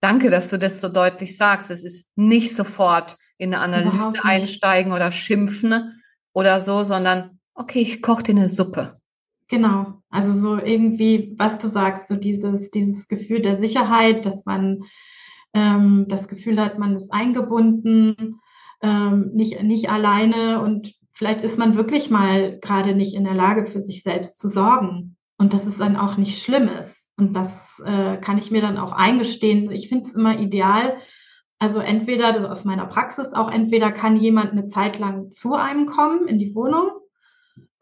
danke, 0.00 0.30
dass 0.30 0.48
du 0.48 0.58
das 0.58 0.80
so 0.80 0.88
deutlich 0.88 1.36
sagst. 1.36 1.70
Es 1.70 1.84
ist 1.84 2.06
nicht 2.16 2.56
sofort 2.56 3.18
in 3.36 3.54
eine 3.54 3.62
Analyse 3.62 4.24
einsteigen 4.24 4.92
oder 4.92 5.12
schimpfen 5.12 6.02
oder 6.32 6.60
so, 6.60 6.84
sondern 6.84 7.38
okay, 7.54 7.80
ich 7.80 8.00
koche 8.00 8.22
dir 8.22 8.36
eine 8.36 8.48
Suppe. 8.48 9.01
Genau, 9.52 10.02
also 10.08 10.32
so 10.32 10.56
irgendwie, 10.56 11.34
was 11.36 11.58
du 11.58 11.68
sagst, 11.68 12.08
so 12.08 12.16
dieses, 12.16 12.70
dieses 12.70 13.06
Gefühl 13.06 13.42
der 13.42 13.60
Sicherheit, 13.60 14.24
dass 14.24 14.46
man 14.46 14.84
ähm, 15.52 16.06
das 16.08 16.26
Gefühl 16.26 16.58
hat, 16.58 16.78
man 16.78 16.94
ist 16.96 17.12
eingebunden, 17.12 18.40
ähm, 18.80 19.30
nicht, 19.34 19.62
nicht 19.62 19.90
alleine 19.90 20.62
und 20.62 20.94
vielleicht 21.12 21.42
ist 21.42 21.58
man 21.58 21.74
wirklich 21.74 22.08
mal 22.08 22.58
gerade 22.60 22.94
nicht 22.94 23.14
in 23.14 23.24
der 23.24 23.34
Lage, 23.34 23.66
für 23.66 23.80
sich 23.80 24.02
selbst 24.02 24.40
zu 24.40 24.48
sorgen. 24.48 25.18
Und 25.36 25.52
das 25.52 25.66
ist 25.66 25.78
dann 25.78 25.96
auch 25.96 26.16
nicht 26.16 26.42
Schlimmes. 26.42 27.10
Und 27.18 27.36
das 27.36 27.78
äh, 27.84 28.16
kann 28.16 28.38
ich 28.38 28.50
mir 28.50 28.62
dann 28.62 28.78
auch 28.78 28.92
eingestehen. 28.92 29.70
Ich 29.70 29.90
finde 29.90 30.04
es 30.06 30.14
immer 30.14 30.38
ideal. 30.38 30.96
Also 31.58 31.80
entweder, 31.80 32.32
das 32.32 32.46
aus 32.46 32.64
meiner 32.64 32.86
Praxis 32.86 33.34
auch, 33.34 33.50
entweder 33.50 33.92
kann 33.92 34.16
jemand 34.16 34.52
eine 34.52 34.66
Zeit 34.68 34.98
lang 34.98 35.30
zu 35.30 35.52
einem 35.52 35.84
kommen 35.84 36.26
in 36.26 36.38
die 36.38 36.54
Wohnung 36.54 37.01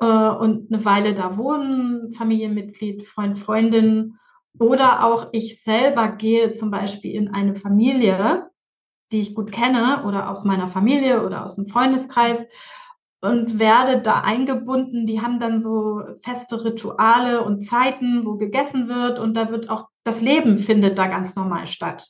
äh, 0.00 0.30
und 0.30 0.72
eine 0.72 0.84
Weile 0.84 1.14
da 1.14 1.36
wohnen, 1.36 2.12
Familienmitglied, 2.14 3.06
Freund, 3.06 3.38
Freundin. 3.38 4.18
Oder 4.58 5.04
auch 5.04 5.28
ich 5.32 5.62
selber 5.62 6.08
gehe 6.08 6.52
zum 6.52 6.70
Beispiel 6.70 7.14
in 7.14 7.28
eine 7.28 7.54
Familie, 7.54 8.50
die 9.12 9.20
ich 9.20 9.34
gut 9.34 9.52
kenne 9.52 10.04
oder 10.06 10.28
aus 10.28 10.44
meiner 10.44 10.68
Familie 10.68 11.24
oder 11.24 11.44
aus 11.44 11.56
dem 11.56 11.66
Freundeskreis 11.66 12.44
und 13.20 13.58
werde 13.58 14.00
da 14.00 14.20
eingebunden. 14.20 15.06
Die 15.06 15.20
haben 15.20 15.40
dann 15.40 15.60
so 15.60 16.02
feste 16.22 16.64
Rituale 16.64 17.44
und 17.44 17.62
Zeiten, 17.62 18.24
wo 18.24 18.36
gegessen 18.36 18.88
wird 18.88 19.18
und 19.18 19.34
da 19.34 19.50
wird 19.50 19.68
auch 19.70 19.88
das 20.04 20.20
Leben 20.20 20.58
findet 20.58 20.98
da 20.98 21.06
ganz 21.06 21.34
normal 21.34 21.66
statt. 21.66 22.08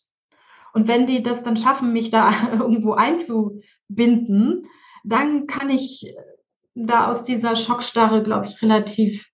Und 0.72 0.86
wenn 0.86 1.07
die 1.07 1.22
das 1.22 1.43
dann 1.43 1.57
schaffen, 1.57 1.93
mich 1.93 2.11
da 2.11 2.32
irgendwo 2.53 2.93
einzubinden, 2.93 4.66
dann 5.05 5.47
kann 5.47 5.70
ich 5.70 6.14
da 6.87 7.09
aus 7.09 7.22
dieser 7.22 7.57
Schockstarre, 7.57 8.22
glaube 8.22 8.47
ich, 8.47 8.61
relativ 8.62 9.28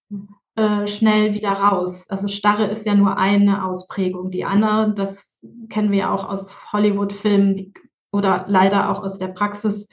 äh, 0.57 0.87
schnell 0.87 1.35
wieder 1.35 1.51
raus. 1.51 2.07
Also 2.09 2.29
Starre 2.29 2.65
ist 2.65 2.87
ja 2.87 2.95
nur 2.95 3.19
eine 3.19 3.65
Ausprägung. 3.65 4.31
Die 4.31 4.45
andere, 4.45 4.93
das 4.95 5.39
kennen 5.69 5.91
wir 5.91 5.99
ja 5.99 6.15
auch 6.15 6.29
aus 6.29 6.73
Hollywood-Filmen 6.73 7.75
oder 8.13 8.47
leider 8.49 8.91
auch 8.91 9.03
aus 9.03 9.19
der 9.19 9.29
Praxis, 9.29 9.87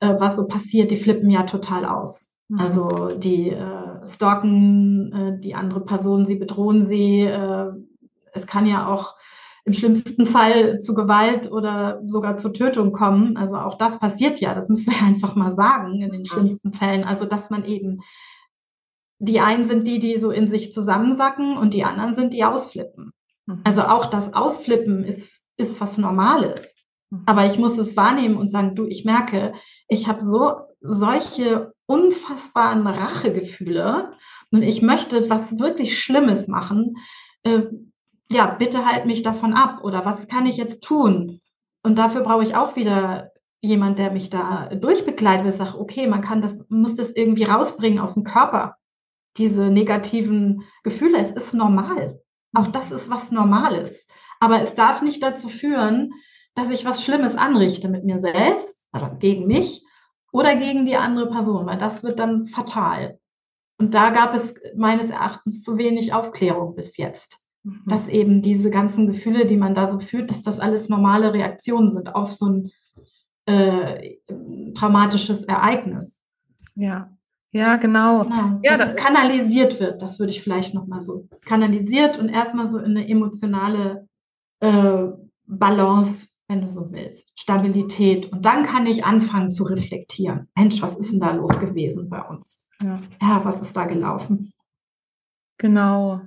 äh, 0.00 0.14
was 0.18 0.36
so 0.36 0.46
passiert, 0.46 0.90
die 0.90 0.98
flippen 0.98 1.30
ja 1.30 1.44
total 1.44 1.84
aus. 1.84 2.30
Mhm. 2.48 2.60
Also 2.60 3.10
die 3.16 3.50
äh, 3.50 4.06
stalken 4.06 5.12
äh, 5.12 5.40
die 5.40 5.54
andere 5.54 5.80
Person, 5.80 6.26
sie 6.26 6.36
bedrohen 6.36 6.84
sie. 6.84 7.22
Äh, 7.22 7.72
es 8.32 8.46
kann 8.46 8.66
ja 8.66 8.88
auch 8.88 9.15
im 9.66 9.72
schlimmsten 9.72 10.26
Fall 10.26 10.78
zu 10.78 10.94
Gewalt 10.94 11.50
oder 11.50 12.00
sogar 12.06 12.36
zur 12.36 12.52
Tötung 12.52 12.92
kommen. 12.92 13.36
Also 13.36 13.56
auch 13.56 13.76
das 13.76 13.98
passiert 13.98 14.38
ja, 14.38 14.54
das 14.54 14.68
müssen 14.68 14.94
wir 14.94 15.02
einfach 15.06 15.34
mal 15.34 15.52
sagen, 15.52 16.00
in 16.00 16.12
den 16.12 16.24
schlimmsten 16.24 16.72
Fällen. 16.72 17.04
Also 17.04 17.24
dass 17.24 17.50
man 17.50 17.64
eben, 17.64 18.00
die 19.18 19.40
einen 19.40 19.66
sind 19.66 19.88
die, 19.88 19.98
die 19.98 20.18
so 20.18 20.30
in 20.30 20.48
sich 20.48 20.72
zusammensacken 20.72 21.58
und 21.58 21.74
die 21.74 21.84
anderen 21.84 22.14
sind 22.14 22.32
die 22.32 22.44
ausflippen. 22.44 23.12
Mhm. 23.46 23.60
Also 23.64 23.82
auch 23.82 24.06
das 24.06 24.32
Ausflippen 24.32 25.02
ist, 25.02 25.42
ist 25.56 25.80
was 25.80 25.98
Normales. 25.98 26.84
Mhm. 27.10 27.22
Aber 27.26 27.46
ich 27.46 27.58
muss 27.58 27.76
es 27.76 27.96
wahrnehmen 27.96 28.36
und 28.36 28.52
sagen, 28.52 28.76
du, 28.76 28.86
ich 28.86 29.04
merke, 29.04 29.52
ich 29.88 30.06
habe 30.06 30.24
so 30.24 30.60
solche 30.80 31.72
unfassbaren 31.86 32.86
Rachegefühle 32.86 34.12
und 34.52 34.62
ich 34.62 34.80
möchte 34.80 35.28
was 35.28 35.58
wirklich 35.58 35.98
Schlimmes 35.98 36.46
machen. 36.46 36.94
Ja, 38.30 38.46
bitte 38.46 38.84
halt 38.84 39.06
mich 39.06 39.22
davon 39.22 39.54
ab 39.54 39.84
oder 39.84 40.04
was 40.04 40.26
kann 40.26 40.46
ich 40.46 40.56
jetzt 40.56 40.82
tun? 40.82 41.40
Und 41.82 41.98
dafür 41.98 42.22
brauche 42.22 42.42
ich 42.42 42.56
auch 42.56 42.74
wieder 42.74 43.30
jemand, 43.60 43.98
der 43.98 44.10
mich 44.10 44.30
da 44.30 44.68
durchbegleitet, 44.74 45.52
sagt, 45.52 45.76
okay, 45.76 46.06
man 46.06 46.22
kann 46.22 46.42
das, 46.42 46.58
muss 46.68 46.96
das 46.96 47.10
irgendwie 47.10 47.44
rausbringen 47.44 48.00
aus 48.00 48.14
dem 48.14 48.24
Körper. 48.24 48.76
Diese 49.36 49.70
negativen 49.70 50.64
Gefühle, 50.82 51.18
es 51.18 51.30
ist 51.30 51.54
normal. 51.54 52.20
Auch 52.54 52.68
das 52.68 52.90
ist 52.90 53.10
was 53.10 53.30
Normales. 53.30 54.06
Aber 54.40 54.62
es 54.62 54.74
darf 54.74 55.02
nicht 55.02 55.22
dazu 55.22 55.48
führen, 55.48 56.12
dass 56.54 56.70
ich 56.70 56.84
was 56.84 57.04
Schlimmes 57.04 57.36
anrichte 57.36 57.88
mit 57.88 58.04
mir 58.04 58.18
selbst 58.18 58.86
oder 58.92 59.10
gegen 59.10 59.46
mich 59.46 59.84
oder 60.32 60.56
gegen 60.56 60.86
die 60.86 60.96
andere 60.96 61.30
Person, 61.30 61.66
weil 61.66 61.78
das 61.78 62.02
wird 62.02 62.18
dann 62.18 62.46
fatal. 62.46 63.18
Und 63.78 63.94
da 63.94 64.10
gab 64.10 64.34
es 64.34 64.54
meines 64.74 65.10
Erachtens 65.10 65.62
zu 65.62 65.76
wenig 65.76 66.14
Aufklärung 66.14 66.74
bis 66.74 66.96
jetzt. 66.96 67.40
Mhm. 67.66 67.82
Dass 67.86 68.08
eben 68.08 68.42
diese 68.42 68.70
ganzen 68.70 69.06
Gefühle, 69.06 69.46
die 69.46 69.56
man 69.56 69.74
da 69.74 69.88
so 69.88 69.98
fühlt, 69.98 70.30
dass 70.30 70.42
das 70.42 70.60
alles 70.60 70.88
normale 70.88 71.34
Reaktionen 71.34 71.90
sind 71.90 72.14
auf 72.14 72.32
so 72.32 72.46
ein 72.46 72.70
äh, 73.46 74.16
traumatisches 74.74 75.44
Ereignis. 75.44 76.20
Ja, 76.74 77.10
ja, 77.52 77.76
genau. 77.76 78.24
genau. 78.24 78.60
Ja, 78.62 78.76
dass 78.76 78.94
das 78.94 78.96
kanalisiert 78.96 79.80
wird, 79.80 80.02
das 80.02 80.18
würde 80.18 80.32
ich 80.32 80.42
vielleicht 80.42 80.74
nochmal 80.74 81.02
so 81.02 81.28
kanalisiert 81.44 82.18
und 82.18 82.28
erstmal 82.28 82.68
so 82.68 82.78
in 82.78 82.96
eine 82.96 83.08
emotionale 83.08 84.08
äh, 84.60 85.06
Balance 85.46 86.28
wenn 86.48 86.60
du 86.60 86.70
so 86.70 86.92
willst, 86.92 87.32
Stabilität. 87.38 88.30
Und 88.32 88.44
dann 88.44 88.64
kann 88.64 88.86
ich 88.86 89.04
anfangen 89.04 89.50
zu 89.50 89.64
reflektieren. 89.64 90.48
Mensch, 90.56 90.80
was 90.80 90.96
ist 90.96 91.12
denn 91.12 91.20
da 91.20 91.32
los 91.32 91.58
gewesen 91.58 92.08
bei 92.08 92.22
uns? 92.22 92.66
Ja, 92.82 93.00
ja 93.20 93.44
was 93.44 93.60
ist 93.60 93.76
da 93.76 93.86
gelaufen? 93.86 94.52
Genau. 95.58 96.20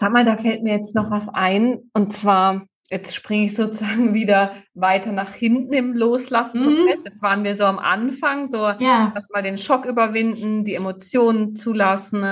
Sag 0.00 0.12
mal, 0.12 0.24
da 0.24 0.38
fällt 0.38 0.62
mir 0.62 0.72
jetzt 0.72 0.94
noch 0.94 1.10
was 1.10 1.28
ein. 1.28 1.90
Und 1.92 2.14
zwar, 2.14 2.64
jetzt 2.88 3.14
springe 3.14 3.44
ich 3.44 3.54
sozusagen 3.54 4.14
wieder 4.14 4.54
weiter 4.72 5.12
nach 5.12 5.34
hinten 5.34 5.74
im 5.74 5.92
Loslassen-Prozess. 5.92 7.00
Mhm. 7.00 7.04
Jetzt 7.04 7.22
waren 7.22 7.44
wir 7.44 7.54
so 7.54 7.64
am 7.64 7.78
Anfang, 7.78 8.46
so 8.46 8.60
ja. 8.78 9.12
erstmal 9.14 9.42
den 9.42 9.58
Schock 9.58 9.84
überwinden, 9.84 10.64
die 10.64 10.74
Emotionen 10.74 11.54
zulassen. 11.54 12.22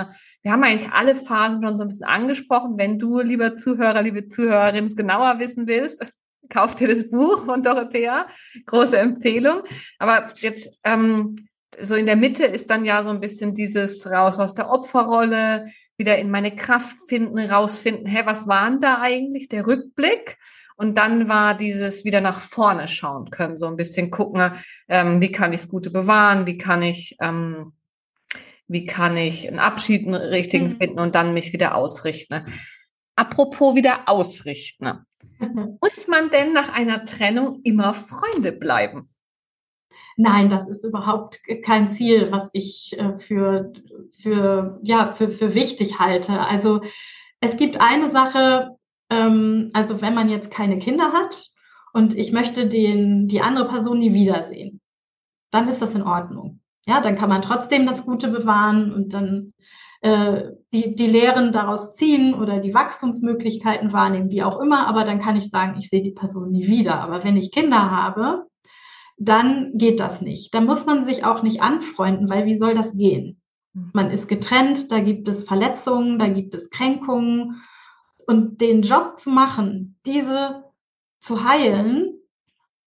Wir 0.42 0.50
haben 0.50 0.64
eigentlich 0.64 0.90
alle 0.92 1.14
Phasen 1.14 1.60
schon 1.62 1.76
so 1.76 1.84
ein 1.84 1.88
bisschen 1.88 2.06
angesprochen. 2.06 2.78
Wenn 2.78 2.98
du, 2.98 3.20
lieber 3.20 3.58
Zuhörer, 3.58 4.00
liebe 4.00 4.28
Zuhörerin, 4.28 4.86
es 4.86 4.96
genauer 4.96 5.38
wissen 5.38 5.66
willst, 5.66 6.02
kauf 6.48 6.74
dir 6.74 6.88
das 6.88 7.06
Buch 7.10 7.44
von 7.44 7.62
Dorothea. 7.62 8.28
Große 8.64 8.96
Empfehlung. 8.96 9.60
Aber 9.98 10.26
jetzt 10.40 10.70
ähm, 10.84 11.36
so 11.80 11.94
in 11.94 12.06
der 12.06 12.16
Mitte 12.16 12.44
ist 12.44 12.70
dann 12.70 12.84
ja 12.84 13.02
so 13.02 13.10
ein 13.10 13.20
bisschen 13.20 13.54
dieses 13.54 14.06
raus 14.06 14.38
aus 14.38 14.54
der 14.54 14.70
Opferrolle, 14.70 15.66
wieder 15.96 16.18
in 16.18 16.30
meine 16.30 16.54
Kraft 16.54 16.96
finden, 17.08 17.38
rausfinden, 17.38 18.06
hä, 18.06 18.22
was 18.24 18.46
war 18.46 18.70
denn 18.70 18.80
da 18.80 19.00
eigentlich? 19.00 19.48
Der 19.48 19.66
Rückblick. 19.66 20.38
Und 20.76 20.96
dann 20.96 21.28
war 21.28 21.56
dieses 21.56 22.04
wieder 22.04 22.20
nach 22.20 22.38
vorne 22.38 22.86
schauen 22.86 23.30
können, 23.30 23.58
so 23.58 23.66
ein 23.66 23.74
bisschen 23.74 24.12
gucken, 24.12 24.52
ähm, 24.88 25.20
wie 25.20 25.32
kann 25.32 25.52
ich 25.52 25.62
das 25.62 25.68
Gute 25.68 25.90
bewahren, 25.90 26.46
wie 26.46 26.56
kann 26.56 26.82
ich, 26.82 27.16
ähm, 27.20 27.72
wie 28.68 28.86
kann 28.86 29.16
ich 29.16 29.48
einen 29.48 29.58
Abschied 29.58 30.06
einen 30.06 30.14
richtigen 30.14 30.66
mhm. 30.66 30.76
finden 30.76 31.00
und 31.00 31.16
dann 31.16 31.34
mich 31.34 31.52
wieder 31.52 31.74
ausrichten. 31.74 32.44
Apropos 33.16 33.74
wieder 33.74 34.08
ausrichten. 34.08 35.00
Muss 35.80 36.06
man 36.06 36.30
denn 36.30 36.52
nach 36.52 36.72
einer 36.72 37.04
Trennung 37.04 37.60
immer 37.64 37.92
Freunde 37.92 38.52
bleiben? 38.52 39.10
Nein, 40.20 40.50
das 40.50 40.68
ist 40.68 40.82
überhaupt 40.82 41.38
kein 41.64 41.94
Ziel, 41.94 42.32
was 42.32 42.50
ich 42.52 42.98
äh, 42.98 43.18
für, 43.18 43.72
für, 44.20 44.80
ja, 44.82 45.12
für, 45.12 45.30
für 45.30 45.54
wichtig 45.54 46.00
halte. 46.00 46.40
Also 46.40 46.80
es 47.38 47.56
gibt 47.56 47.80
eine 47.80 48.10
Sache, 48.10 48.76
ähm, 49.10 49.70
also 49.74 50.00
wenn 50.00 50.14
man 50.14 50.28
jetzt 50.28 50.50
keine 50.50 50.80
Kinder 50.80 51.12
hat 51.12 51.46
und 51.92 52.18
ich 52.18 52.32
möchte 52.32 52.66
den, 52.66 53.28
die 53.28 53.42
andere 53.42 53.68
Person 53.68 54.00
nie 54.00 54.12
wiedersehen, 54.12 54.80
dann 55.52 55.68
ist 55.68 55.80
das 55.80 55.94
in 55.94 56.02
Ordnung. 56.02 56.62
Ja, 56.84 57.00
dann 57.00 57.14
kann 57.14 57.28
man 57.28 57.40
trotzdem 57.40 57.86
das 57.86 58.04
Gute 58.04 58.26
bewahren 58.26 58.92
und 58.92 59.14
dann 59.14 59.52
äh, 60.00 60.50
die, 60.72 60.96
die 60.96 61.06
Lehren 61.06 61.52
daraus 61.52 61.94
ziehen 61.94 62.34
oder 62.34 62.58
die 62.58 62.74
Wachstumsmöglichkeiten 62.74 63.92
wahrnehmen, 63.92 64.30
wie 64.30 64.42
auch 64.42 64.58
immer, 64.58 64.88
aber 64.88 65.04
dann 65.04 65.20
kann 65.20 65.36
ich 65.36 65.48
sagen, 65.50 65.78
ich 65.78 65.90
sehe 65.90 66.02
die 66.02 66.10
Person 66.10 66.50
nie 66.50 66.66
wieder. 66.66 66.96
Aber 66.96 67.22
wenn 67.22 67.36
ich 67.36 67.52
Kinder 67.52 67.92
habe, 67.92 68.48
dann 69.18 69.72
geht 69.74 70.00
das 70.00 70.20
nicht. 70.20 70.54
Da 70.54 70.60
muss 70.60 70.86
man 70.86 71.04
sich 71.04 71.24
auch 71.24 71.42
nicht 71.42 71.60
anfreunden, 71.60 72.28
weil 72.28 72.46
wie 72.46 72.56
soll 72.56 72.74
das 72.74 72.96
gehen? 72.96 73.40
Mhm. 73.74 73.90
Man 73.92 74.10
ist 74.10 74.28
getrennt, 74.28 74.90
da 74.92 75.00
gibt 75.00 75.28
es 75.28 75.44
Verletzungen, 75.44 76.18
da 76.18 76.28
gibt 76.28 76.54
es 76.54 76.70
Kränkungen. 76.70 77.62
Und 78.26 78.60
den 78.60 78.82
Job 78.82 79.18
zu 79.18 79.30
machen, 79.30 79.98
diese 80.06 80.64
zu 81.20 81.48
heilen, 81.48 82.14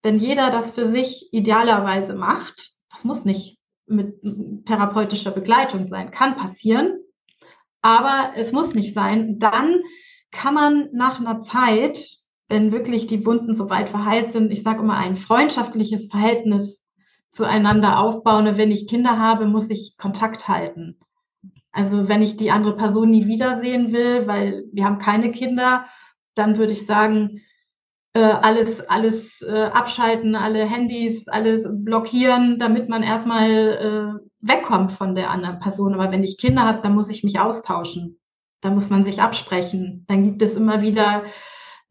wenn 0.04 0.20
jeder 0.20 0.52
das 0.52 0.72
für 0.72 0.86
sich 0.86 1.30
idealerweise 1.34 2.14
macht, 2.14 2.72
das 2.92 3.04
muss 3.04 3.26
nicht 3.26 3.58
mit 3.88 4.22
therapeutischer 4.66 5.32
Begleitung 5.32 5.84
sein, 5.84 6.12
kann 6.12 6.38
passieren, 6.38 7.00
aber 7.82 8.34
es 8.36 8.52
muss 8.52 8.74
nicht 8.74 8.94
sein. 8.94 9.40
Dann 9.40 9.82
kann 10.32 10.54
man 10.54 10.90
nach 10.94 11.20
einer 11.20 11.42
Zeit, 11.42 12.21
wenn 12.52 12.74
wirklich 12.74 13.08
die 13.08 13.26
Wunden 13.26 13.54
so 13.54 13.70
weit 13.70 13.88
verheilt 13.88 14.34
sind, 14.34 14.52
ich 14.52 14.62
sage 14.62 14.82
immer, 14.82 14.98
ein 14.98 15.16
freundschaftliches 15.16 16.10
Verhältnis 16.12 16.82
zueinander 17.32 17.98
aufbauen. 17.98 18.58
wenn 18.58 18.72
ich 18.72 18.90
Kinder 18.90 19.18
habe, 19.18 19.46
muss 19.46 19.70
ich 19.70 19.96
Kontakt 19.98 20.50
halten. 20.50 21.00
Also 21.72 22.10
wenn 22.10 22.22
ich 22.22 22.36
die 22.36 22.52
andere 22.52 22.76
Person 22.76 23.10
nie 23.10 23.26
wiedersehen 23.26 23.94
will, 23.94 24.28
weil 24.28 24.66
wir 24.74 24.84
haben 24.84 24.98
keine 24.98 25.32
Kinder, 25.32 25.86
dann 26.36 26.58
würde 26.58 26.74
ich 26.74 26.86
sagen, 26.86 27.40
äh, 28.14 28.20
alles, 28.20 28.82
alles 28.82 29.42
äh, 29.42 29.70
abschalten, 29.72 30.36
alle 30.36 30.66
Handys, 30.66 31.30
alles 31.30 31.66
blockieren, 31.72 32.60
damit 32.60 32.90
man 32.90 33.02
erstmal 33.02 33.50
äh, 33.50 34.28
wegkommt 34.42 34.92
von 34.92 35.16
der 35.16 35.30
anderen 35.30 35.60
Person. 35.60 35.94
Aber 35.94 36.12
wenn 36.12 36.26
ich 36.26 36.38
Kinder 36.38 36.64
habe, 36.64 36.82
dann 36.82 36.96
muss 36.96 37.10
ich 37.10 37.24
mich 37.24 37.40
austauschen. 37.40 38.20
Da 38.60 38.72
muss 38.72 38.90
man 38.90 39.06
sich 39.06 39.22
absprechen. 39.22 40.04
Dann 40.10 40.26
gibt 40.26 40.42
es 40.42 40.56
immer 40.56 40.82
wieder 40.82 41.24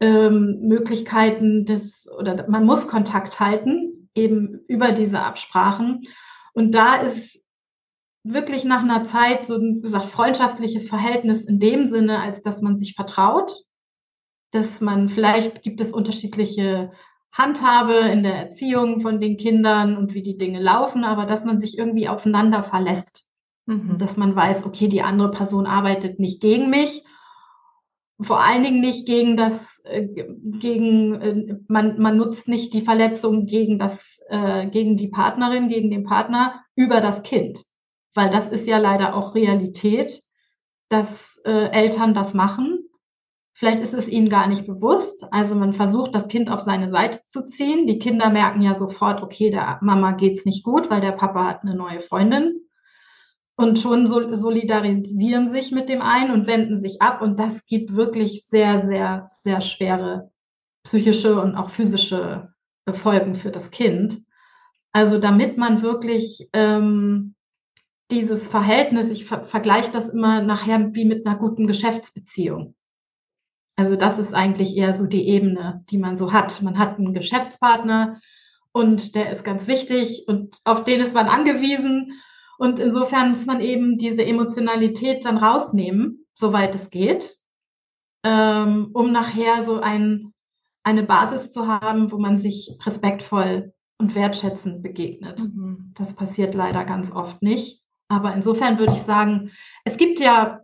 ähm, 0.01 0.59
Möglichkeiten 0.63 1.65
des, 1.65 2.09
oder 2.09 2.49
man 2.49 2.65
muss 2.65 2.87
Kontakt 2.87 3.39
halten, 3.39 4.09
eben 4.15 4.59
über 4.67 4.91
diese 4.91 5.19
Absprachen. 5.19 6.03
Und 6.53 6.75
da 6.75 6.95
ist 6.95 7.41
wirklich 8.23 8.65
nach 8.65 8.83
einer 8.83 9.05
Zeit 9.05 9.45
so 9.45 9.55
ein, 9.55 9.77
wie 9.77 9.81
gesagt, 9.81 10.07
freundschaftliches 10.07 10.89
Verhältnis 10.89 11.41
in 11.41 11.59
dem 11.59 11.87
Sinne, 11.87 12.19
als 12.19 12.41
dass 12.41 12.61
man 12.61 12.77
sich 12.77 12.95
vertraut, 12.95 13.63
dass 14.51 14.81
man 14.81 15.07
vielleicht 15.07 15.61
gibt 15.61 15.79
es 15.79 15.93
unterschiedliche 15.93 16.91
Handhabe 17.31 17.93
in 17.93 18.23
der 18.23 18.35
Erziehung 18.35 18.99
von 18.99 19.21
den 19.21 19.37
Kindern 19.37 19.95
und 19.95 20.13
wie 20.13 20.23
die 20.23 20.37
Dinge 20.37 20.59
laufen, 20.59 21.05
aber 21.05 21.25
dass 21.25 21.45
man 21.45 21.59
sich 21.59 21.77
irgendwie 21.77 22.09
aufeinander 22.09 22.63
verlässt. 22.63 23.25
Mhm. 23.67 23.97
Dass 23.97 24.17
man 24.17 24.35
weiß, 24.35 24.65
okay, 24.65 24.87
die 24.87 25.03
andere 25.03 25.31
Person 25.31 25.65
arbeitet 25.65 26.19
nicht 26.19 26.41
gegen 26.41 26.69
mich, 26.69 27.05
vor 28.21 28.41
allen 28.41 28.63
Dingen 28.63 28.81
nicht 28.81 29.05
gegen 29.05 29.37
das, 29.37 29.70
äh, 29.83 30.07
gegen, 30.07 31.21
äh, 31.21 31.55
man, 31.67 31.99
man 31.99 32.17
nutzt 32.17 32.47
nicht 32.47 32.73
die 32.73 32.81
Verletzung 32.81 33.45
gegen 33.45 33.79
das, 33.79 34.19
äh, 34.29 34.67
gegen 34.67 34.97
die 34.97 35.09
Partnerin, 35.09 35.69
gegen 35.69 35.89
den 35.89 36.03
Partner 36.03 36.63
über 36.75 37.01
das 37.01 37.23
Kind. 37.23 37.63
Weil 38.13 38.29
das 38.29 38.47
ist 38.49 38.67
ja 38.67 38.77
leider 38.77 39.15
auch 39.15 39.35
Realität, 39.35 40.21
dass 40.89 41.39
äh, 41.45 41.69
Eltern 41.71 42.13
das 42.13 42.33
machen 42.33 42.89
Vielleicht 43.61 43.81
ist 43.81 43.93
es 43.93 44.07
ihnen 44.07 44.27
gar 44.27 44.47
nicht 44.47 44.65
bewusst. 44.65 45.23
Also 45.31 45.53
man 45.53 45.73
versucht, 45.73 46.15
das 46.15 46.27
Kind 46.27 46.49
auf 46.49 46.61
seine 46.61 46.89
Seite 46.89 47.19
zu 47.27 47.45
ziehen. 47.45 47.85
Die 47.85 47.99
Kinder 47.99 48.31
merken 48.31 48.63
ja 48.63 48.73
sofort, 48.73 49.21
okay, 49.21 49.51
der 49.51 49.77
Mama 49.81 50.13
geht's 50.13 50.45
nicht 50.45 50.63
gut, 50.63 50.89
weil 50.89 50.99
der 50.99 51.11
Papa 51.11 51.45
hat 51.45 51.61
eine 51.61 51.75
neue 51.75 51.99
Freundin. 51.99 52.61
Und 53.55 53.79
schon 53.79 54.07
solidarisieren 54.07 55.49
sich 55.49 55.71
mit 55.71 55.89
dem 55.89 56.01
einen 56.01 56.31
und 56.31 56.47
wenden 56.47 56.77
sich 56.77 57.01
ab. 57.01 57.21
Und 57.21 57.39
das 57.39 57.65
gibt 57.65 57.95
wirklich 57.95 58.45
sehr, 58.45 58.85
sehr, 58.85 59.27
sehr 59.43 59.61
schwere 59.61 60.31
psychische 60.83 61.39
und 61.39 61.55
auch 61.55 61.69
physische 61.69 62.53
Folgen 62.91 63.35
für 63.35 63.51
das 63.51 63.69
Kind. 63.69 64.23
Also 64.93 65.19
damit 65.19 65.57
man 65.57 65.81
wirklich 65.81 66.49
ähm, 66.53 67.35
dieses 68.09 68.47
Verhältnis, 68.49 69.09
ich 69.09 69.25
ver 69.25 69.45
vergleiche 69.45 69.91
das 69.91 70.09
immer 70.09 70.41
nachher 70.41 70.93
wie 70.93 71.05
mit 71.05 71.25
einer 71.25 71.37
guten 71.37 71.67
Geschäftsbeziehung. 71.67 72.75
Also 73.77 73.95
das 73.95 74.19
ist 74.19 74.33
eigentlich 74.33 74.75
eher 74.75 74.93
so 74.93 75.07
die 75.07 75.27
Ebene, 75.27 75.83
die 75.89 75.97
man 75.97 76.17
so 76.17 76.33
hat. 76.33 76.61
Man 76.61 76.77
hat 76.77 76.97
einen 76.97 77.13
Geschäftspartner 77.13 78.19
und 78.73 79.15
der 79.15 79.31
ist 79.31 79.43
ganz 79.43 79.67
wichtig 79.67 80.25
und 80.27 80.57
auf 80.65 80.83
den 80.83 80.99
ist 80.99 81.13
man 81.13 81.27
angewiesen. 81.27 82.21
Und 82.61 82.79
insofern 82.79 83.31
muss 83.31 83.47
man 83.47 83.59
eben 83.59 83.97
diese 83.97 84.23
Emotionalität 84.23 85.25
dann 85.25 85.37
rausnehmen, 85.37 86.27
soweit 86.35 86.75
es 86.75 86.91
geht, 86.91 87.39
ähm, 88.23 88.91
um 88.93 89.11
nachher 89.11 89.63
so 89.63 89.79
ein, 89.79 90.31
eine 90.83 91.01
Basis 91.01 91.51
zu 91.51 91.67
haben, 91.67 92.11
wo 92.11 92.19
man 92.19 92.37
sich 92.37 92.77
respektvoll 92.85 93.73
und 93.97 94.13
wertschätzend 94.13 94.83
begegnet. 94.83 95.39
Mhm. 95.39 95.91
Das 95.95 96.13
passiert 96.13 96.53
leider 96.53 96.85
ganz 96.85 97.11
oft 97.11 97.41
nicht. 97.41 97.81
Aber 98.09 98.31
insofern 98.35 98.77
würde 98.77 98.93
ich 98.93 99.01
sagen, 99.01 99.49
es 99.83 99.97
gibt 99.97 100.19
ja 100.19 100.61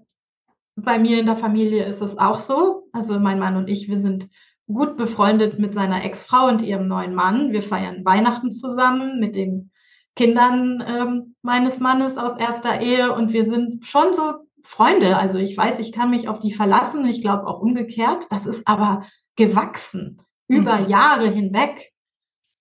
bei 0.76 1.00
mir 1.00 1.20
in 1.20 1.26
der 1.26 1.36
Familie 1.36 1.84
ist 1.86 2.04
es 2.04 2.16
auch 2.20 2.38
so. 2.38 2.90
Also 2.92 3.20
mein 3.20 3.40
Mann 3.40 3.56
und 3.56 3.70
ich, 3.70 3.88
wir 3.88 3.98
sind 3.98 4.30
gut 4.68 4.98
befreundet 4.98 5.58
mit 5.58 5.74
seiner 5.74 6.06
Ex-Frau 6.06 6.48
und 6.48 6.62
ihrem 6.62 6.88
neuen 6.88 7.16
Mann. 7.16 7.54
Wir 7.54 7.64
feiern 7.64 8.06
Weihnachten 8.06 8.52
zusammen 8.52 9.20
mit 9.20 9.34
den 9.34 9.72
Kindern 10.18 10.84
ähm, 10.86 11.36
meines 11.42 11.80
Mannes 11.80 12.18
aus 12.18 12.38
erster 12.38 12.82
Ehe 12.82 13.14
und 13.14 13.32
wir 13.32 13.46
sind 13.46 13.86
schon 13.86 14.14
so 14.14 14.34
Freunde. 14.64 15.16
Also 15.16 15.38
ich 15.38 15.56
weiß, 15.56 15.80
ich 15.80 15.94
kann 15.94 16.10
mich 16.10 16.28
auf 16.28 16.40
die 16.40 16.52
verlassen. 16.52 17.06
Ich 17.06 17.22
glaube 17.22 17.48
auch 17.48 17.62
umgekehrt. 17.62 18.28
Das 18.30 18.46
ist 18.46 18.68
aber 18.68 19.08
gewachsen 19.38 20.22
über 20.50 20.80
mhm. 20.80 20.90
Jahre 20.90 21.30
hinweg, 21.30 21.94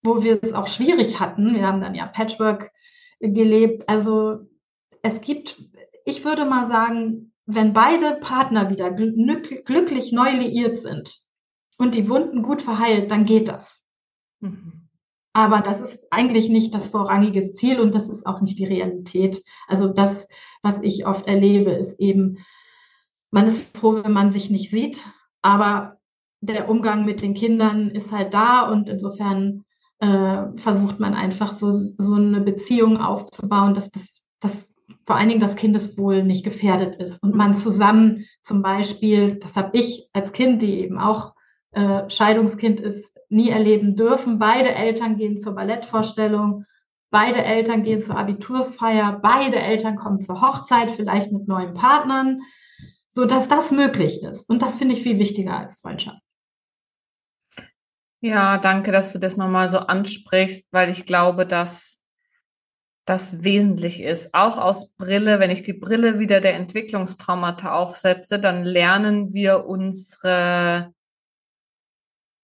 wo 0.04 0.22
wir 0.22 0.38
es 0.40 0.52
auch 0.52 0.68
schwierig 0.68 1.18
hatten. 1.18 1.54
Wir 1.54 1.66
haben 1.66 1.80
dann 1.80 1.94
ja 1.94 2.06
Patchwork 2.06 2.70
gelebt. 3.20 3.88
Also 3.88 4.48
es 5.02 5.20
gibt, 5.20 5.60
ich 6.04 6.24
würde 6.24 6.44
mal 6.44 6.68
sagen, 6.68 7.32
wenn 7.46 7.72
beide 7.72 8.16
Partner 8.16 8.70
wieder 8.70 8.90
glücklich 8.90 10.12
neu 10.12 10.30
liiert 10.30 10.78
sind 10.78 11.20
und 11.78 11.94
die 11.94 12.08
Wunden 12.08 12.42
gut 12.42 12.60
verheilt, 12.60 13.10
dann 13.10 13.24
geht 13.24 13.48
das. 13.48 13.80
Mhm. 14.40 14.85
Aber 15.36 15.60
das 15.60 15.80
ist 15.80 16.06
eigentlich 16.10 16.48
nicht 16.48 16.72
das 16.72 16.88
vorrangige 16.88 17.52
Ziel 17.52 17.78
und 17.78 17.94
das 17.94 18.08
ist 18.08 18.24
auch 18.24 18.40
nicht 18.40 18.58
die 18.58 18.64
Realität. 18.64 19.44
Also 19.68 19.88
das, 19.88 20.28
was 20.62 20.80
ich 20.80 21.06
oft 21.06 21.26
erlebe, 21.26 21.72
ist 21.72 22.00
eben, 22.00 22.38
man 23.30 23.46
ist 23.46 23.76
froh, 23.76 24.00
wenn 24.02 24.14
man 24.14 24.32
sich 24.32 24.48
nicht 24.48 24.70
sieht, 24.70 25.06
aber 25.42 25.98
der 26.40 26.70
Umgang 26.70 27.04
mit 27.04 27.20
den 27.20 27.34
Kindern 27.34 27.90
ist 27.90 28.12
halt 28.12 28.32
da 28.32 28.70
und 28.70 28.88
insofern 28.88 29.66
äh, 29.98 30.46
versucht 30.56 31.00
man 31.00 31.12
einfach 31.12 31.58
so, 31.58 31.70
so 31.70 32.14
eine 32.14 32.40
Beziehung 32.40 32.96
aufzubauen, 32.96 33.74
dass 33.74 33.90
das, 33.90 34.22
das 34.40 34.72
vor 35.04 35.16
allen 35.16 35.28
Dingen 35.28 35.42
das 35.42 35.56
Kindeswohl 35.56 36.24
nicht 36.24 36.46
gefährdet 36.46 36.96
ist 36.96 37.22
und 37.22 37.34
man 37.34 37.54
zusammen 37.54 38.24
zum 38.40 38.62
Beispiel, 38.62 39.38
das 39.38 39.54
habe 39.54 39.76
ich 39.76 40.08
als 40.14 40.32
Kind, 40.32 40.62
die 40.62 40.80
eben 40.80 40.98
auch 40.98 41.34
äh, 41.72 42.08
Scheidungskind 42.08 42.80
ist, 42.80 43.15
nie 43.28 43.50
erleben 43.50 43.96
dürfen. 43.96 44.38
Beide 44.38 44.74
Eltern 44.74 45.16
gehen 45.16 45.38
zur 45.38 45.54
Ballettvorstellung, 45.54 46.64
beide 47.10 47.42
Eltern 47.44 47.82
gehen 47.82 48.02
zur 48.02 48.16
Abitursfeier, 48.16 49.18
beide 49.22 49.56
Eltern 49.56 49.96
kommen 49.96 50.18
zur 50.18 50.40
Hochzeit, 50.40 50.90
vielleicht 50.90 51.32
mit 51.32 51.48
neuen 51.48 51.74
Partnern, 51.74 52.40
so 53.12 53.24
dass 53.24 53.48
das 53.48 53.70
möglich 53.70 54.22
ist. 54.22 54.48
Und 54.48 54.62
das 54.62 54.78
finde 54.78 54.94
ich 54.94 55.02
viel 55.02 55.18
wichtiger 55.18 55.58
als 55.58 55.80
Freundschaft. 55.80 56.20
Ja, 58.20 58.58
danke, 58.58 58.92
dass 58.92 59.12
du 59.12 59.18
das 59.18 59.36
nochmal 59.36 59.68
so 59.68 59.78
ansprichst, 59.78 60.66
weil 60.72 60.90
ich 60.90 61.06
glaube, 61.06 61.46
dass 61.46 62.00
das 63.06 63.44
wesentlich 63.44 64.02
ist. 64.02 64.34
Auch 64.34 64.58
aus 64.58 64.90
Brille, 64.98 65.38
wenn 65.38 65.50
ich 65.50 65.62
die 65.62 65.72
Brille 65.72 66.18
wieder 66.18 66.40
der 66.40 66.56
Entwicklungstraumata 66.56 67.72
aufsetze, 67.72 68.40
dann 68.40 68.64
lernen 68.64 69.32
wir 69.32 69.66
unsere, 69.66 70.92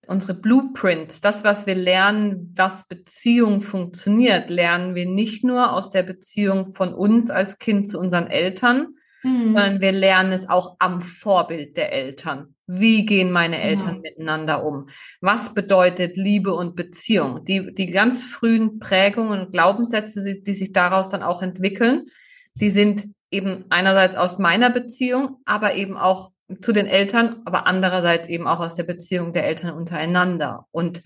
unsere 0.06 0.34
Blueprints, 0.34 1.20
das, 1.20 1.44
was 1.44 1.66
wir 1.66 1.74
lernen, 1.74 2.52
was 2.56 2.88
Beziehung 2.88 3.60
funktioniert, 3.60 4.50
lernen 4.50 4.94
wir 4.94 5.06
nicht 5.06 5.44
nur 5.44 5.72
aus 5.72 5.90
der 5.90 6.02
Beziehung 6.02 6.72
von 6.72 6.92
uns 6.92 7.30
als 7.30 7.58
Kind 7.58 7.88
zu 7.88 7.98
unseren 7.98 8.26
Eltern, 8.26 8.94
mhm. 9.22 9.44
sondern 9.44 9.80
wir 9.80 9.92
lernen 9.92 10.32
es 10.32 10.48
auch 10.48 10.76
am 10.78 11.00
Vorbild 11.00 11.76
der 11.76 11.92
Eltern. 11.92 12.54
Wie 12.66 13.04
gehen 13.04 13.30
meine 13.30 13.56
genau. 13.56 13.68
Eltern 13.68 13.94
ja. 13.96 14.00
miteinander 14.10 14.64
um? 14.64 14.86
Was 15.20 15.54
bedeutet 15.54 16.16
Liebe 16.16 16.52
und 16.52 16.74
Beziehung? 16.74 17.44
Die, 17.44 17.72
die 17.74 17.86
ganz 17.86 18.24
frühen 18.24 18.78
Prägungen 18.78 19.40
und 19.40 19.52
Glaubenssätze, 19.52 20.40
die 20.40 20.54
sich 20.54 20.72
daraus 20.72 21.08
dann 21.08 21.22
auch 21.22 21.42
entwickeln, 21.42 22.06
die 22.54 22.70
sind 22.70 23.08
eben 23.30 23.64
einerseits 23.70 24.16
aus 24.16 24.38
meiner 24.38 24.70
Beziehung, 24.70 25.38
aber 25.44 25.74
eben 25.74 25.96
auch 25.96 26.32
zu 26.60 26.72
den 26.72 26.86
Eltern, 26.86 27.36
aber 27.44 27.66
andererseits 27.66 28.28
eben 28.28 28.46
auch 28.46 28.60
aus 28.60 28.74
der 28.74 28.84
Beziehung 28.84 29.32
der 29.32 29.46
Eltern 29.46 29.74
untereinander. 29.74 30.66
Und 30.70 31.02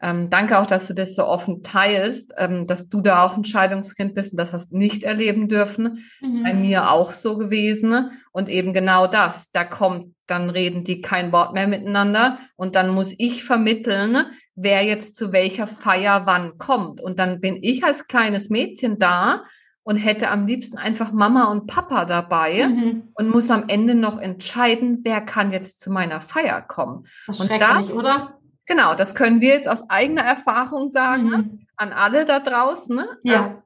Ähm, 0.00 0.30
danke 0.30 0.60
auch, 0.60 0.66
dass 0.66 0.86
du 0.86 0.94
das 0.94 1.16
so 1.16 1.26
offen 1.26 1.64
teilst, 1.64 2.32
ähm, 2.38 2.68
dass 2.68 2.88
du 2.88 3.00
da 3.00 3.24
auch 3.24 3.36
ein 3.36 3.42
Scheidungskind 3.42 4.14
bist 4.14 4.32
und 4.32 4.38
das 4.38 4.52
hast 4.52 4.72
nicht 4.72 5.02
erleben 5.02 5.48
dürfen. 5.48 6.04
Mhm. 6.20 6.44
Bei 6.44 6.54
mir 6.54 6.92
auch 6.92 7.10
so 7.10 7.36
gewesen. 7.36 8.12
Und 8.30 8.48
eben 8.48 8.72
genau 8.72 9.08
das. 9.08 9.50
Da 9.50 9.64
kommt, 9.64 10.14
dann 10.28 10.50
reden 10.50 10.84
die 10.84 11.00
kein 11.00 11.32
Wort 11.32 11.52
mehr 11.52 11.66
miteinander 11.66 12.38
und 12.54 12.76
dann 12.76 12.90
muss 12.90 13.12
ich 13.18 13.42
vermitteln, 13.42 14.26
wer 14.54 14.84
jetzt 14.84 15.16
zu 15.16 15.32
welcher 15.32 15.66
Feier 15.66 16.22
wann 16.26 16.58
kommt. 16.58 17.00
Und 17.00 17.18
dann 17.18 17.40
bin 17.40 17.58
ich 17.60 17.82
als 17.82 18.06
kleines 18.06 18.50
Mädchen 18.50 19.00
da 19.00 19.42
und 19.88 19.96
hätte 19.96 20.28
am 20.28 20.44
liebsten 20.44 20.76
einfach 20.76 21.12
Mama 21.12 21.44
und 21.44 21.66
Papa 21.66 22.04
dabei 22.04 22.68
mhm. 22.68 23.08
und 23.14 23.30
muss 23.30 23.50
am 23.50 23.68
Ende 23.68 23.94
noch 23.94 24.18
entscheiden, 24.20 25.00
wer 25.02 25.22
kann 25.22 25.50
jetzt 25.50 25.80
zu 25.80 25.90
meiner 25.90 26.20
Feier 26.20 26.60
kommen. 26.60 27.06
Das 27.26 27.40
und 27.40 27.50
das, 27.50 27.92
oder? 27.94 28.38
Genau, 28.66 28.94
das 28.94 29.14
können 29.14 29.40
wir 29.40 29.48
jetzt 29.48 29.66
aus 29.66 29.88
eigener 29.88 30.20
Erfahrung 30.20 30.88
sagen 30.88 31.24
mhm. 31.24 31.66
an 31.76 31.94
alle 31.94 32.26
da 32.26 32.38
draußen. 32.38 32.96
Ne? 32.96 33.08
Ja. 33.22 33.62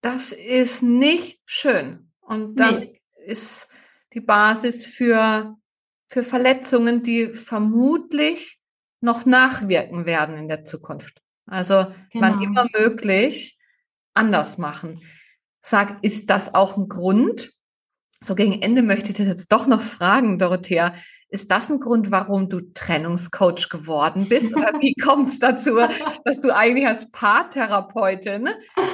Das 0.00 0.32
ist 0.32 0.82
nicht 0.82 1.40
schön. 1.46 2.10
Und 2.22 2.58
das 2.58 2.80
nee. 2.80 3.00
ist 3.24 3.68
die 4.12 4.20
Basis 4.20 4.84
für, 4.84 5.56
für 6.08 6.24
Verletzungen, 6.24 7.04
die 7.04 7.34
vermutlich 7.34 8.58
noch 9.00 9.26
nachwirken 9.26 10.06
werden 10.06 10.36
in 10.36 10.48
der 10.48 10.64
Zukunft. 10.64 11.22
Also 11.46 11.86
genau. 12.10 12.26
wann 12.26 12.42
immer 12.42 12.66
möglich 12.76 13.59
anders 14.14 14.58
machen. 14.58 15.00
Sag, 15.62 16.02
ist 16.02 16.30
das 16.30 16.54
auch 16.54 16.76
ein 16.76 16.88
Grund? 16.88 17.52
So 18.20 18.34
gegen 18.34 18.60
Ende 18.60 18.82
möchte 18.82 19.10
ich 19.10 19.16
das 19.16 19.26
jetzt 19.26 19.52
doch 19.52 19.66
noch 19.66 19.82
fragen, 19.82 20.38
Dorothea. 20.38 20.94
Ist 21.28 21.50
das 21.50 21.70
ein 21.70 21.78
Grund, 21.78 22.10
warum 22.10 22.48
du 22.48 22.60
Trennungscoach 22.60 23.68
geworden 23.68 24.28
bist? 24.28 24.54
Oder 24.54 24.72
wie 24.80 24.94
kommt 25.02 25.30
es 25.30 25.38
dazu, 25.38 25.78
dass 26.24 26.40
du 26.40 26.54
eigentlich 26.54 26.86
als 26.86 27.10
Paartherapeutin 27.12 28.48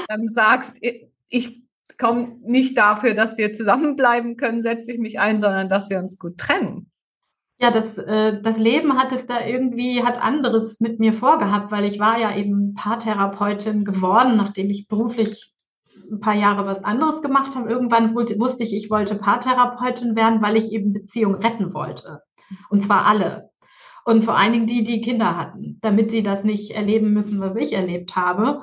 dann 0.06 0.28
sagst, 0.28 0.74
ich 1.28 1.62
komme 1.98 2.36
nicht 2.42 2.76
dafür, 2.76 3.14
dass 3.14 3.38
wir 3.38 3.54
zusammenbleiben 3.54 4.36
können, 4.36 4.60
setze 4.60 4.92
ich 4.92 4.98
mich 4.98 5.18
ein, 5.18 5.40
sondern 5.40 5.68
dass 5.68 5.88
wir 5.88 5.98
uns 5.98 6.18
gut 6.18 6.36
trennen? 6.36 6.90
Ja, 7.58 7.70
das, 7.70 7.96
äh, 7.96 8.40
das 8.42 8.58
Leben 8.58 8.98
hat 8.98 9.12
es 9.12 9.24
da 9.26 9.44
irgendwie, 9.44 10.02
hat 10.02 10.22
anderes 10.22 10.78
mit 10.78 11.00
mir 11.00 11.14
vorgehabt, 11.14 11.72
weil 11.72 11.84
ich 11.84 11.98
war 11.98 12.18
ja 12.18 12.36
eben 12.36 12.74
Paartherapeutin 12.74 13.84
geworden, 13.84 14.36
nachdem 14.36 14.68
ich 14.68 14.88
beruflich 14.88 15.54
ein 16.10 16.20
paar 16.20 16.34
Jahre 16.34 16.66
was 16.66 16.84
anderes 16.84 17.22
gemacht 17.22 17.56
habe. 17.56 17.70
Irgendwann 17.70 18.14
wusste 18.14 18.62
ich, 18.62 18.74
ich 18.74 18.90
wollte 18.90 19.14
Paartherapeutin 19.14 20.16
werden, 20.16 20.42
weil 20.42 20.56
ich 20.56 20.70
eben 20.70 20.92
Beziehungen 20.92 21.36
retten 21.36 21.72
wollte. 21.72 22.22
Und 22.68 22.84
zwar 22.84 23.06
alle. 23.06 23.50
Und 24.04 24.24
vor 24.24 24.36
allen 24.36 24.52
Dingen 24.52 24.66
die, 24.66 24.84
die 24.84 25.00
Kinder 25.00 25.36
hatten, 25.36 25.78
damit 25.80 26.10
sie 26.10 26.22
das 26.22 26.44
nicht 26.44 26.70
erleben 26.70 27.12
müssen, 27.12 27.40
was 27.40 27.56
ich 27.56 27.72
erlebt 27.72 28.14
habe. 28.14 28.62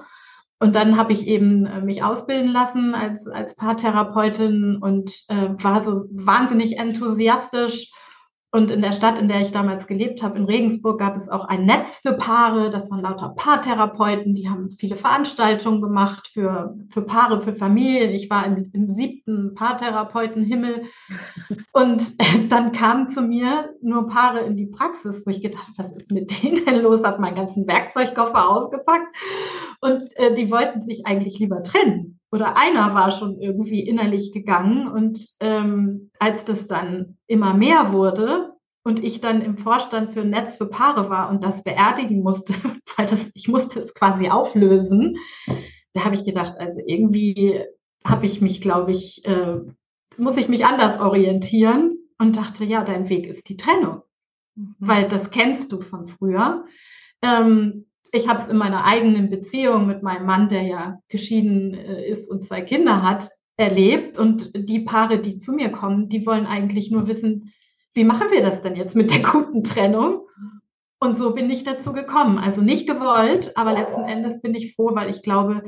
Und 0.60 0.76
dann 0.76 0.96
habe 0.98 1.12
ich 1.12 1.28
eben 1.28 1.66
äh, 1.66 1.82
mich 1.82 2.04
ausbilden 2.04 2.50
lassen 2.50 2.96
als, 2.96 3.28
als 3.28 3.56
Paartherapeutin 3.56 4.78
und 4.80 5.12
äh, 5.28 5.50
war 5.62 5.84
so 5.84 6.06
wahnsinnig 6.12 6.78
enthusiastisch 6.78 7.92
und 8.56 8.70
in 8.70 8.82
der 8.82 8.92
Stadt, 8.92 9.18
in 9.18 9.28
der 9.28 9.42
ich 9.42 9.52
damals 9.52 9.88
gelebt 9.88 10.22
habe, 10.22 10.38
in 10.38 10.46
Regensburg, 10.46 11.00
gab 11.00 11.16
es 11.16 11.28
auch 11.28 11.46
ein 11.46 11.66
Netz 11.66 11.98
für 11.98 12.14
Paare. 12.14 12.70
Das 12.70 12.92
waren 12.92 13.02
lauter 13.02 13.34
Paartherapeuten, 13.36 14.36
die 14.36 14.48
haben 14.48 14.70
viele 14.78 14.96
Veranstaltungen 14.96 15.82
gemacht 15.82 16.30
für, 16.32 16.78
für 16.92 17.02
Paare, 17.02 17.42
für 17.42 17.56
Familien. 17.56 18.12
Ich 18.12 18.30
war 18.30 18.46
im, 18.46 18.70
im 18.72 18.88
siebten 18.88 19.56
Paartherapeutenhimmel. 19.56 20.84
Und 21.72 22.14
dann 22.50 22.72
kamen 22.74 23.08
zu 23.08 23.24
mir 23.24 23.74
nur 23.82 24.06
Paare 24.06 24.42
in 24.42 24.56
die 24.56 24.68
Praxis, 24.68 25.26
wo 25.26 25.32
ich 25.32 25.42
gedacht 25.42 25.70
habe, 25.70 25.90
was 25.90 25.92
ist 25.92 26.12
mit 26.12 26.44
denen 26.44 26.64
denn 26.64 26.84
los? 26.84 27.04
Habe 27.04 27.22
meinen 27.22 27.36
ganzen 27.36 27.66
Werkzeugkoffer 27.66 28.52
ausgepackt. 28.52 29.16
Und 29.82 30.16
äh, 30.18 30.36
die 30.36 30.52
wollten 30.52 30.80
sich 30.80 31.08
eigentlich 31.08 31.40
lieber 31.40 31.64
trennen 31.64 32.20
oder 32.34 32.58
einer 32.58 32.96
war 32.96 33.12
schon 33.12 33.40
irgendwie 33.40 33.88
innerlich 33.88 34.32
gegangen. 34.34 34.88
Und 34.88 35.30
ähm, 35.40 36.10
als 36.18 36.44
das 36.44 36.66
dann 36.66 37.20
immer 37.28 37.54
mehr 37.54 37.94
wurde 37.94 38.54
und 38.84 39.04
ich 39.04 39.22
dann 39.22 39.42
im 39.42 39.56
Vorstand 39.60 40.14
für 40.14 40.22
ein 40.22 40.32
Netz 40.32 40.58
für 40.58 40.66
Paare 40.66 41.12
war 41.12 41.30
und 41.30 41.44
das 41.44 41.64
beerdigen 41.64 42.24
musste, 42.24 42.56
weil 42.98 43.06
das, 43.06 43.30
ich 43.36 43.48
musste 43.48 43.78
es 43.78 43.94
quasi 43.94 44.30
auflösen, 44.30 45.16
da 45.94 46.06
habe 46.06 46.16
ich 46.16 46.26
gedacht, 46.26 46.56
also 46.58 46.82
irgendwie 46.84 47.62
habe 48.04 48.26
ich 48.26 48.42
mich, 48.42 48.62
glaube 48.62 48.92
ich, 48.92 49.24
äh, 49.26 49.58
muss 50.18 50.36
ich 50.36 50.50
mich 50.50 50.66
anders 50.66 51.00
orientieren 51.00 52.00
und 52.18 52.36
dachte, 52.36 52.66
ja, 52.66 52.84
dein 52.84 53.10
Weg 53.10 53.28
ist 53.28 53.48
die 53.48 53.58
Trennung, 53.58 54.02
mhm. 54.56 54.76
weil 54.80 55.08
das 55.08 55.30
kennst 55.30 55.72
du 55.72 55.82
von 55.82 56.08
früher. 56.08 56.66
Ähm, 57.22 57.86
ich 58.14 58.28
habe 58.28 58.40
es 58.40 58.48
in 58.48 58.58
meiner 58.58 58.86
eigenen 58.86 59.30
Beziehung 59.30 59.88
mit 59.88 60.04
meinem 60.04 60.28
Mann, 60.28 60.48
der 60.48 60.62
ja 60.62 61.00
geschieden 61.10 61.74
äh, 61.74 62.08
ist 62.08 62.30
und 62.30 62.44
zwei 62.44 62.62
Kinder 62.62 63.02
hat, 63.02 63.30
erlebt. 63.58 64.20
Und 64.20 64.52
die 64.56 64.82
Paare, 64.82 65.20
die 65.20 65.40
zu 65.40 65.52
mir 65.52 65.72
kommen, 65.72 66.10
die 66.10 66.26
wollen 66.26 66.46
eigentlich 66.46 66.92
nur 66.92 67.08
wissen, 67.08 67.52
wie 67.96 68.04
machen 68.04 68.28
wir 68.32 68.42
das 68.42 68.62
denn 68.62 68.76
jetzt 68.76 68.96
mit 68.96 69.10
der 69.10 69.22
guten 69.22 69.64
Trennung? 69.64 70.28
Und 71.00 71.18
so 71.18 71.34
bin 71.34 71.50
ich 71.50 71.64
dazu 71.64 71.92
gekommen. 71.92 72.38
Also 72.38 72.62
nicht 72.62 72.88
gewollt, 72.88 73.58
aber 73.58 73.74
letzten 73.74 74.04
Endes 74.04 74.42
bin 74.42 74.54
ich 74.54 74.76
froh, 74.76 74.92
weil 74.94 75.10
ich 75.10 75.24
glaube, 75.24 75.64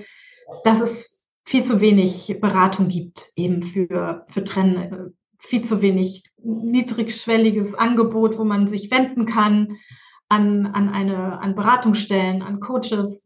dass 0.64 0.80
es 0.80 1.26
viel 1.46 1.64
zu 1.64 1.82
wenig 1.82 2.38
Beratung 2.40 2.90
gibt, 2.90 3.32
eben 3.36 3.64
für, 3.64 4.26
für 4.30 4.44
Trennen, 4.44 4.78
äh, 4.78 5.10
viel 5.40 5.64
zu 5.64 5.82
wenig 5.82 6.24
niedrigschwelliges 6.44 7.74
Angebot, 7.74 8.38
wo 8.38 8.44
man 8.44 8.68
sich 8.68 8.92
wenden 8.92 9.26
kann 9.26 9.78
an, 10.30 10.68
an, 10.68 10.90
eine, 10.90 11.40
an 11.40 11.56
Beratungsstellen, 11.56 12.42
an 12.42 12.60
Coaches. 12.60 13.26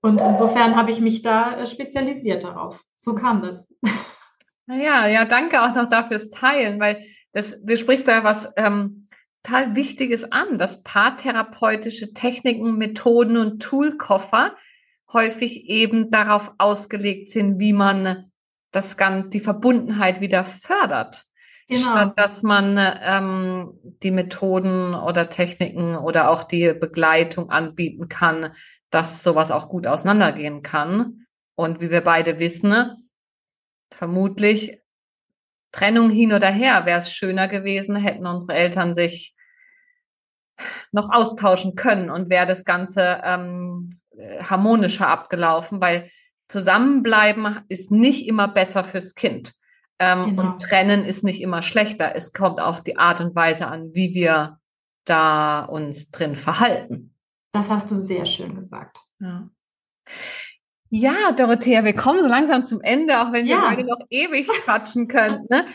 Und 0.00 0.20
insofern 0.20 0.76
habe 0.76 0.90
ich 0.90 1.00
mich 1.00 1.22
da 1.22 1.56
äh, 1.56 1.66
spezialisiert 1.66 2.44
darauf. 2.44 2.82
So 3.00 3.14
kam 3.14 3.42
das. 3.42 3.72
Naja, 4.68 5.06
ja, 5.06 5.24
danke 5.24 5.62
auch 5.62 5.74
noch 5.76 5.88
dafür 5.88 6.18
fürs 6.18 6.30
Teilen, 6.30 6.80
weil 6.80 7.04
das, 7.30 7.62
du 7.62 7.76
sprichst 7.76 8.08
da 8.08 8.24
was 8.24 8.48
ähm, 8.56 9.06
total 9.44 9.76
Wichtiges 9.76 10.32
an, 10.32 10.58
dass 10.58 10.82
paartherapeutische 10.82 12.12
Techniken, 12.12 12.76
Methoden 12.76 13.36
und 13.36 13.62
Toolkoffer 13.62 14.56
häufig 15.12 15.68
eben 15.68 16.10
darauf 16.10 16.52
ausgelegt 16.58 17.30
sind, 17.30 17.60
wie 17.60 17.72
man 17.72 18.32
das 18.72 18.96
Ganze, 18.96 19.28
die 19.28 19.40
Verbundenheit 19.40 20.20
wieder 20.20 20.44
fördert. 20.44 21.25
Genau. 21.68 21.80
Statt 21.80 22.18
dass 22.18 22.42
man 22.42 22.78
ähm, 22.78 23.72
die 24.02 24.12
Methoden 24.12 24.94
oder 24.94 25.28
Techniken 25.28 25.96
oder 25.96 26.30
auch 26.30 26.44
die 26.44 26.72
Begleitung 26.72 27.50
anbieten 27.50 28.08
kann, 28.08 28.54
dass 28.90 29.22
sowas 29.22 29.50
auch 29.50 29.68
gut 29.68 29.86
auseinandergehen 29.86 30.62
kann. 30.62 31.26
Und 31.56 31.80
wie 31.80 31.90
wir 31.90 32.02
beide 32.02 32.38
wissen, 32.38 33.08
vermutlich 33.92 34.80
Trennung 35.72 36.08
hin 36.08 36.32
oder 36.32 36.48
her 36.48 36.86
wäre 36.86 37.00
es 37.00 37.12
schöner 37.12 37.48
gewesen, 37.48 37.96
hätten 37.96 38.26
unsere 38.26 38.54
Eltern 38.54 38.94
sich 38.94 39.34
noch 40.92 41.10
austauschen 41.10 41.74
können 41.74 42.10
und 42.10 42.30
wäre 42.30 42.46
das 42.46 42.64
Ganze 42.64 43.20
ähm, 43.24 43.90
harmonischer 44.40 45.08
abgelaufen, 45.08 45.80
weil 45.80 46.10
zusammenbleiben 46.48 47.60
ist 47.68 47.90
nicht 47.90 48.26
immer 48.26 48.48
besser 48.48 48.84
fürs 48.84 49.14
Kind. 49.14 49.54
Ähm, 49.98 50.30
genau. 50.30 50.42
Und 50.42 50.62
trennen 50.62 51.04
ist 51.04 51.24
nicht 51.24 51.40
immer 51.40 51.62
schlechter. 51.62 52.14
Es 52.14 52.32
kommt 52.32 52.60
auf 52.60 52.82
die 52.82 52.98
Art 52.98 53.20
und 53.20 53.34
Weise 53.34 53.68
an, 53.68 53.94
wie 53.94 54.14
wir 54.14 54.58
da 55.04 55.64
uns 55.64 56.10
drin 56.10 56.36
verhalten. 56.36 57.14
Das 57.52 57.70
hast 57.70 57.90
du 57.90 57.96
sehr 57.96 58.26
schön 58.26 58.54
gesagt. 58.54 58.98
Ja. 59.20 59.48
Ja, 60.90 61.32
Dorothea, 61.36 61.84
wir 61.84 61.94
kommen 61.94 62.20
so 62.20 62.26
langsam 62.26 62.64
zum 62.64 62.80
Ende, 62.80 63.20
auch 63.20 63.32
wenn 63.32 63.46
ja. 63.46 63.56
wir 63.56 63.76
beide 63.76 63.84
noch 63.84 64.00
ewig 64.08 64.46
quatschen 64.46 65.08
könnten. 65.08 65.46
Ne? 65.50 65.66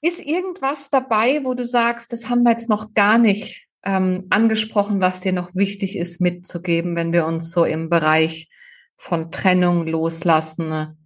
Ist 0.00 0.20
irgendwas 0.20 0.90
dabei, 0.90 1.44
wo 1.44 1.54
du 1.54 1.64
sagst, 1.64 2.12
das 2.12 2.28
haben 2.28 2.42
wir 2.42 2.52
jetzt 2.52 2.68
noch 2.68 2.92
gar 2.94 3.18
nicht 3.18 3.68
ähm, 3.84 4.26
angesprochen, 4.30 5.00
was 5.00 5.20
dir 5.20 5.32
noch 5.32 5.54
wichtig 5.54 5.96
ist 5.96 6.20
mitzugeben, 6.20 6.96
wenn 6.96 7.12
wir 7.12 7.24
uns 7.26 7.52
so 7.52 7.64
im 7.64 7.88
Bereich 7.88 8.48
von 8.96 9.30
Trennung, 9.30 9.86
Loslassen 9.86 10.96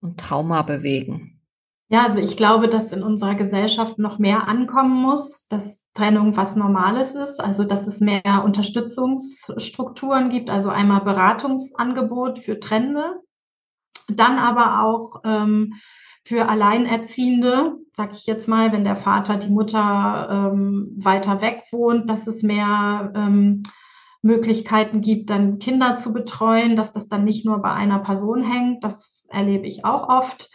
und 0.00 0.20
Trauma 0.20 0.62
bewegen? 0.62 1.35
Ja, 1.88 2.04
also 2.04 2.18
ich 2.18 2.36
glaube, 2.36 2.68
dass 2.68 2.90
in 2.90 3.02
unserer 3.04 3.36
Gesellschaft 3.36 3.98
noch 3.98 4.18
mehr 4.18 4.48
ankommen 4.48 5.00
muss, 5.02 5.46
dass 5.48 5.84
Trennung 5.94 6.36
was 6.36 6.56
Normales 6.56 7.14
ist, 7.14 7.40
also 7.40 7.62
dass 7.62 7.86
es 7.86 8.00
mehr 8.00 8.42
Unterstützungsstrukturen 8.44 10.28
gibt, 10.28 10.50
also 10.50 10.68
einmal 10.68 11.02
Beratungsangebot 11.02 12.40
für 12.40 12.58
Trennende, 12.58 13.20
dann 14.08 14.38
aber 14.38 14.82
auch 14.82 15.22
ähm, 15.24 15.74
für 16.24 16.48
Alleinerziehende, 16.48 17.76
sag 17.96 18.12
ich 18.12 18.26
jetzt 18.26 18.48
mal, 18.48 18.72
wenn 18.72 18.84
der 18.84 18.96
Vater, 18.96 19.36
die 19.36 19.50
Mutter 19.50 20.50
ähm, 20.52 20.92
weiter 20.98 21.40
weg 21.40 21.62
wohnt, 21.70 22.10
dass 22.10 22.26
es 22.26 22.42
mehr 22.42 23.12
ähm, 23.14 23.62
Möglichkeiten 24.22 25.02
gibt, 25.02 25.30
dann 25.30 25.60
Kinder 25.60 25.98
zu 26.00 26.12
betreuen, 26.12 26.74
dass 26.74 26.90
das 26.90 27.06
dann 27.06 27.24
nicht 27.24 27.46
nur 27.46 27.62
bei 27.62 27.70
einer 27.70 28.00
Person 28.00 28.42
hängt. 28.42 28.82
Das 28.82 29.24
erlebe 29.28 29.68
ich 29.68 29.84
auch 29.84 30.08
oft 30.08 30.50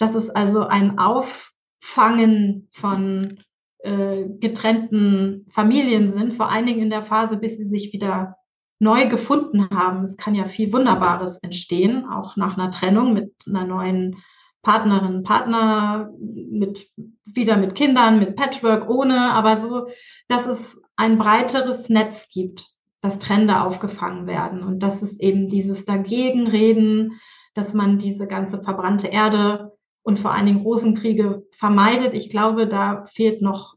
dass 0.00 0.14
es 0.14 0.30
also 0.30 0.66
ein 0.66 0.98
Auffangen 0.98 2.68
von 2.72 3.38
äh, 3.82 4.26
getrennten 4.40 5.46
Familien 5.50 6.10
sind, 6.10 6.34
vor 6.34 6.50
allen 6.50 6.66
Dingen 6.66 6.82
in 6.82 6.90
der 6.90 7.02
Phase, 7.02 7.36
bis 7.36 7.58
sie 7.58 7.66
sich 7.66 7.92
wieder 7.92 8.36
neu 8.78 9.08
gefunden 9.08 9.68
haben. 9.70 10.02
Es 10.02 10.16
kann 10.16 10.34
ja 10.34 10.46
viel 10.46 10.72
Wunderbares 10.72 11.38
entstehen, 11.42 12.06
auch 12.06 12.36
nach 12.36 12.56
einer 12.56 12.70
Trennung 12.70 13.12
mit 13.12 13.34
einer 13.46 13.66
neuen 13.66 14.16
Partnerin, 14.62 15.22
Partner, 15.22 16.10
mit, 16.18 16.88
wieder 17.24 17.58
mit 17.58 17.74
Kindern, 17.74 18.18
mit 18.18 18.36
Patchwork, 18.36 18.88
ohne, 18.88 19.32
aber 19.32 19.60
so, 19.60 19.86
dass 20.28 20.46
es 20.46 20.82
ein 20.96 21.18
breiteres 21.18 21.90
Netz 21.90 22.28
gibt, 22.30 22.68
dass 23.02 23.18
Trende 23.18 23.60
aufgefangen 23.60 24.26
werden 24.26 24.62
und 24.62 24.82
dass 24.82 25.02
es 25.02 25.20
eben 25.20 25.48
dieses 25.48 25.84
Dagegenreden, 25.84 27.20
dass 27.54 27.74
man 27.74 27.98
diese 27.98 28.26
ganze 28.26 28.62
verbrannte 28.62 29.08
Erde 29.08 29.72
und 30.02 30.18
vor 30.18 30.32
allen 30.32 30.46
Dingen 30.46 30.62
Rosenkriege 30.62 31.46
vermeidet. 31.52 32.14
Ich 32.14 32.30
glaube, 32.30 32.66
da 32.66 33.04
fehlt 33.06 33.42
noch 33.42 33.76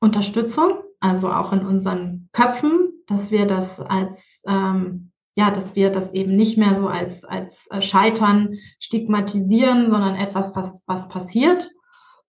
Unterstützung, 0.00 0.78
also 1.00 1.30
auch 1.30 1.52
in 1.52 1.66
unseren 1.66 2.28
Köpfen, 2.32 2.92
dass 3.06 3.30
wir 3.30 3.46
das 3.46 3.80
als 3.80 4.40
ähm, 4.46 5.12
ja, 5.38 5.52
dass 5.52 5.76
wir 5.76 5.90
das 5.90 6.12
eben 6.14 6.34
nicht 6.34 6.58
mehr 6.58 6.74
so 6.74 6.88
als, 6.88 7.24
als 7.24 7.68
äh, 7.70 7.80
Scheitern 7.80 8.58
stigmatisieren, 8.80 9.88
sondern 9.88 10.16
etwas, 10.16 10.56
was, 10.56 10.82
was 10.86 11.08
passiert. 11.08 11.70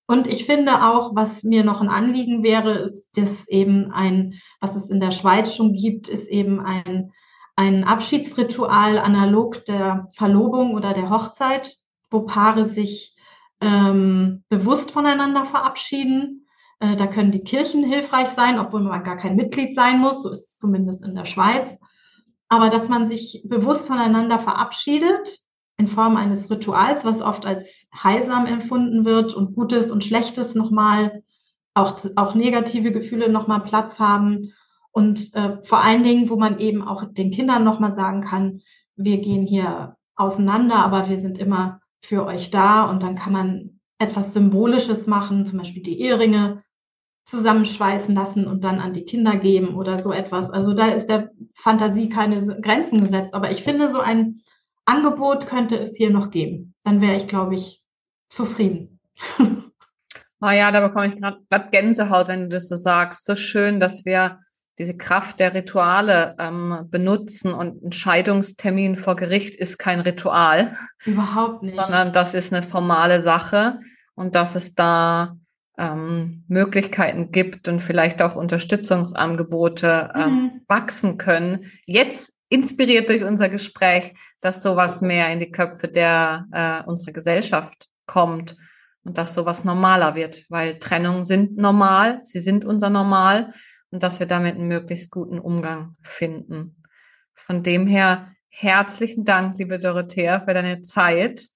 Und 0.05 0.27
ich 0.27 0.45
finde 0.45 0.83
auch, 0.87 1.15
was 1.15 1.41
mir 1.41 1.63
noch 1.63 1.81
ein 1.81 1.89
Anliegen 1.89 2.43
wäre, 2.43 2.73
ist, 2.73 3.17
dass 3.17 3.47
eben 3.47 3.91
ein, 3.91 4.35
was 4.61 4.75
es 4.75 4.91
in 4.91 4.99
der 4.99 5.09
Schweiz 5.09 5.55
schon 5.55 5.73
gibt, 5.73 6.07
ist 6.07 6.27
eben 6.27 6.59
ein, 6.59 7.11
ein 7.55 7.83
Abschiedsritual 7.83 8.99
analog 8.99 9.65
der 9.65 10.09
Verlobung 10.13 10.75
oder 10.75 10.93
der 10.93 11.09
Hochzeit, 11.09 11.77
wo 12.11 12.21
Paare 12.27 12.65
sich 12.65 13.15
ähm, 13.61 14.43
bewusst 14.49 14.91
voneinander 14.91 15.45
verabschieden. 15.45 16.47
Äh, 16.79 16.95
da 16.95 17.07
können 17.07 17.31
die 17.31 17.43
Kirchen 17.43 17.83
hilfreich 17.83 18.29
sein, 18.29 18.59
obwohl 18.59 18.81
man 18.81 19.03
gar 19.03 19.17
kein 19.17 19.35
Mitglied 19.35 19.75
sein 19.75 19.99
muss. 19.99 20.23
So 20.23 20.29
ist 20.29 20.45
es 20.45 20.57
zumindest 20.57 21.03
in 21.03 21.15
der 21.15 21.25
Schweiz 21.25 21.79
aber 22.49 22.69
dass 22.69 22.89
man 22.89 23.07
sich 23.07 23.43
bewusst 23.45 23.87
voneinander 23.87 24.39
verabschiedet 24.39 25.39
in 25.77 25.87
Form 25.87 26.17
eines 26.17 26.49
Rituals, 26.49 27.05
was 27.05 27.21
oft 27.21 27.45
als 27.45 27.87
heilsam 27.95 28.47
empfunden 28.47 29.05
wird 29.05 29.33
und 29.33 29.55
Gutes 29.55 29.91
und 29.91 30.03
Schlechtes 30.03 30.55
nochmal, 30.55 31.23
auch, 31.75 31.99
auch 32.15 32.35
negative 32.35 32.91
Gefühle 32.91 33.29
nochmal 33.29 33.61
Platz 33.61 33.99
haben 33.99 34.51
und 34.91 35.33
äh, 35.35 35.61
vor 35.61 35.81
allen 35.81 36.03
Dingen, 36.03 36.29
wo 36.29 36.35
man 36.35 36.59
eben 36.59 36.81
auch 36.81 37.03
den 37.13 37.31
Kindern 37.31 37.63
nochmal 37.63 37.95
sagen 37.95 38.21
kann, 38.21 38.61
wir 38.95 39.19
gehen 39.19 39.45
hier 39.45 39.95
auseinander, 40.15 40.75
aber 40.77 41.07
wir 41.07 41.19
sind 41.19 41.37
immer 41.37 41.79
für 42.03 42.25
euch 42.25 42.51
da 42.51 42.89
und 42.89 43.03
dann 43.03 43.15
kann 43.15 43.33
man 43.33 43.79
etwas 43.99 44.33
Symbolisches 44.33 45.07
machen, 45.07 45.45
zum 45.45 45.59
Beispiel 45.59 45.83
die 45.83 46.01
Eheringe 46.01 46.63
zusammenschweißen 47.25 48.15
lassen 48.15 48.47
und 48.47 48.63
dann 48.63 48.79
an 48.79 48.93
die 48.93 49.05
Kinder 49.05 49.35
geben 49.37 49.75
oder 49.75 49.99
so 49.99 50.11
etwas. 50.11 50.49
Also 50.49 50.73
da 50.73 50.89
ist 50.89 51.07
der 51.07 51.29
Fantasie 51.53 52.09
keine 52.09 52.59
Grenzen 52.61 53.01
gesetzt. 53.01 53.33
Aber 53.33 53.51
ich 53.51 53.63
finde, 53.63 53.87
so 53.87 53.99
ein 53.99 54.41
Angebot 54.85 55.45
könnte 55.45 55.77
es 55.77 55.95
hier 55.95 56.09
noch 56.09 56.31
geben. 56.31 56.73
Dann 56.83 57.01
wäre 57.01 57.15
ich, 57.15 57.27
glaube 57.27 57.53
ich, 57.53 57.83
zufrieden. 58.29 58.99
Oh 59.37 59.43
ja, 60.49 60.71
da 60.71 60.79
bekomme 60.87 61.07
ich 61.07 61.15
gerade 61.17 61.69
Gänsehaut, 61.71 62.29
wenn 62.29 62.43
du 62.43 62.47
das 62.49 62.67
so 62.67 62.75
sagst. 62.75 63.25
So 63.25 63.35
schön, 63.35 63.79
dass 63.79 64.05
wir 64.05 64.39
diese 64.79 64.95
Kraft 64.95 65.39
der 65.39 65.53
Rituale 65.53 66.35
ähm, 66.39 66.87
benutzen 66.89 67.53
und 67.53 67.83
ein 67.83 67.91
Scheidungstermin 67.91 68.95
vor 68.95 69.17
Gericht 69.17 69.55
ist 69.55 69.77
kein 69.77 69.99
Ritual. 69.99 70.75
Überhaupt 71.05 71.63
nicht. 71.63 71.75
Sondern 71.75 72.13
das 72.13 72.33
ist 72.33 72.53
eine 72.53 72.63
formale 72.63 73.19
Sache 73.19 73.81
und 74.15 74.35
dass 74.35 74.55
es 74.55 74.75
da 74.75 75.35
ähm, 75.77 76.45
Möglichkeiten 76.47 77.31
gibt 77.31 77.67
und 77.67 77.81
vielleicht 77.81 78.21
auch 78.21 78.35
Unterstützungsangebote 78.35 80.11
ähm, 80.15 80.31
mhm. 80.31 80.51
wachsen 80.69 81.17
können. 81.17 81.65
Jetzt 81.85 82.31
inspiriert 82.47 83.09
durch 83.09 83.23
unser 83.25 83.49
Gespräch, 83.49 84.13
dass 84.39 84.63
sowas 84.63 85.01
mehr 85.01 85.31
in 85.31 85.39
die 85.39 85.51
Köpfe 85.51 85.89
der 85.89 86.47
äh, 86.53 86.89
unserer 86.89 87.11
Gesellschaft 87.11 87.89
kommt 88.07 88.55
und 89.03 89.17
dass 89.17 89.33
sowas 89.33 89.65
normaler 89.65 90.15
wird, 90.15 90.45
weil 90.49 90.79
Trennungen 90.79 91.25
sind 91.25 91.57
normal, 91.57 92.21
sie 92.23 92.39
sind 92.39 92.63
unser 92.63 92.89
Normal 92.89 93.53
und 93.91 94.03
dass 94.03 94.19
wir 94.19 94.27
damit 94.27 94.55
einen 94.55 94.67
möglichst 94.67 95.11
guten 95.11 95.39
Umgang 95.39 95.93
finden. 96.01 96.83
Von 97.33 97.63
dem 97.63 97.87
her 97.87 98.31
herzlichen 98.49 99.25
Dank, 99.25 99.57
liebe 99.57 99.79
Dorothea, 99.79 100.41
für 100.41 100.53
deine 100.53 100.81
Zeit. 100.81 101.47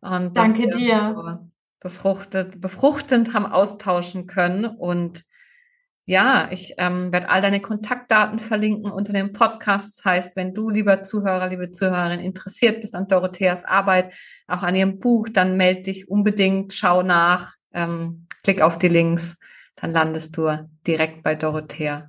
Und 0.00 0.36
Danke 0.36 0.68
dir 0.68 1.48
befruchtet, 1.80 2.60
befruchtend 2.60 3.34
haben 3.34 3.46
austauschen 3.46 4.26
können. 4.26 4.64
Und 4.64 5.24
ja, 6.04 6.48
ich 6.50 6.74
ähm, 6.78 7.12
werde 7.12 7.28
all 7.28 7.40
deine 7.40 7.60
Kontaktdaten 7.60 8.38
verlinken 8.38 8.90
unter 8.90 9.12
dem 9.12 9.32
Podcast. 9.32 9.98
Das 9.98 10.04
heißt, 10.04 10.36
wenn 10.36 10.54
du, 10.54 10.70
lieber 10.70 11.02
Zuhörer, 11.02 11.48
liebe 11.48 11.70
Zuhörerin, 11.70 12.20
interessiert 12.20 12.80
bist 12.80 12.94
an 12.94 13.08
Dorotheas 13.08 13.64
Arbeit, 13.64 14.12
auch 14.46 14.62
an 14.62 14.74
ihrem 14.74 14.98
Buch, 14.98 15.28
dann 15.28 15.56
melde 15.56 15.82
dich 15.82 16.08
unbedingt, 16.08 16.72
schau 16.72 17.02
nach, 17.02 17.54
ähm, 17.72 18.26
klick 18.42 18.62
auf 18.62 18.78
die 18.78 18.88
Links, 18.88 19.36
dann 19.76 19.92
landest 19.92 20.36
du 20.36 20.68
direkt 20.86 21.22
bei 21.22 21.34
Dorothea. 21.34 22.08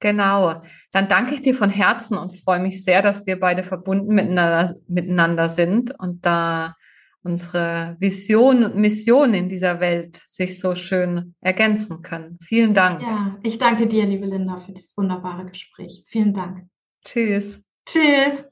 Genau. 0.00 0.62
Dann 0.92 1.08
danke 1.08 1.34
ich 1.34 1.40
dir 1.40 1.54
von 1.54 1.70
Herzen 1.70 2.18
und 2.18 2.38
freue 2.44 2.60
mich 2.60 2.84
sehr, 2.84 3.00
dass 3.00 3.26
wir 3.26 3.40
beide 3.40 3.62
verbunden 3.62 4.14
miteinander, 4.14 4.74
miteinander 4.86 5.48
sind 5.48 5.98
und 5.98 6.26
da 6.26 6.74
unsere 7.22 7.96
Vision 8.00 8.64
und 8.64 8.76
Mission 8.76 9.32
in 9.32 9.48
dieser 9.48 9.80
Welt 9.80 10.22
sich 10.28 10.60
so 10.60 10.74
schön 10.74 11.34
ergänzen 11.40 12.02
können. 12.02 12.38
Vielen 12.42 12.74
Dank. 12.74 13.00
Ja, 13.00 13.38
ich 13.42 13.58
danke 13.58 13.86
dir, 13.86 14.04
liebe 14.04 14.26
Linda, 14.26 14.58
für 14.58 14.72
dieses 14.72 14.94
wunderbare 14.96 15.46
Gespräch. 15.46 16.04
Vielen 16.06 16.34
Dank. 16.34 16.68
Tschüss. 17.02 17.64
Tschüss. 17.86 18.44